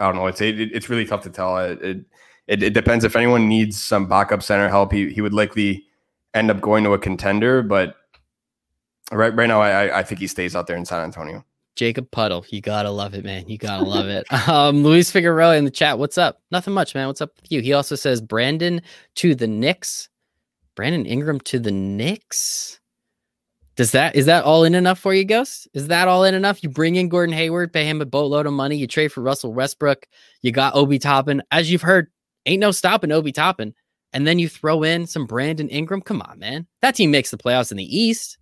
[0.00, 0.26] I don't know.
[0.26, 1.56] It's it, it's really tough to tell.
[1.58, 2.04] It, it
[2.46, 4.92] it, it depends if anyone needs some backup center help.
[4.92, 5.84] He he would likely
[6.34, 7.96] end up going to a contender, but
[9.12, 11.44] right right now I I- think he stays out there in San Antonio.
[11.76, 13.46] Jacob Puddle, you gotta love it, man.
[13.48, 14.26] You gotta love it.
[14.48, 15.98] Um, Luis Figueroa in the chat.
[15.98, 16.40] What's up?
[16.50, 17.06] Nothing much, man.
[17.06, 17.60] What's up with you?
[17.60, 18.80] He also says Brandon
[19.16, 20.08] to the Knicks.
[20.74, 22.80] Brandon Ingram to the Knicks.
[23.76, 25.68] Does that is that all in enough for you, Ghost?
[25.74, 26.62] Is that all in enough?
[26.62, 28.76] You bring in Gordon Hayward, pay him a boatload of money.
[28.76, 30.06] You trade for Russell Westbrook.
[30.40, 31.42] You got Obi Toppin.
[31.50, 32.08] As you've heard,
[32.46, 33.74] ain't no stopping Obi Toppin.
[34.12, 36.00] And then you throw in some Brandon Ingram.
[36.00, 36.66] Come on, man.
[36.80, 38.38] That team makes the playoffs in the East.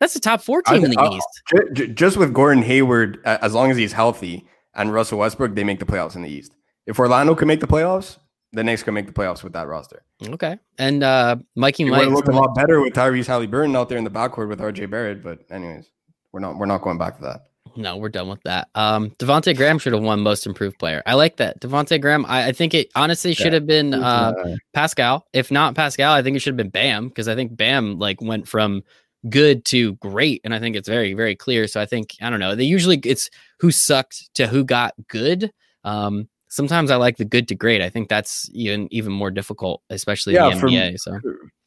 [0.00, 1.42] That's the top four team in the I- I- East.
[1.54, 5.64] Ju- ju- Just with Gordon Hayward, as long as he's healthy, and Russell Westbrook, they
[5.64, 6.52] make the playoffs in the East.
[6.86, 8.16] If Orlando can make the playoffs,
[8.52, 10.02] the Knicks can make the playoffs with that roster.
[10.24, 10.58] Okay.
[10.78, 12.08] And uh Mikey It Mike.
[12.08, 15.22] looked a lot better with Tyrese Halliburton out there in the backcourt with RJ Barrett.
[15.22, 15.90] But anyways,
[16.32, 17.40] we're not we're not going back to that.
[17.78, 18.68] No, we're done with that.
[18.74, 21.02] Um Devonte Graham should have won most improved player.
[21.06, 21.60] I like that.
[21.60, 24.34] Devonte Graham, I, I think it honestly should have been uh
[24.74, 25.26] Pascal.
[25.32, 28.20] If not Pascal, I think it should have been Bam because I think Bam like
[28.20, 28.82] went from
[29.28, 31.68] good to great, and I think it's very very clear.
[31.68, 32.54] So I think I don't know.
[32.56, 35.52] They usually it's who sucked to who got good.
[35.84, 37.80] Um, sometimes I like the good to great.
[37.82, 41.00] I think that's even even more difficult, especially Yeah, in for the me- NBA.
[41.00, 41.18] So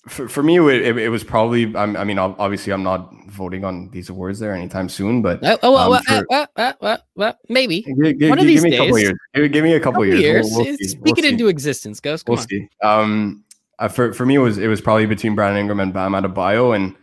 [0.08, 1.76] for, for me, it, it, was probably.
[1.76, 5.58] I'm- I mean, obviously, I'm not voting on these awards there anytime soon, but oh,
[5.62, 8.64] oh, um, well, for- well, well, well, well, maybe Give, give- One of give these
[8.64, 9.14] me a couple years.
[9.36, 10.20] Give, give me a couple, couple years.
[10.22, 10.48] years.
[10.52, 10.78] We'll, we'll.
[10.78, 11.30] Speak We'll it see.
[11.30, 12.26] into existence, Ghost.
[12.26, 12.48] Come We'll on.
[12.48, 12.70] see.
[12.82, 13.44] Um,
[13.78, 16.76] uh, for for me, it was it was probably between Brandon Ingram and Bam Adebayo,
[16.76, 16.96] and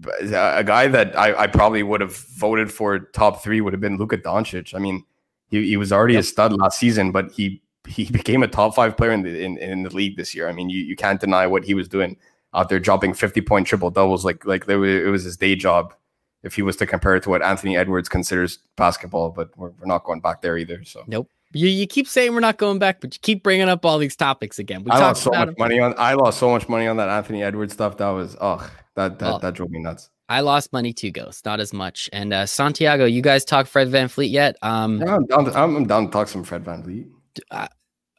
[0.00, 3.80] b- a guy that I, I probably would have voted for top three would have
[3.80, 4.74] been Luka Doncic.
[4.74, 5.04] I mean,
[5.48, 8.96] he, he was already a stud last season, but he he became a top five
[8.96, 10.48] player in the in, in the league this year.
[10.48, 12.16] I mean, you, you can't deny what he was doing
[12.52, 15.54] out there, dropping fifty point triple doubles like like there was, it was his day
[15.56, 15.94] job.
[16.42, 19.86] If he was to compare it to what Anthony Edwards considers basketball, but we're, we're
[19.86, 20.84] not going back there either.
[20.84, 21.30] So Nope.
[21.54, 24.16] You, you keep saying we're not going back, but you keep bringing up all these
[24.16, 24.82] topics again.
[24.82, 25.94] We I talked lost so much money on.
[25.96, 27.96] I lost so much money on that Anthony Edwards stuff.
[27.96, 28.58] That was oh,
[28.96, 30.10] that that, Well, that drove me nuts.
[30.28, 31.44] I lost money to Ghost.
[31.44, 32.08] Not as much.
[32.12, 34.56] And uh, Santiago, you guys talk Fred VanVleet yet?
[34.62, 35.44] Um, Yeah, I'm down.
[35.44, 37.08] To, I'm, I'm down to talk some Fred VanVleet.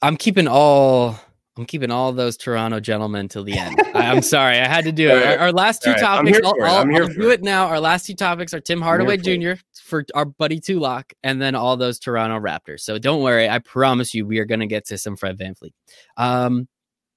[0.02, 1.20] I'm keeping all
[1.58, 3.80] I'm keeping all those Toronto gentlemen till the end.
[3.96, 5.24] I, am sorry, I had to do it.
[5.26, 6.00] Our, our last two right.
[6.00, 7.36] topics, I'll, I'll, I'll do it.
[7.36, 7.68] it now.
[7.68, 9.54] Our last two topics are Tim Hardaway Jr.
[9.74, 12.82] for our buddy Tulak, and then all those Toronto Raptors.
[12.82, 15.72] So don't worry, I promise you, we are going to get to some Fred VanVleet.
[16.18, 16.68] Um,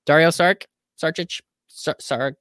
[0.07, 0.67] Dario Sark,
[1.03, 2.37] Sarkic, Sark, Sark,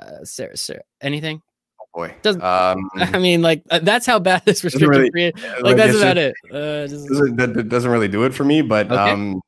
[0.00, 1.42] uh, Sarah, Sarah, anything?
[1.80, 2.42] Oh boy, doesn't.
[2.42, 5.32] Um, I mean, like uh, that's how bad this restricted really, free.
[5.34, 6.54] Like, like that's about just, it.
[6.54, 9.10] Uh, just, doesn't, that doesn't really do it for me, but okay.
[9.10, 9.40] um,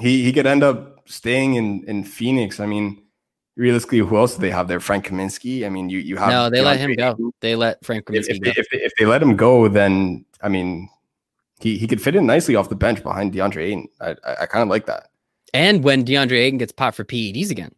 [0.00, 2.60] he he could end up staying in in Phoenix.
[2.60, 3.02] I mean,
[3.56, 4.80] realistically, who else do they have there?
[4.80, 5.66] Frank Kaminsky.
[5.66, 6.50] I mean, you you have no.
[6.50, 7.32] They let him go.
[7.40, 10.24] They let Frank Kaminsky if, if, they, if, they, if they let him go, then
[10.42, 10.88] I mean,
[11.60, 13.88] he he could fit in nicely off the bench behind DeAndre Ayton.
[14.00, 15.08] I I, I kind of like that.
[15.52, 17.74] And when DeAndre Ayton gets popped for PEDs again.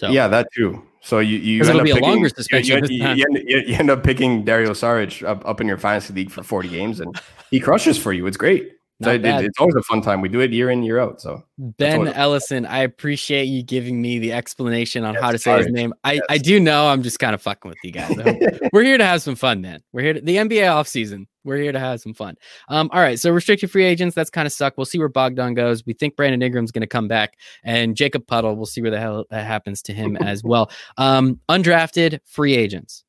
[0.00, 0.82] So yeah, that too.
[1.02, 2.86] So you you end picking, a longer suspension.
[2.88, 6.14] You, you, you, end, you, end, up picking Dario Saric up, up in your fantasy
[6.14, 7.20] league for 40 games, and
[7.50, 8.26] he crushes for you.
[8.26, 8.79] It's great.
[9.02, 10.20] So it, it's always a fun time.
[10.20, 11.22] We do it year in, year out.
[11.22, 15.50] So Ben Ellison, I appreciate you giving me the explanation on yes, how to say
[15.52, 15.62] sorry.
[15.64, 15.94] his name.
[16.04, 16.22] I, yes.
[16.28, 18.14] I do know I'm just kind of fucking with you guys.
[18.72, 19.82] We're here to have some fun, man.
[19.92, 21.26] We're here to the NBA off season.
[21.44, 22.34] We're here to have some fun.
[22.68, 23.18] Um, all right.
[23.18, 24.76] So restricted free agents, that's kind of stuck.
[24.76, 25.86] We'll see where Bogdan goes.
[25.86, 28.54] We think Brandon Ingram's going to come back, and Jacob Puddle.
[28.54, 30.70] We'll see where the hell that happens to him as well.
[30.98, 33.04] Um, undrafted free agents.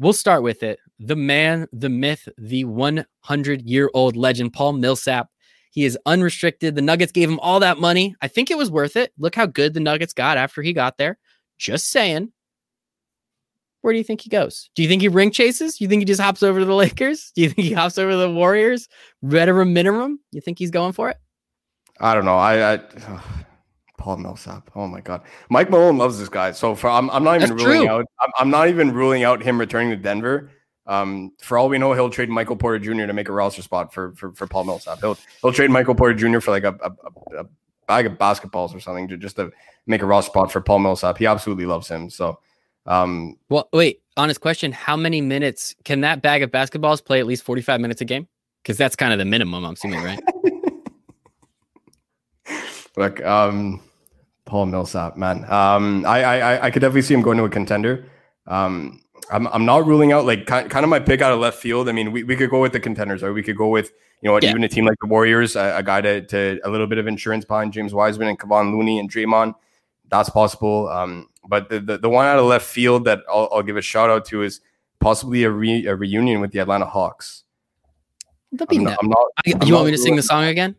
[0.00, 0.80] We'll start with it.
[0.98, 5.28] The man, the myth, the 100 year old legend, Paul Millsap.
[5.70, 6.74] He is unrestricted.
[6.74, 8.16] The Nuggets gave him all that money.
[8.20, 9.12] I think it was worth it.
[9.18, 11.18] Look how good the Nuggets got after he got there.
[11.56, 12.32] Just saying.
[13.82, 14.70] Where do you think he goes?
[14.74, 15.76] Do you think he ring chases?
[15.76, 17.30] Do you think he just hops over to the Lakers?
[17.34, 18.88] Do you think he hops over to the Warriors?
[19.22, 20.18] Veteran minimum?
[20.32, 21.18] You think he's going for it?
[22.00, 22.38] I don't know.
[22.38, 22.80] I, I
[23.98, 24.70] Paul Millsap.
[24.74, 26.52] Oh my God, Mike Malone loves this guy.
[26.52, 27.90] So for I'm, I'm not even That's ruling true.
[27.90, 28.06] out.
[28.20, 30.50] I'm, I'm, not even ruling out him returning to Denver.
[30.88, 33.06] Um, for all we know, he'll trade Michael Porter Jr.
[33.06, 35.00] to make a roster spot for for, for Paul Millsap.
[35.00, 36.40] He'll he'll trade Michael Porter Jr.
[36.40, 37.46] for like a, a, a
[37.86, 39.52] bag of basketballs or something to just to
[39.86, 41.18] make a roster spot for Paul Millsap.
[41.18, 42.08] He absolutely loves him.
[42.08, 42.40] So,
[42.86, 44.00] um, well, wait.
[44.16, 47.20] Honest question: How many minutes can that bag of basketballs play?
[47.20, 48.26] At least forty five minutes a game,
[48.62, 49.66] because that's kind of the minimum.
[49.66, 50.20] I'm assuming, right?
[52.96, 53.82] Look, um,
[54.46, 55.44] Paul Millsap, man.
[55.52, 58.06] Um, I, I I could definitely see him going to a contender.
[58.46, 61.58] Um, I'm I'm not ruling out like kind, kind of my pick out of left
[61.58, 61.88] field.
[61.88, 64.30] I mean, we, we could go with the contenders, or we could go with you
[64.30, 64.50] know yeah.
[64.50, 67.06] even a team like the Warriors, a, a, guy to, to a little bit of
[67.06, 69.54] insurance behind James Wiseman and Kevon Looney and Draymond.
[70.08, 70.88] That's possible.
[70.88, 73.82] Um, but the, the, the one out of left field that I'll, I'll give a
[73.82, 74.60] shout out to is
[75.00, 77.44] possibly a, re, a reunion with the Atlanta Hawks.
[78.52, 80.74] That'd be I'm not, I'm not, I, you want me to sing the song again?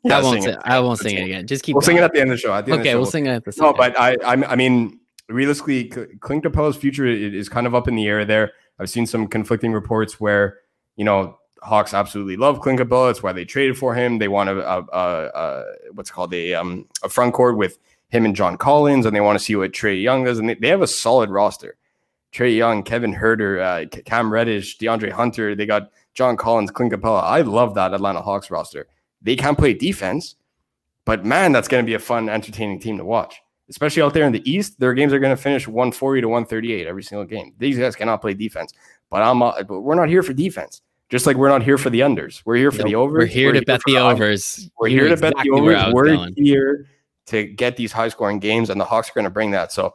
[0.02, 0.42] yeah, I won't.
[0.42, 0.58] Sing, it.
[0.64, 1.46] I won't sing it again.
[1.46, 1.74] Just keep.
[1.74, 1.96] We'll going.
[1.96, 2.52] sing it at the end of the show.
[2.54, 3.54] okay, the show, we'll sing it at the.
[3.58, 4.98] No, but I, I, I mean,
[5.28, 8.24] realistically, Clint Capela's future is kind of up in the air.
[8.24, 10.58] There, I've seen some conflicting reports where
[10.96, 13.10] you know Hawks absolutely love Clint Capela.
[13.10, 14.18] It's why they traded for him.
[14.18, 18.24] They want a, a, a, a what's called a um a front court with him
[18.24, 20.38] and John Collins, and they want to see what Trae Young does.
[20.38, 21.76] And they, they have a solid roster.
[22.32, 25.54] Trae Young, Kevin Huerter, uh, Cam Reddish, DeAndre Hunter.
[25.54, 27.22] They got John Collins, Clint Capela.
[27.22, 28.86] I love that Atlanta Hawks roster.
[29.22, 30.36] They can't play defense,
[31.04, 33.40] but man, that's going to be a fun, entertaining team to watch.
[33.68, 36.86] Especially out there in the East, their games are going to finish 140 to 138
[36.86, 37.52] every single game.
[37.58, 38.72] These guys cannot play defense,
[39.10, 40.82] but I'm uh, but we're not here for defense.
[41.08, 42.42] Just like we're not here for the unders.
[42.44, 43.18] We're here for nope, the overs.
[43.18, 44.70] We're here we're to bet the overs.
[44.78, 45.94] We're you here to exactly bet the overs.
[45.94, 46.34] We're going.
[46.36, 46.86] here
[47.26, 49.72] to get these high scoring games, and the Hawks are going to bring that.
[49.72, 49.94] So,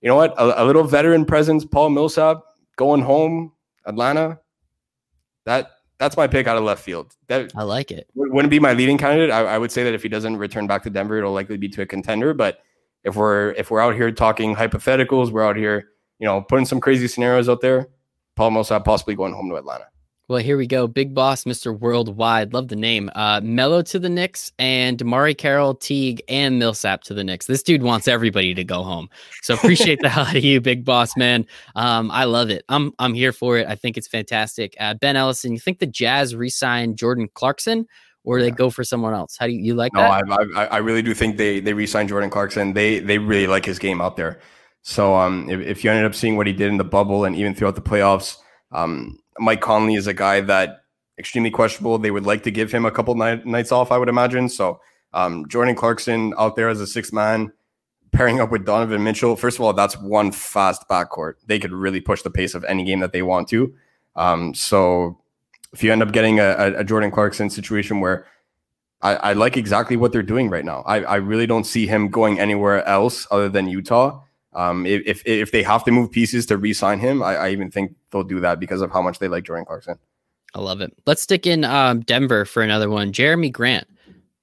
[0.00, 0.32] you know what?
[0.38, 2.42] A, a, little veteran presence, Paul Millsap
[2.76, 3.52] going home,
[3.84, 4.38] Atlanta.
[5.44, 7.14] That that's my pick out of left field.
[7.28, 8.08] That I like it.
[8.14, 9.30] Wouldn't be my leading candidate.
[9.30, 11.68] I, I, would say that if he doesn't return back to Denver, it'll likely be
[11.70, 12.34] to a contender.
[12.34, 12.60] But
[13.06, 16.80] if we're if we're out here talking hypotheticals, we're out here, you know, putting some
[16.80, 17.88] crazy scenarios out there.
[18.34, 19.86] Paul Millsap possibly going home to Atlanta.
[20.28, 20.88] Well, here we go.
[20.88, 21.78] Big boss, Mr.
[21.78, 22.52] Worldwide.
[22.52, 23.12] Love the name.
[23.14, 27.46] Uh, Melo to the Knicks and DeMarre Carroll, Teague, and Millsap to the Knicks.
[27.46, 29.08] This dude wants everybody to go home.
[29.42, 31.46] So appreciate the hell out of you, big boss, man.
[31.76, 32.64] Um, I love it.
[32.68, 33.68] I'm I'm here for it.
[33.68, 34.74] I think it's fantastic.
[34.80, 37.86] Uh, ben Ellison, you think the Jazz re signed Jordan Clarkson?
[38.26, 39.36] Or they go for someone else?
[39.38, 40.26] How do you, you like no, that?
[40.26, 42.74] No, I, I, I really do think they they re-signed Jordan Clarkson.
[42.74, 44.40] They they really like his game out there.
[44.82, 47.34] So um, if, if you ended up seeing what he did in the bubble and
[47.36, 48.36] even throughout the playoffs,
[48.72, 50.80] um, Mike Conley is a guy that
[51.18, 51.98] extremely questionable.
[51.98, 54.48] They would like to give him a couple night, nights off, I would imagine.
[54.48, 54.80] So
[55.12, 57.52] um, Jordan Clarkson out there as a six man,
[58.12, 59.36] pairing up with Donovan Mitchell.
[59.36, 61.34] First of all, that's one fast backcourt.
[61.46, 63.74] They could really push the pace of any game that they want to.
[64.14, 65.18] Um, so
[65.72, 68.26] if you end up getting a, a Jordan Clarkson situation where
[69.02, 72.08] I, I, like exactly what they're doing right now, I, I really don't see him
[72.08, 74.22] going anywhere else other than Utah.
[74.54, 77.94] Um, if if they have to move pieces to re-sign him, I, I, even think
[78.10, 79.98] they'll do that because of how much they like Jordan Clarkson.
[80.54, 80.96] I love it.
[81.04, 83.12] Let's stick in um, Denver for another one.
[83.12, 83.86] Jerami Grant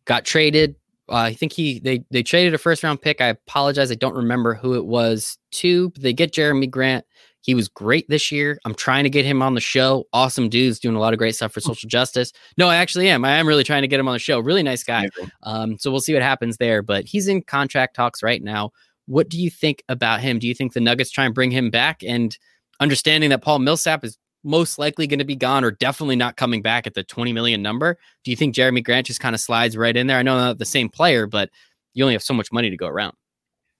[0.05, 0.75] got traded,
[1.09, 3.21] Uh, I think he they they traded a first round pick.
[3.21, 5.89] I apologize, I don't remember who it was to.
[5.89, 7.05] But they get Jerami Grant.
[7.43, 8.57] He was great this year.
[8.65, 10.05] I'm trying to get him on the show.
[10.13, 11.67] Awesome dude's doing a lot of great stuff for Hmm.
[11.67, 12.31] social justice.
[12.57, 13.23] No, I actually am.
[13.23, 14.39] I am really trying to get him on the show.
[14.39, 15.09] Really nice guy.
[15.43, 16.81] Um, so we'll see what happens there.
[16.81, 18.71] But he's in contract talks right now.
[19.05, 20.39] What do you think about him?
[20.39, 22.01] Do you think the Nuggets try and bring him back?
[22.07, 22.37] And
[22.79, 26.61] understanding that Paul Millsap is most likely going to be gone or definitely not coming
[26.61, 29.75] back at the 20 million number, do you think Jerami Grant just kind of slides
[29.77, 30.17] right in there?
[30.17, 31.49] I know not the same player, but
[31.93, 33.15] you only have so much money to go around.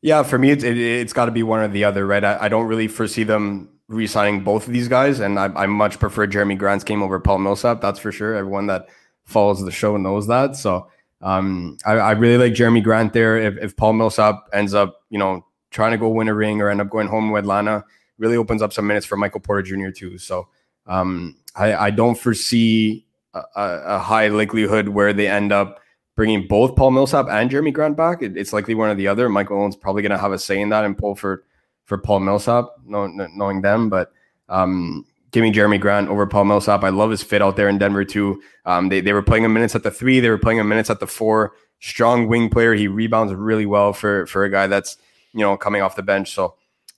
[0.03, 2.23] Yeah, for me, it's, it, it's got to be one or the other, right?
[2.23, 5.97] I, I don't really foresee them re-signing both of these guys, and I, I much
[5.97, 7.79] prefer Jerami Grant's game over Paul Millsap.
[7.79, 8.35] That's for sure.
[8.35, 8.89] Everyone that
[9.23, 10.57] follows the show knows that.
[10.57, 10.89] So
[11.21, 13.37] um, I, I really like Jerami Grant there.
[13.37, 16.69] If, if Paul Millsap ends up, you know, trying to go win a ring or
[16.69, 17.85] end up going home with Atlanta,
[18.17, 19.91] really opens up some minutes for Michael Porter Jr.
[19.91, 20.17] too.
[20.17, 20.49] So
[20.85, 25.79] um, I, I don't foresee a a high likelihood where they end up
[26.15, 28.21] bringing both Paul Millsap and Jerami Grant back.
[28.21, 29.29] It, it's likely one or the other.
[29.29, 31.43] Michael Owens probably going to have a say in that and pull for
[31.85, 33.89] for Paul Millsap, knowing, knowing them.
[33.89, 34.11] But
[34.49, 38.05] um, giving Jerami Grant over Paul Millsap, I love his fit out there in Denver
[38.05, 38.41] too.
[38.65, 40.89] Um, they they were playing him minutes at the three, they were playing him minutes
[40.89, 41.53] at the four.
[41.79, 42.73] Strong wing player.
[42.73, 44.97] He rebounds really well for for a guy that's
[45.33, 46.33] you know coming off the bench.
[46.33, 46.55] So.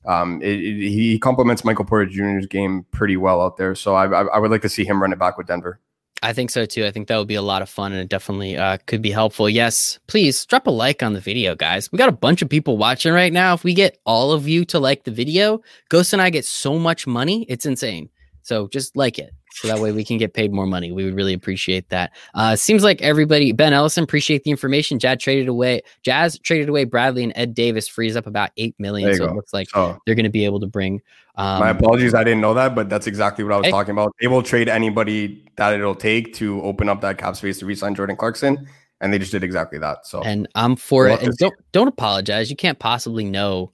[0.08, 4.06] Um, it, it, he complements Michael Porter Jr.'s game pretty well out there, so I,
[4.06, 5.80] I, I would like to see him run it back with Denver.
[6.26, 6.86] I think so too.
[6.86, 9.12] I think that would be a lot of fun and it definitely uh, could be
[9.12, 9.48] helpful.
[9.48, 11.92] Yes, please drop a like on the video, guys.
[11.92, 13.54] We got a bunch of people watching right now.
[13.54, 16.80] If we get all of you to like the video, Ghost and I get so
[16.80, 17.46] much money.
[17.48, 18.10] It's insane.
[18.46, 19.34] So just like it.
[19.54, 20.92] So that way we can get paid more money.
[20.92, 22.12] We would really appreciate that.
[22.36, 25.00] Uh, seems like everybody, Ben Ellison, appreciate the information.
[25.00, 29.12] Jazz traded away, Jazz traded away Bradley and Ed Davis frees up about eight million.
[29.16, 29.32] So go.
[29.32, 31.02] it looks like So they're going to be able to bring.
[31.38, 33.72] Um, My apologies, I didn't know that, but that's exactly what I was Hey.
[33.72, 34.14] talking about.
[34.22, 37.96] They will trade anybody that it'll take to open up that cap space to re-sign
[37.96, 38.68] Jordan Clarkson,
[39.02, 40.06] and they just did exactly that.
[40.06, 41.24] So and I'm for it.
[41.24, 42.52] And don't don't apologize.
[42.52, 43.72] You can't possibly know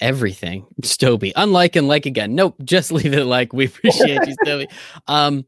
[0.00, 1.32] everything, Stoby.
[1.36, 2.34] Unlike and like again.
[2.34, 3.52] Nope, just leave it like.
[3.52, 4.66] We appreciate you, Stoby.
[5.08, 5.44] Um,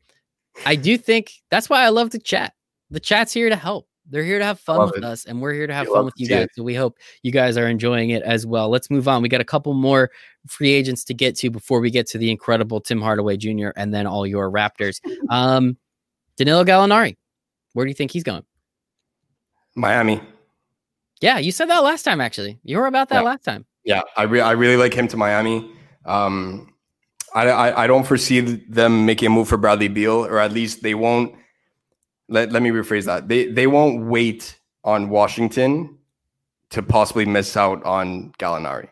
[0.67, 2.53] I do think that's why I love the chat.
[2.91, 3.87] The chat's here to help.
[4.11, 5.05] They're here to have fun Love with it.
[5.05, 6.45] us, and we're here to have You fun with you see guys.
[6.45, 6.51] it.
[6.55, 8.71] So we hope you guys are enjoying it as well.
[8.71, 9.21] Let's move on.
[9.21, 10.11] We got a couple more
[10.47, 13.69] free agents to get to before we get to the incredible Tim Hardaway Jr.
[13.77, 15.01] and then all your Raptors.
[15.31, 15.77] Um,
[16.39, 17.17] Danilo Gallinari,
[17.75, 18.45] where do you think he's going?
[19.77, 20.21] Miami,
[21.21, 22.21] Yeah, you said that last time.
[22.21, 23.23] Actually, you were about that Yeah.
[23.23, 23.67] last time.
[23.89, 25.73] Yeah, I re- I really like him to Miami.
[26.05, 26.75] Um,
[27.35, 30.83] I, I I don't foresee them making a move for Bradley Beal, or at least
[30.83, 31.35] they won't.
[32.29, 33.29] Let let me rephrase that.
[33.29, 35.97] They they won't wait on Washington
[36.69, 38.91] to possibly miss out on Gallinari.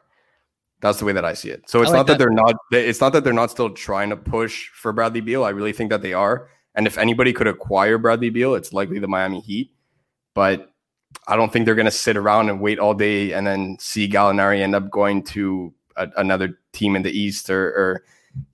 [0.80, 1.68] That's the way that I see it.
[1.68, 2.14] So it's like not that.
[2.14, 2.18] that.
[2.18, 2.54] they're not.
[2.72, 5.44] It's not that they're not still trying to push for Bradley Beal.
[5.44, 6.48] I really think that they are.
[6.74, 9.72] And if anybody could acquire Bradley Beal, it's likely the Miami Heat.
[10.32, 10.72] But
[11.28, 14.08] I don't think they're going to sit around and wait all day and then see
[14.08, 18.04] Gallinari end up going to a, another team in the East or, or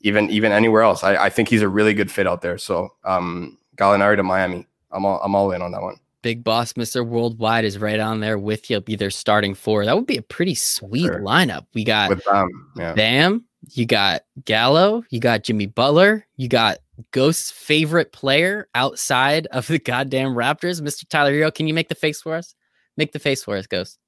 [0.00, 1.04] even even anywhere else.
[1.04, 2.58] I, I think he's a really good fit out there.
[2.58, 5.96] So um, Gallinari to Miami, I'm all I'm all in on that one.
[6.22, 7.04] Big Boss Mr.
[7.04, 8.80] Worldwide is right on there with you.
[8.80, 9.84] Be their starting four.
[9.84, 11.18] That would be a pretty sweet Sure.
[11.20, 11.66] lineup.
[11.74, 12.94] We got With them, yeah.
[12.94, 16.78] Bam, you got Gallo, you got Jimmy Butler, you got
[17.10, 21.08] Ghost's favorite player outside of the goddamn Raptors, Mr.
[21.08, 21.54] Tyler Herro.
[21.54, 22.54] Can you make the face for us?
[22.96, 23.98] Make the face for us, Ghost.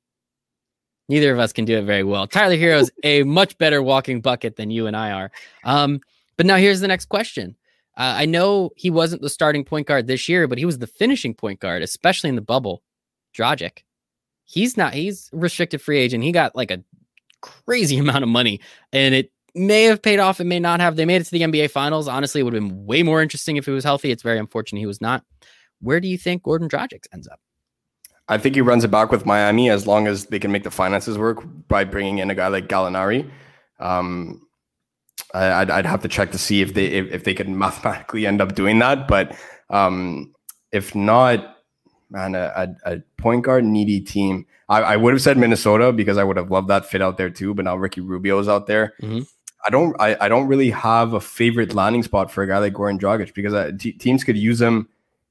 [1.09, 2.27] Neither of us can do it very well.
[2.27, 5.31] Tyler Herro is a much better walking bucket than you and I are.
[5.65, 6.01] Um,
[6.37, 7.57] but now here's the next question.
[7.97, 10.87] Uh, I know he wasn't the starting point guard this year, but he was the
[10.87, 12.83] finishing point guard, especially in the bubble.
[13.37, 13.85] Dragic.
[14.45, 16.25] He's not, he's restricted free agent.
[16.25, 16.83] He got like a
[17.41, 18.61] crazy amount of money
[18.93, 20.41] and it may have paid off.
[20.41, 20.97] It may not have.
[20.97, 22.09] They made it to the NBA finals.
[22.09, 24.11] Honestly, it would have been way more interesting if he was healthy.
[24.11, 25.25] It's very unfortunate he was not.
[25.81, 27.41] Where do you think Goran Dragic ends up?
[28.29, 30.71] I think he runs it back with Miami as long as they can make the
[30.71, 33.31] finances work by bringing in a guy like Gallinari.
[33.81, 34.41] Um,
[35.35, 38.27] I, I'd, I'd have to check to see if they if, if they could mathematically
[38.27, 39.37] end up doing that, but
[39.69, 40.33] um,
[40.73, 41.59] if not,
[42.11, 42.53] man, a,
[42.87, 44.47] a, a point guard needy team.
[44.69, 47.29] I, I would have said Minnesota because I would have loved that fit out there
[47.31, 47.53] too.
[47.53, 48.95] But now Ricky Rubio is out there.
[49.03, 49.29] Mhm.
[49.67, 52.75] I don't I, I don't really have a favorite landing spot for a guy like
[52.75, 54.89] Goran Dragic because uh, te- teams could use him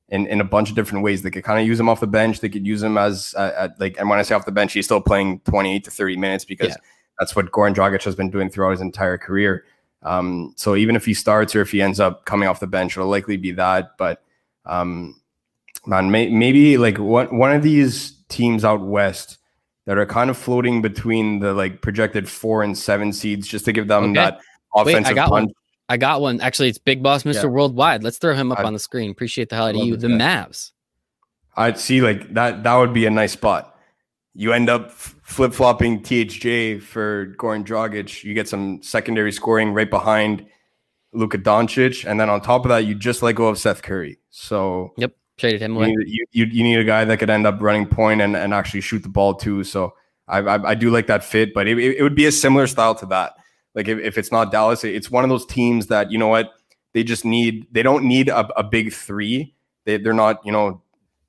[0.10, 1.22] in, in a bunch of different ways.
[1.22, 2.40] They could kind of use him off the bench.
[2.40, 4.74] They could use him as uh, at, like, and when I say off the bench,
[4.74, 6.76] he's still playing 28 to 30 minutes because Yeah.
[7.20, 9.66] that's what Goran Dragic has been doing throughout his entire career.
[10.02, 12.98] Um, so even if he starts or if he ends up coming off the bench,
[12.98, 13.98] it'll likely be that.
[13.98, 14.22] But
[14.66, 15.20] um,
[15.86, 19.38] man, may, maybe like one one of these teams out west
[19.86, 23.72] that are kind of floating between the like projected four and seven seeds, just to
[23.74, 24.14] give them Okay.
[24.14, 24.40] that
[24.76, 25.48] Wait, I offensive got punch.
[25.48, 25.54] one.
[25.90, 26.40] I got one.
[26.42, 27.44] Actually, it's Big Boss Mr.
[27.44, 27.46] Yeah.
[27.46, 28.04] Worldwide.
[28.04, 29.12] Let's throw him up I on the screen.
[29.12, 29.98] Appreciate the hell out of you.
[29.98, 30.14] The guy.
[30.14, 30.72] Mavs.
[31.56, 32.64] I'd see like that.
[32.64, 33.78] That would be a nice spot.
[34.34, 38.24] You end up flip flopping THJ for Goran Dragic.
[38.24, 40.46] You get some secondary scoring right behind
[41.12, 44.18] Luka Doncic, and then on top of that, you just let go of Seth Curry.
[44.32, 45.90] So yep, traded him away.
[45.90, 48.36] You need, you, you, you need a guy that could end up running point and,
[48.36, 49.64] and actually shoot the ball too.
[49.64, 49.94] So
[50.28, 52.96] I, I, I do like that fit, but it, it would be a similar style
[52.96, 53.34] to that.
[53.76, 56.52] Like if, if it's not Dallas, it's one of those teams that you know what
[56.94, 57.68] they just need.
[57.72, 59.56] They don't need a, a big three.
[59.86, 60.82] They they're not you know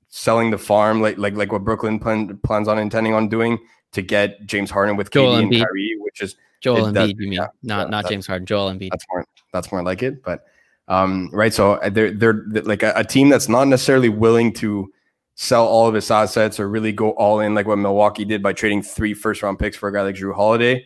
[0.09, 3.59] selling the farm like like like what Brooklyn plan, plans on intending on doing
[3.93, 7.09] to get James Harden with Joel KD and Kyrie, which is Joel Embiid.
[7.09, 8.45] you mean yeah, not not James Harden?
[8.45, 8.91] Joel Embiid.
[8.91, 10.45] That's more that's more like it, but
[10.87, 11.53] um, right.
[11.53, 14.91] So uh, they're they're like a, a team that's not necessarily willing to
[15.35, 18.53] sell all of its assets or really go all in like what Milwaukee did by
[18.53, 20.85] trading three first round picks for a guy like Jrue Holiday.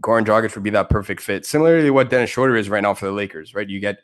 [0.00, 1.46] Goran Dragic would be that perfect fit.
[1.46, 3.68] Similarly, what Dennis Schroeder is right now for the Lakers, right?
[3.68, 3.98] You get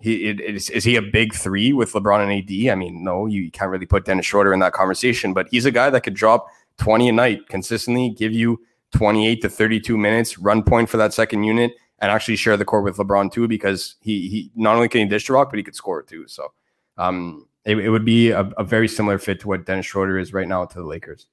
[0.00, 2.72] he it, is, is he a big three with LeBron and AD?
[2.72, 5.70] I mean, no, you can't really put Dennis Schroeder in that conversation, but he's a
[5.70, 6.48] guy that could drop
[6.78, 8.60] 20 a night consistently, give you
[8.92, 12.84] 28 to 32 minutes, run point for that second unit, and actually share the court
[12.84, 15.62] with LeBron too, because he he not only can he dish the rock, but he
[15.62, 16.26] could score too.
[16.28, 16.52] So
[16.96, 20.32] um it, it would be a, a very similar fit to what Dennis Schroeder is
[20.32, 21.26] right now to the Lakers.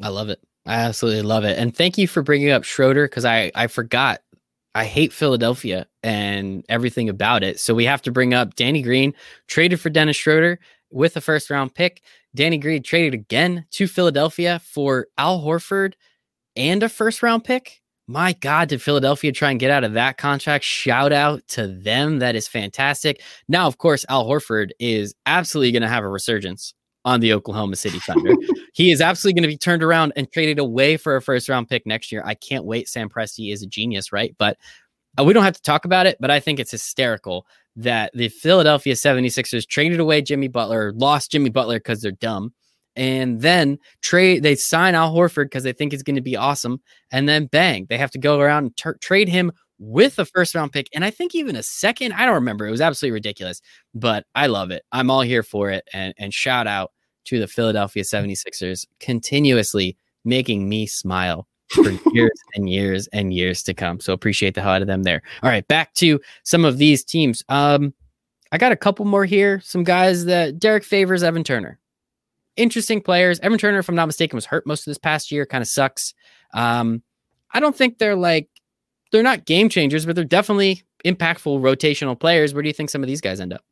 [0.00, 0.40] I love it.
[0.66, 1.58] I absolutely love it.
[1.58, 4.20] And thank you for bringing up Schroeder because I, I forgot.
[4.74, 7.58] I hate Philadelphia and everything about it.
[7.58, 9.14] So we have to bring up Danny Green,
[9.48, 10.60] traded for Dennis Schroeder
[10.90, 12.02] with a first round pick.
[12.36, 15.94] Danny Green traded again to Philadelphia for Al Horford
[16.54, 17.82] and a first round pick.
[18.10, 20.64] My God, did Philadelphia try and get out of that contract?
[20.64, 22.18] Shout out to them.
[22.18, 23.22] That is fantastic.
[23.46, 27.76] Now, of course, Al Horford is absolutely going to have a resurgence on the Oklahoma
[27.76, 28.34] City Thunder.
[28.74, 31.68] he is absolutely going to be turned around and traded away for a first round
[31.68, 32.20] pick next year.
[32.26, 32.88] I can't wait.
[32.88, 34.34] Sam Presti is a genius, right?
[34.38, 34.58] But
[35.16, 37.46] uh, we don't have to talk about it, but I think it's hysterical
[37.76, 42.54] that the Philadelphia 76ers traded away Jimmy Butler, lost Jimmy Butler because they're dumb.
[42.96, 46.80] And then trade they sign Al Horford because they think he's going to be awesome.
[47.10, 50.54] And then bang, they have to go around and ter- trade him with a first
[50.54, 52.12] round pick and I think even a second.
[52.12, 52.66] I don't remember.
[52.66, 53.60] It was absolutely ridiculous,
[53.94, 54.82] but I love it.
[54.92, 55.88] I'm all here for it.
[55.92, 56.92] And, and shout out
[57.26, 63.74] to the Philadelphia 76ers continuously making me smile for years and years and years to
[63.74, 64.00] come.
[64.00, 65.22] So appreciate the hell out of them there.
[65.42, 67.42] All right, back to some of these teams.
[67.48, 67.94] Um,
[68.52, 69.60] I got a couple more here.
[69.60, 71.79] Some guys that Derrick Favors, Evan Turner.
[72.56, 73.40] Interesting players.
[73.40, 75.46] Evan Turner, if I'm not mistaken, was hurt most of this past year.
[75.46, 76.14] Kind of sucks.
[76.52, 77.02] Um,
[77.52, 78.48] I don't think they're like
[79.12, 82.54] they're not game changers, but they're definitely impactful rotational players.
[82.54, 83.64] Where do you think some of these guys end up?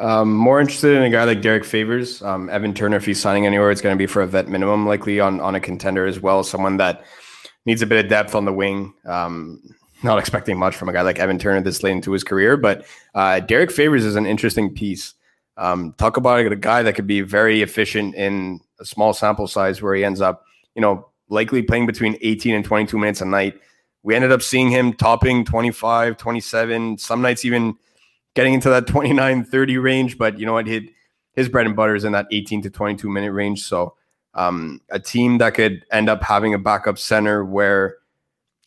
[0.00, 2.20] Um, more interested in a guy like Derrick Favors.
[2.22, 4.86] Um, Evan Turner, if he's signing anywhere, it's going to be for a vet minimum,
[4.86, 6.42] likely on on a contender as well.
[6.42, 7.04] Someone that
[7.66, 8.92] needs a bit of depth on the wing.
[9.04, 9.62] Um,
[10.02, 12.84] not expecting much from a guy like Evan Turner this late into his career, but
[13.14, 15.14] uh, Derrick Favors is an interesting piece.
[15.56, 19.80] Um, talk about a guy that could be very efficient in a small sample size
[19.80, 20.44] where he ends up,
[20.74, 23.54] you know, likely playing between 18 and 22 minutes a night
[24.04, 27.74] we ended up seeing him topping 25, 27, some nights even
[28.34, 30.16] getting into that 29, 30 range.
[30.16, 30.68] But you know what?
[30.68, 30.82] His,
[31.32, 33.62] his bread and butter is in that 18 to 22 minute range.
[33.64, 33.94] So
[34.34, 37.96] um, a team that could end up having a backup center where,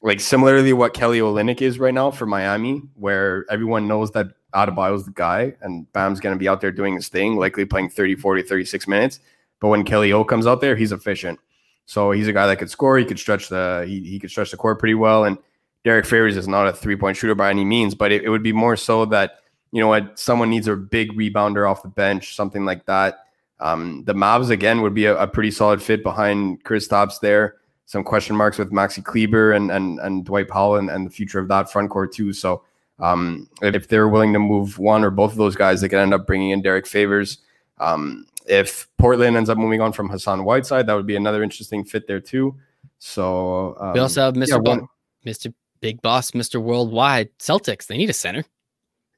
[0.01, 4.27] like, similarly what Kelly Olynyk is right now for Miami, where everyone knows that
[4.57, 7.89] Adebayo's the guy and Bam's going to be out there doing his thing, likely playing
[7.89, 9.19] 30, 40, 36 minutes.
[9.59, 11.39] But when Kelly O comes out there, he's efficient.
[11.85, 12.97] So he's a guy that could score.
[12.97, 15.23] He could stretch the he, he could stretch the court pretty well.
[15.23, 15.37] And
[15.83, 18.43] Derrick Favors is not a three point shooter by any means, but it, it, would
[18.43, 19.39] be more so that
[19.71, 23.19] you know what someone needs a big rebounder off the bench, something like that.
[23.59, 27.55] Um, the Mavs again would be a, a pretty solid fit behind Kristaps there.
[27.85, 31.39] Some question marks with Maxi Kleber and and and Dwight Powell and, and the future
[31.39, 32.33] of that front court too.
[32.33, 32.63] So
[32.99, 36.13] um, if they're willing to move one or both of those guys, they could end
[36.13, 37.39] up bringing in Derrick Favors.
[37.79, 41.83] Um, if Portland ends up moving on from Hassan Whiteside, that would be another interesting
[41.83, 42.55] fit there too.
[42.99, 44.49] So um, we also have Mr.
[44.49, 44.87] Yeah, one,
[45.25, 45.53] Mr.
[45.81, 46.61] Big Boss, Mr.
[46.61, 47.87] Worldwide Celtics.
[47.87, 48.43] They need a center.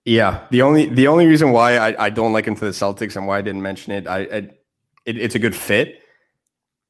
[0.05, 3.15] Yeah, the only the only reason why I, I don't like him to the Celtics
[3.15, 4.35] and why I didn't mention it, I, I
[5.05, 6.01] it, it's a good fit.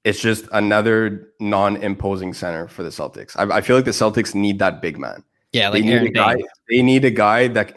[0.05, 3.35] It's just another non-imposing center for the Celtics.
[3.35, 5.23] I, I feel like the Celtics need that big man.
[5.51, 6.35] Yeah, like they need a guy.
[6.69, 7.73] They need a guy that.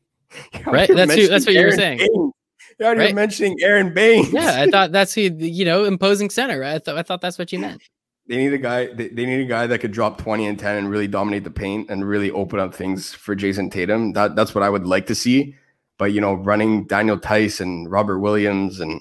[0.66, 0.88] right.
[0.88, 1.98] That's who, that's what Aaron you were saying.
[1.98, 2.32] Baynes.
[2.80, 3.14] You're right?
[3.14, 4.32] mentioning Aaron Baynes.
[4.32, 6.60] Yeah, I thought that's who you know imposing center.
[6.60, 6.74] Right?
[6.74, 7.82] I thought I thought that's what you meant.
[8.28, 8.92] They need a guy.
[8.92, 11.50] They, they need a guy that could drop twenty and ten and really dominate the
[11.50, 14.12] paint and really open up things for Jayson Tatum.
[14.12, 15.56] That that's what I would like to see.
[15.96, 19.00] But you know, running Daniel Theis and Robert Williams and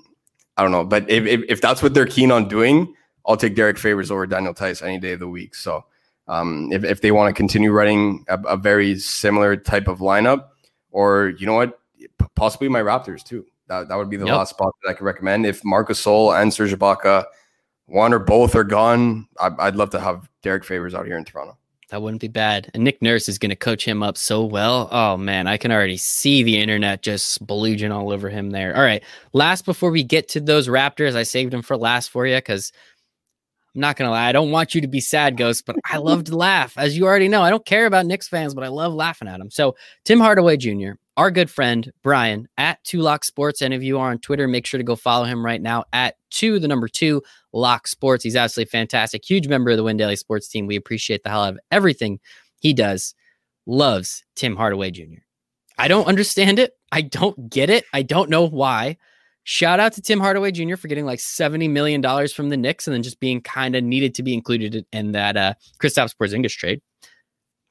[0.57, 0.83] I don't know.
[0.83, 2.95] But if, if, if that's what they're keen on doing,
[3.27, 5.53] I'll take Derrick Favors over Daniel Theis any day of the week.
[5.53, 5.85] So
[6.27, 10.49] um, if if they want to continue running a, a very similar type of lineup,
[10.91, 11.79] or you know what,
[12.35, 14.37] possibly my Raptors too That, that would be the yep.
[14.37, 15.45] last spot that I could recommend.
[15.45, 17.25] If Marcus Gasol and Serge Ibaka,
[17.85, 21.25] one or both are gone, I, I'd love to have Derrick Favors out here in
[21.25, 21.57] Toronto.
[21.89, 22.69] That wouldn't be bad.
[22.73, 24.89] And Nick Nurse is going to coach him up so well.
[24.91, 28.75] Oh man, I can already see the internet just belugging all over him there.
[28.75, 29.01] All right,
[29.31, 32.73] last before we get to those Raptors, I saved them for last for you because
[33.77, 36.23] I'm not gonna lie, I don't want you to be sad, Ghost, but I love
[36.25, 37.43] to laugh, as you already know.
[37.43, 39.51] I don't care about Knicks fans, but I love laughing at them.
[39.51, 43.61] So Tim Hardaway Jr., our good friend Brian at Two Lock Sports.
[43.61, 46.15] And if you are on Twitter, make sure to go follow him right now at
[46.31, 47.21] two, the number two
[47.53, 48.23] Lock Sports.
[48.23, 49.23] He's absolutely fantastic.
[49.23, 50.65] Huge member of the Win Daily Sports team.
[50.65, 52.19] We appreciate the hell out of everything
[52.59, 53.13] he does.
[53.67, 55.21] Loves Tim Hardaway Jr.
[55.77, 56.73] I don't understand it.
[56.91, 57.85] I don't get it.
[57.93, 58.97] I don't know why.
[59.49, 60.75] Shout out to Tim Hardaway Jr.
[60.75, 64.13] for getting like $70 million from the Knicks and then just being kind of needed
[64.15, 66.81] to be included in that uh, Kristaps Porzingis trade.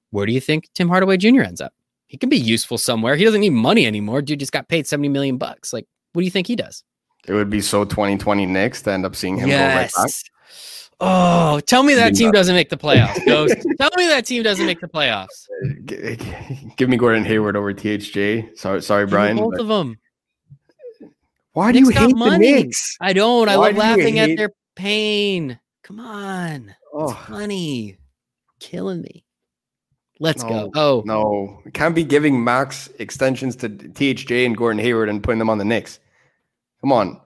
[0.08, 1.42] Where do you think Tim Hardaway Jr.
[1.42, 1.74] ends up?
[2.06, 3.14] He can be useful somewhere.
[3.14, 4.22] He doesn't need money anymore.
[4.22, 5.74] Dude just got paid 70 million bucks.
[5.74, 6.82] Like, what do you think he does?
[7.28, 9.92] It would be so 2020 Knicks to end up seeing him yes.
[9.92, 10.14] go right back.
[11.00, 13.22] Oh, tell me that team doesn't make the playoffs.
[13.26, 13.54] Ghost.
[13.78, 15.46] tell me that team doesn't make the playoffs.
[16.76, 18.56] Give me Gordon Hayward over THJ.
[18.56, 19.36] Sorry, sorry, Brian.
[19.36, 19.98] Both of them.
[21.56, 22.52] Why do Knicks you hate money.
[22.52, 22.98] the Knicks?
[23.00, 23.46] I don't.
[23.46, 25.58] Why I love laughing at their pain.
[25.84, 27.08] Come on, oh.
[27.08, 27.96] it's funny,
[28.60, 29.24] killing me.
[30.20, 30.72] Let's no, go.
[30.74, 35.38] Oh no, we can't be giving max extensions to THJ and Gordon Hayward and putting
[35.38, 35.98] them on the Knicks.
[36.82, 37.18] Come on,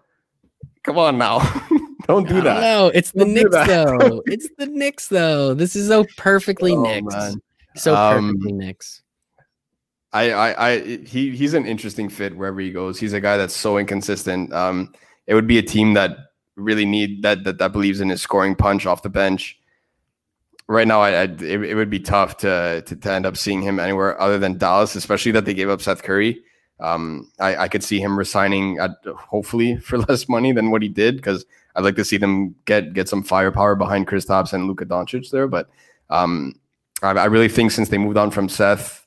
[0.85, 1.41] come on now.
[2.07, 2.61] don't do that.
[2.61, 4.23] No, it's the don't Knicks though.
[4.27, 5.55] it's the Knicks though.
[5.55, 7.13] This is so perfectly oh, Knicks.
[7.17, 7.35] Man.
[7.75, 9.03] So um, perfectly um, Knicks.
[10.13, 12.99] I, I, I, he, he's an interesting fit wherever he goes.
[12.99, 14.53] He's a guy that's so inconsistent.
[14.53, 14.93] Um,
[15.27, 16.17] it would be a team that
[16.57, 19.61] really need that that that believes in his scoring punch off the bench
[20.71, 23.61] right now, I, I it, it, would be tough to, to, to end up seeing
[23.61, 26.43] him anywhere other than Dallas, especially that they gave up Seth Curry.
[26.79, 30.89] Um, I, I could see him resigning at hopefully for less money than what he
[30.89, 31.45] did because
[31.75, 35.49] I'd like to see them get get some firepower behind Kristaps and Luka Doncic there.
[35.49, 35.69] But
[36.09, 36.55] um,
[37.03, 39.07] I, I really think since they moved on from Seth,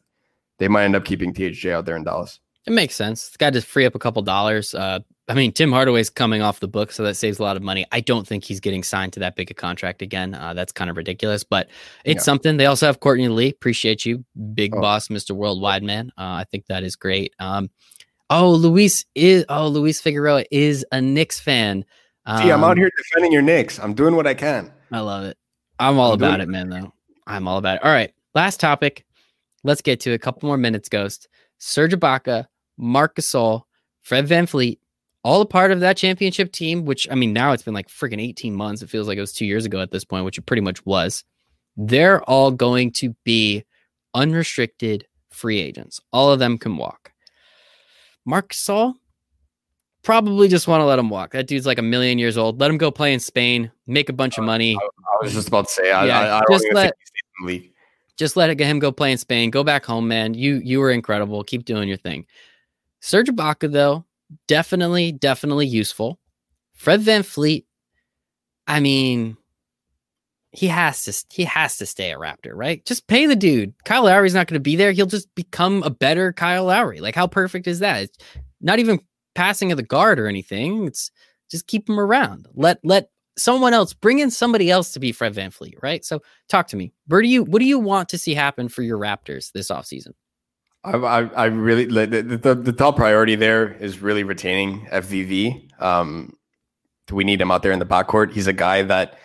[0.59, 2.39] they might end up keeping THJ out there in Dallas.
[2.65, 3.27] It makes sense.
[3.27, 4.73] It's got to free up a couple dollars.
[4.73, 7.63] Uh, I mean, Tim Hardaway's coming off the book, so that saves a lot of
[7.63, 7.85] money.
[7.91, 10.33] I don't think he's getting signed to that big a contract again.
[10.33, 11.69] Uh, that's kind of ridiculous, but
[12.03, 12.21] it's yeah.
[12.21, 12.57] something.
[12.57, 13.49] They also have Courtney Lee.
[13.49, 14.23] Appreciate you,
[14.53, 14.81] big oh.
[14.81, 15.31] boss, Mr.
[15.31, 16.11] Worldwide Man.
[16.17, 17.33] Uh, I think that is great.
[17.39, 17.69] Um,
[18.29, 21.85] oh, Luis is oh Luis Figueroa is a Knicks fan.
[22.25, 23.79] Um, Gee, I'm out um, here defending your Knicks.
[23.79, 24.71] I'm doing what I can.
[24.91, 25.37] I love it.
[25.79, 26.69] I'm all I'm about it, man.
[26.69, 26.93] Though
[27.27, 27.83] I'm all about it.
[27.83, 29.05] All right, last topic.
[29.63, 30.89] Let's get to a couple more minutes.
[30.89, 32.45] Ghost Serge Ibaka,
[32.77, 33.63] Marc Gasol,
[34.01, 34.77] Fred VanVleet
[35.23, 38.21] all a part of that championship team, which I mean, now it's been like freaking
[38.21, 38.81] 18 months.
[38.81, 40.85] It feels like it was two years ago at this point, which it pretty much
[40.85, 41.23] was.
[41.77, 43.63] They're all going to be
[44.13, 45.99] unrestricted free agents.
[46.11, 47.13] All of them can walk.
[48.25, 48.93] Marc Gasol,
[50.03, 51.31] probably just want to let him walk.
[51.31, 52.59] That dude's like a million years old.
[52.59, 54.75] Let him go play in Spain, make a bunch of uh, money.
[54.75, 56.93] I, I was just about to say, I, yeah, I, I just let,
[58.17, 59.49] just let him go play in Spain.
[59.49, 60.33] Go back home, man.
[60.33, 61.43] You you were incredible.
[61.43, 62.25] Keep doing your thing.
[62.99, 64.05] Serge Ibaka, though,
[64.47, 66.19] definitely, definitely useful.
[66.73, 67.65] Fred VanVleet,
[68.67, 69.37] I mean,
[70.51, 72.85] he has to he has to stay a Raptor, right?
[72.85, 73.73] Just pay the dude.
[73.85, 74.91] Kyle Lowry's not going to be there.
[74.91, 76.99] He'll just become a better Kyle Lowry.
[76.99, 78.03] Like how perfect is that?
[78.03, 78.17] It's
[78.61, 78.99] not even
[79.33, 80.85] passing of the guard or anything.
[80.85, 81.09] It's
[81.49, 82.47] just keep him around.
[82.53, 86.03] Let let someone else bring in somebody else to be Fred VanVleet, right?
[86.05, 86.93] So talk to me.
[87.07, 90.13] Where do you what do you want to see happen for your Raptors this offseason?
[90.83, 95.81] I, I, I really the, the, the top priority there is really retaining FVV.
[95.81, 96.35] Um,
[97.11, 98.33] we need him out there in the backcourt.
[98.33, 99.17] He's a guy that,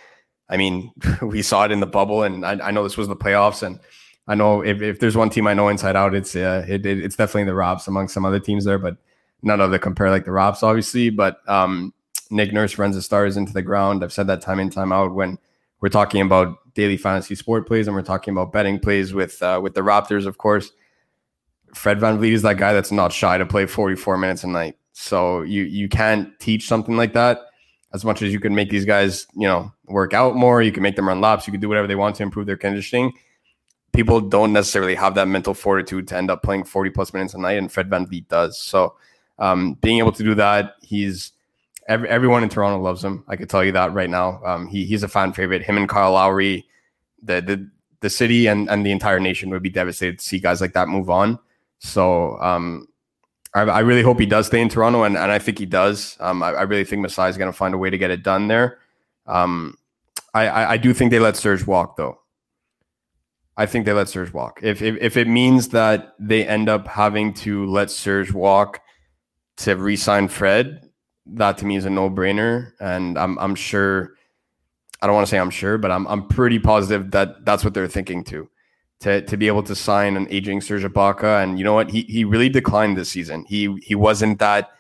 [0.49, 3.17] I mean, we saw it in the bubble, and I, I know this was the
[3.17, 3.81] playoffs, and
[4.27, 7.05] I know if, if there's one team I know inside out, it's uh, it, it,
[7.05, 8.97] it's definitely the Raps among some other teams there, but
[9.43, 11.11] none of them compare like the Raps, obviously.
[11.11, 11.93] But um,
[12.31, 14.05] Nick Nurse runs the stars into the ground.
[14.05, 15.39] I've said that time in time out when
[15.81, 19.61] we're talking about daily fantasy sport plays and we're talking about betting plays with uh,
[19.63, 20.73] with the Raptors, of course.
[21.75, 24.77] Fred VanVleet is that guy that's not shy to play 44 minutes a night.
[24.93, 27.41] So you you can't teach something like that
[27.95, 30.61] as much as you can make these guys, you know, work out more.
[30.61, 31.47] You can make them run laps.
[31.47, 33.13] You can do whatever they want to improve their conditioning.
[33.93, 37.39] People don't necessarily have that mental fortitude to end up playing 40 plus minutes a
[37.39, 38.61] night, and Fred VanVleet does.
[38.61, 38.97] So
[39.39, 41.33] um, being able to do that, he's
[41.89, 43.25] every, everyone in Toronto loves him.
[43.27, 44.41] I could tell you that right now.
[44.45, 45.63] Um, he, he's a fan favorite.
[45.63, 46.67] Him and Kyle Lowry,
[47.23, 47.71] the the
[48.01, 50.89] the city and, and the entire nation would be devastated to see guys like that
[50.89, 51.37] move on.
[51.81, 52.87] So um,
[53.55, 56.17] I, I, really hope he does stay in Toronto, and, and I think he does.
[56.21, 58.23] Um, I, I, really think Masai is going to find a way to get it
[58.23, 58.79] done there.
[59.27, 59.77] Um,
[60.35, 62.21] I, I, do think they let Serge walk, though.
[63.57, 64.61] I think they let Serge walk.
[64.63, 68.81] If, if if it means that they end up having to let Serge walk
[69.59, 70.88] to re-sign Fred,
[71.35, 74.15] that to me is a no-brainer, and I'm I'm sure.
[75.01, 77.73] I don't want to say I'm sure, but I'm I'm pretty positive that that's what
[77.73, 78.49] they're thinking too.
[79.01, 82.03] To to be able to sign an aging Serge Ibaka, and you know what, he
[82.03, 83.45] he really declined this season.
[83.49, 84.71] He he wasn't that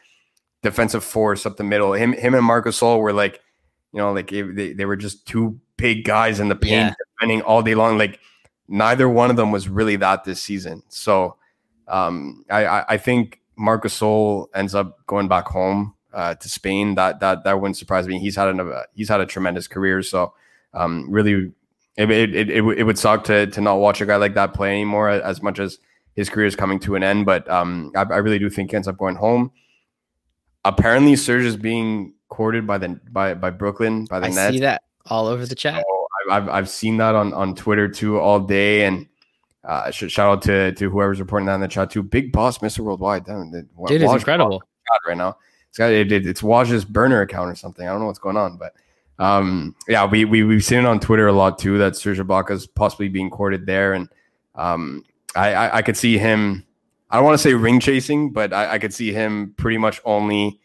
[0.62, 1.92] defensive force up the middle.
[1.92, 3.40] Him him and Marcus Gasol were like,
[3.92, 6.94] you know, like they, they were just two big guys in the paint yeah.
[7.14, 7.96] defending all day long.
[7.96, 8.18] Like
[8.66, 10.82] neither one of them was really that this season.
[10.88, 11.36] So
[11.86, 16.96] um, I, I think Marcus Gasol ends up going back home uh, to Spain.
[16.96, 18.18] That that that wouldn't surprise me.
[18.18, 20.02] He's had a he's had a tremendous career.
[20.02, 20.34] So
[20.74, 21.52] um, really,
[21.96, 24.72] it, it, it, it, would suck to to not watch a guy like that play
[24.72, 25.08] anymore.
[25.08, 25.78] As much as
[26.16, 28.76] his career is coming to an end, but um, I, I really do think he
[28.76, 29.52] ends up going home.
[30.64, 34.54] Apparently, Serge is being courted by the by by Brooklyn by the I Nets.
[34.54, 35.84] See that all over the chat.
[35.88, 39.06] So I've I've seen that on on Twitter too all day, and
[39.62, 42.02] uh, shout out to to whoever's reporting that in the chat too.
[42.02, 43.68] Big boss, Mister Worldwide, Damn, dude,
[44.02, 44.64] it's incredible
[45.06, 45.36] right now.
[45.78, 47.86] It's got it, it's Woj's burner account or something.
[47.86, 48.74] I don't know what's going on, but
[49.20, 52.66] um, yeah, we we we've seen it on Twitter a lot too that Serge is
[52.66, 54.08] possibly being courted there, and
[54.56, 55.04] um,
[55.36, 56.66] I, I, I could see him.
[57.10, 60.00] I don't want to say ring chasing, but I, I could see him pretty much
[60.04, 60.58] only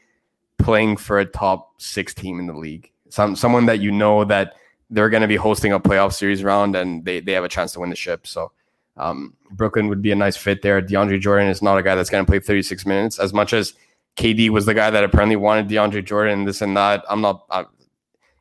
[0.58, 2.92] playing for a top six team in the league.
[3.10, 4.56] Some someone that you know that
[4.90, 7.72] they're going to be hosting a playoff series round and they, they have a chance
[7.74, 8.26] to win the ship.
[8.26, 8.52] So
[8.98, 10.82] um, Brooklyn would be a nice fit there.
[10.82, 13.74] DeAndre Jordan is not a guy that's going to play 36 minutes as much as
[14.16, 17.04] KD was the guy that apparently wanted DeAndre Jordan and this and that.
[17.10, 17.46] I'm not.
[17.50, 17.66] I,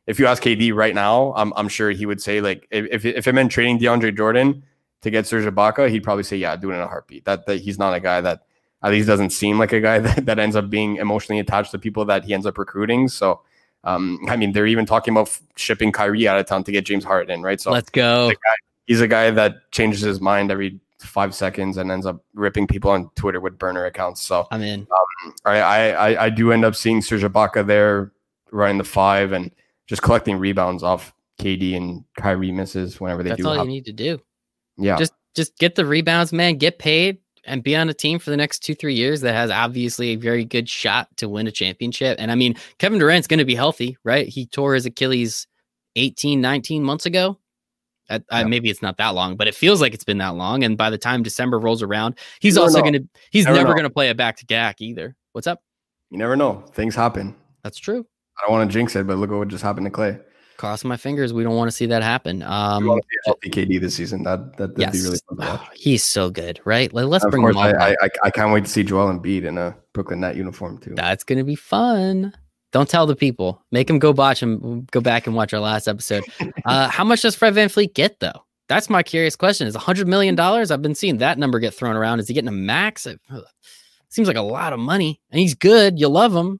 [0.05, 3.27] if you ask KD right now, I'm, I'm sure he would say like if if
[3.27, 4.63] it meant trading DeAndre Jordan
[5.01, 7.25] to get Serge Ibaka, he'd probably say yeah, do it in a heartbeat.
[7.25, 8.43] That that he's not a guy that
[8.83, 11.79] at least doesn't seem like a guy that, that ends up being emotionally attached to
[11.79, 13.07] people that he ends up recruiting.
[13.07, 13.41] So
[13.83, 17.03] um, I mean, they're even talking about shipping Kyrie out of town to get James
[17.03, 17.59] Harden, right?
[17.59, 18.29] So let's go.
[18.29, 18.55] He's a, guy,
[18.87, 22.91] he's a guy that changes his mind every five seconds and ends up ripping people
[22.91, 24.21] on Twitter with burner accounts.
[24.21, 24.81] So I'm in.
[24.81, 28.11] Um, I, I I do end up seeing Serge Ibaka there
[28.51, 29.51] running the five and
[29.87, 33.43] just collecting rebounds off KD and Kyrie misses whenever they That's do.
[33.43, 34.19] That's all you need to do.
[34.77, 34.97] Yeah.
[34.97, 36.57] Just just get the rebounds, man.
[36.57, 39.51] Get paid and be on a team for the next two, three years that has
[39.51, 42.15] obviously a very good shot to win a championship.
[42.19, 44.27] And I mean, Kevin Durant's going to be healthy, right?
[44.27, 45.47] He tore his Achilles
[45.95, 47.37] 18, 19 months ago.
[48.09, 50.63] I, I, maybe it's not that long, but it feels like it's been that long.
[50.63, 53.83] And by the time December rolls around, he's also going to, he's never, never going
[53.83, 55.15] to play a back to back either.
[55.31, 55.61] What's up?
[56.09, 56.63] You never know.
[56.73, 57.35] Things happen.
[57.63, 58.05] That's true.
[58.37, 60.21] I don't want to jinx it, but look at what just happened to Klay.
[60.57, 61.33] cross my fingers.
[61.33, 62.43] We don't want to see that happen.
[62.43, 62.85] Um,
[63.25, 64.23] healthy KD this season.
[64.23, 64.91] That that would yes.
[64.91, 65.69] be really fun to watch.
[65.73, 66.93] he's so good, right?
[66.93, 67.81] Like, let's bring course, him on.
[67.81, 70.93] I, I, I can't wait to see Joel Embiid in a Brooklyn Net uniform too.
[70.95, 72.33] That's gonna be fun.
[72.73, 73.63] Don't tell the people.
[73.71, 76.23] Make them go watch and go back and watch our last episode.
[76.65, 78.43] uh, how much does Fred Van VanVleet get though?
[78.67, 79.67] That's my curious question.
[79.67, 80.71] Is a hundred million dollars?
[80.71, 82.19] I've been seeing that number get thrown around.
[82.19, 83.05] Is he getting a max?
[83.05, 83.21] It
[84.09, 85.99] seems like a lot of money, and he's good.
[85.99, 86.59] You love him.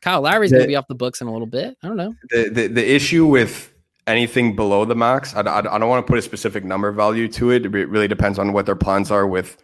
[0.00, 1.76] Kyle Lowry's gonna be off the books in a little bit.
[1.82, 2.14] I don't know.
[2.30, 3.70] The the, the issue with
[4.06, 5.34] anything below the max.
[5.34, 7.66] I, I, I don't want to put a specific number value to it.
[7.66, 9.58] It really depends on what their plans are with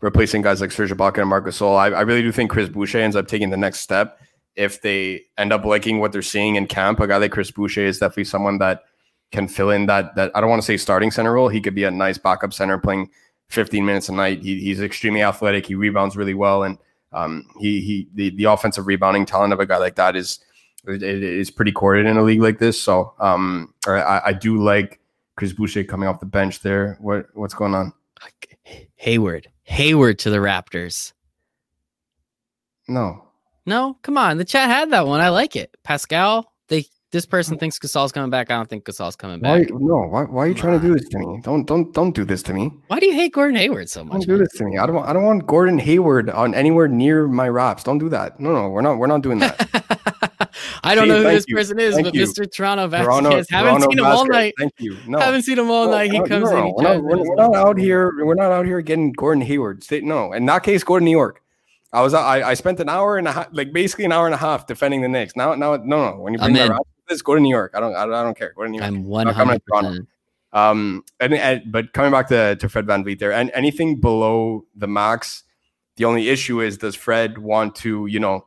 [0.00, 1.76] replacing guys like Serge Ibaka and Marcus Gasol.
[1.76, 4.18] I, I really do think Chris Boucher ends up taking the next step
[4.56, 7.00] if they end up liking what they're seeing in camp.
[7.00, 8.82] A guy like Chris Boucher is definitely someone that
[9.30, 11.48] can fill in that that I don't want to say starting center role.
[11.48, 13.10] He could be a nice backup center playing
[13.48, 14.42] 15 minutes a night.
[14.42, 15.66] He, he's extremely athletic.
[15.66, 16.78] He rebounds really well, and
[17.12, 20.40] um, he he the, the offensive rebounding talent of a guy like that is
[20.86, 22.80] it is pretty courted in a league like this.
[22.80, 25.00] So um, I, I do like
[25.36, 26.98] Chris Boucher coming off the bench there.
[27.00, 27.92] What what's going on?
[28.96, 31.12] Hayward, Hayward to the Raptors.
[32.88, 33.24] No,
[33.66, 34.38] no, come on.
[34.38, 35.20] The chat had that one.
[35.20, 35.74] I like it.
[35.84, 38.50] Pascal, they this person thinks Gasol's coming back.
[38.50, 39.70] I don't think Gasol's coming back.
[39.70, 41.40] Why, no, why, why are you trying to do this to me?
[41.42, 42.70] Don't don't don't do this to me.
[42.88, 44.12] Why do you hate Gordon Hayward so much?
[44.12, 44.38] Don't do man?
[44.40, 44.78] this to me.
[44.78, 47.84] I don't I don't want Gordon Hayward on anywhere near my raps.
[47.84, 48.40] Don't do that.
[48.40, 49.68] No, no, we're not we're not doing that.
[50.84, 51.56] I don't know who this you.
[51.56, 52.24] person is, thank but you.
[52.24, 52.50] Mr.
[52.50, 53.48] Toronto Vasquez.
[53.50, 54.54] Haven't Toronto seen him all night.
[54.58, 54.96] Thank you.
[55.06, 56.10] No, haven't seen him all no, night.
[56.10, 56.74] He no, comes no, in.
[56.74, 58.12] We're not, we're, we're not, out here.
[58.24, 59.84] We're not out here getting Gordon Hayward.
[60.02, 61.42] No, in that case, Gordon New York.
[61.92, 64.34] I was I, I spent an hour and a half, like basically an hour and
[64.34, 65.36] a half defending the Knicks.
[65.36, 66.18] Now, now, no, no.
[66.20, 67.72] When you bring that this, go to New York.
[67.74, 68.54] I don't, I don't, I don't care.
[68.56, 68.88] Go to New York.
[68.88, 70.08] I'm one hundred percent.
[70.54, 74.86] Um, and, and but coming back to to Fred VanVleet there, and anything below the
[74.86, 75.44] max,
[75.96, 78.46] the only issue is does Fred want to, you know,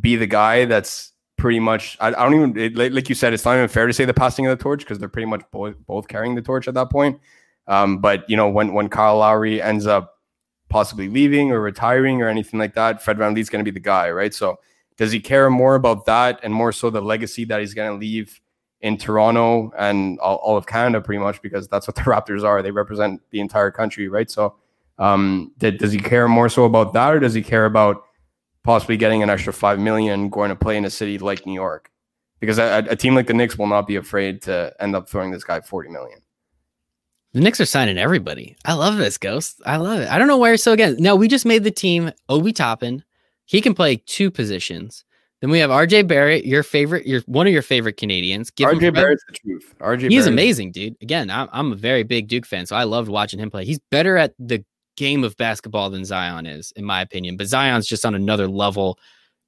[0.00, 1.96] be the guy that's pretty much.
[2.00, 3.32] I, I don't even it, like you said.
[3.32, 5.42] It's not even fair to say the passing of the torch because they're pretty much
[5.52, 7.20] both both carrying the torch at that point.
[7.68, 10.18] Um, but you know when when Kyle Lowry ends up
[10.72, 13.84] possibly leaving or retiring or anything like that, Fred Van VanVleet's going to be the
[13.84, 14.32] guy, right?
[14.32, 14.58] So
[14.96, 17.98] does he care more about that and more so the legacy that he's going to
[17.98, 18.40] leave
[18.80, 22.62] in Toronto and all, all, of Canada, pretty much because that's what the Raptors are.
[22.62, 24.30] They represent the entire country, right?
[24.30, 24.56] So
[24.98, 28.04] um, did, does he care more so about that, or does he care about
[28.64, 31.52] possibly getting an extra five million and going to play in a city like New
[31.52, 31.90] York,
[32.40, 35.30] because a, a team like the Knicks will not be afraid to end up throwing
[35.30, 36.21] this guy forty million.
[37.32, 38.56] The Knicks are signing everybody.
[38.64, 39.60] I love this ghost.
[39.64, 40.08] I love it.
[40.08, 40.56] I don't know where.
[40.56, 43.02] So again, no, we just made the team Obi Toppin.
[43.46, 45.04] He can play two positions.
[45.40, 48.50] Then we have RJ Barrett, your favorite, your one of your favorite Canadians.
[48.50, 49.74] Give RJ Barrett's the truth.
[49.80, 50.94] RJ He's amazing, dude.
[51.02, 53.64] Again, I'm, I'm a very big Duke fan, so I loved watching him play.
[53.64, 54.64] He's better at the
[54.96, 57.36] game of basketball than Zion is, in my opinion.
[57.36, 58.98] But Zion's just on another level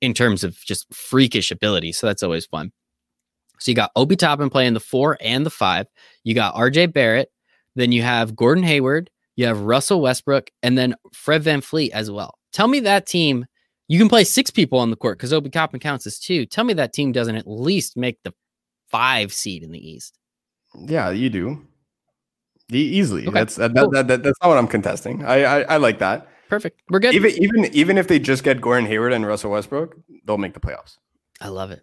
[0.01, 1.93] in terms of just freakish ability.
[1.93, 2.73] So that's always fun.
[3.61, 5.87] So you got Obi Toppin playing the four and the five.
[6.25, 7.31] You got RJ Barrett.
[7.75, 9.11] Then you have Gordon Hayward.
[9.37, 12.39] You have Russell Westbrook and then Fred VanVleet as well.
[12.53, 13.47] Tell me that team
[13.89, 16.47] you can play six people on the court because Obi Toppin counts as two.
[16.47, 18.33] Tell me that team doesn't at least make the
[18.89, 20.19] five seed in the East.
[20.75, 21.67] Yeah, you do.
[22.73, 23.23] E- easily.
[23.23, 23.33] Okay.
[23.33, 23.91] That's that, cool.
[23.91, 25.25] that, that, that's not what I'm contesting.
[25.25, 26.29] I, I, I like that.
[26.49, 26.81] Perfect.
[26.89, 27.15] We're good.
[27.15, 30.61] Even even even if they just get Gordon Hayward and Russell Westbrook, they'll make the
[30.61, 30.99] playoffs.
[31.41, 31.83] I love it.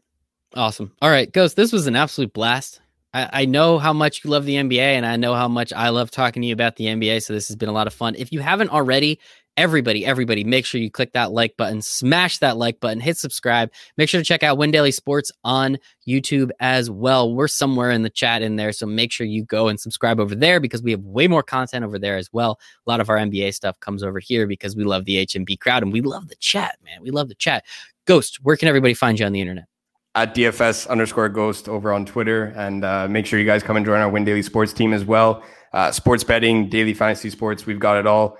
[0.55, 0.93] Awesome.
[1.01, 1.55] All right, Ghost.
[1.55, 2.81] This was an absolute blast.
[3.14, 5.90] I, I know how much you love the NBA, and I know how much I
[5.90, 7.24] love talking to you about the NBA.
[7.24, 8.16] So this has been a lot of fun.
[8.16, 9.20] If you haven't already,
[9.58, 13.70] everybody, everybody, make sure you click that like button, smash that like button, hit subscribe.
[13.98, 15.78] Make sure to check out Win Daily Sports on
[16.08, 17.34] YouTube as well.
[17.34, 20.36] We're somewhere in the chat in there, so make sure you go and subscribe over
[20.36, 22.60] there because we have way more content over there as well.
[22.88, 25.84] A lot of our NBA stuff comes over here because we love the HNB crowd
[25.84, 27.02] and we love the chat, man.
[27.02, 27.66] We love the chat.
[28.06, 29.66] Ghost, where can everybody find you on the internet?
[30.14, 33.86] At DFS underscore Ghost over on Twitter, and uh, make sure you guys come and
[33.86, 35.42] join our Win Daily Sports team as well.
[35.72, 38.38] Uh, sports betting, daily fantasy sports, we've got it all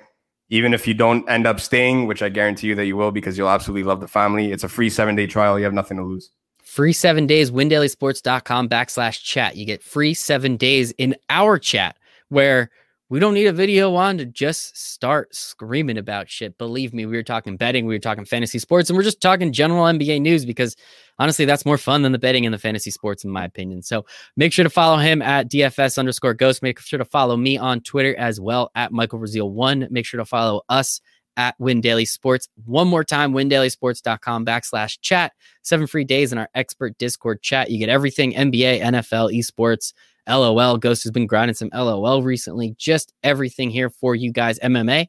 [0.52, 3.38] even if you don't end up staying, which I guarantee you that you will because
[3.38, 4.52] you'll absolutely love the family.
[4.52, 5.58] It's a free seven day trial.
[5.58, 6.30] You have nothing to lose.
[6.62, 9.56] Free seven days, windailysports.com backslash chat.
[9.56, 11.98] You get free seven days in our chat
[12.30, 12.70] where
[13.12, 16.58] we don't need a video on to just start screaming about shit.
[16.58, 19.52] Believe me, we were talking betting, we were talking fantasy sports, and we're just talking
[19.52, 20.78] general NBA news because
[21.20, 23.82] honestly, that's more fun than the betting and the fantasy sports, in my opinion.
[23.82, 24.06] So
[24.38, 26.64] make sure to follow him at DFS underscore ghost.
[26.64, 29.90] Make sure to follow me on Twitter as well at Michael Brazil one.
[29.92, 31.02] Make sure to follow us
[31.36, 32.48] at Win Daily Sports.
[32.64, 35.34] One more time, windailysports.com backslash chat.
[35.64, 37.72] Seven free days in our expert Discord chat.
[37.72, 39.92] You get everything NBA, NFL, esports
[40.28, 40.78] LOL.
[40.78, 42.76] Ghost has been grinding some LOL recently.
[42.78, 45.08] Just everything here for you guys, MMA.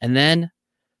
[0.00, 0.50] And then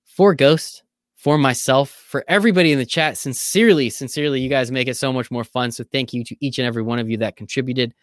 [0.04, 0.82] for Ghost,
[1.14, 5.30] for myself, for everybody in the chat, sincerely, sincerely, you guys make it so much
[5.30, 5.70] more fun.
[5.70, 7.94] So thank you to each and every one of you that contributed.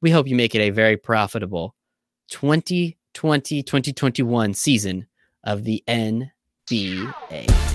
[0.00, 1.74] We hope you make it a very profitable
[2.28, 5.06] 2020 2021 season
[5.44, 7.73] of the NBA.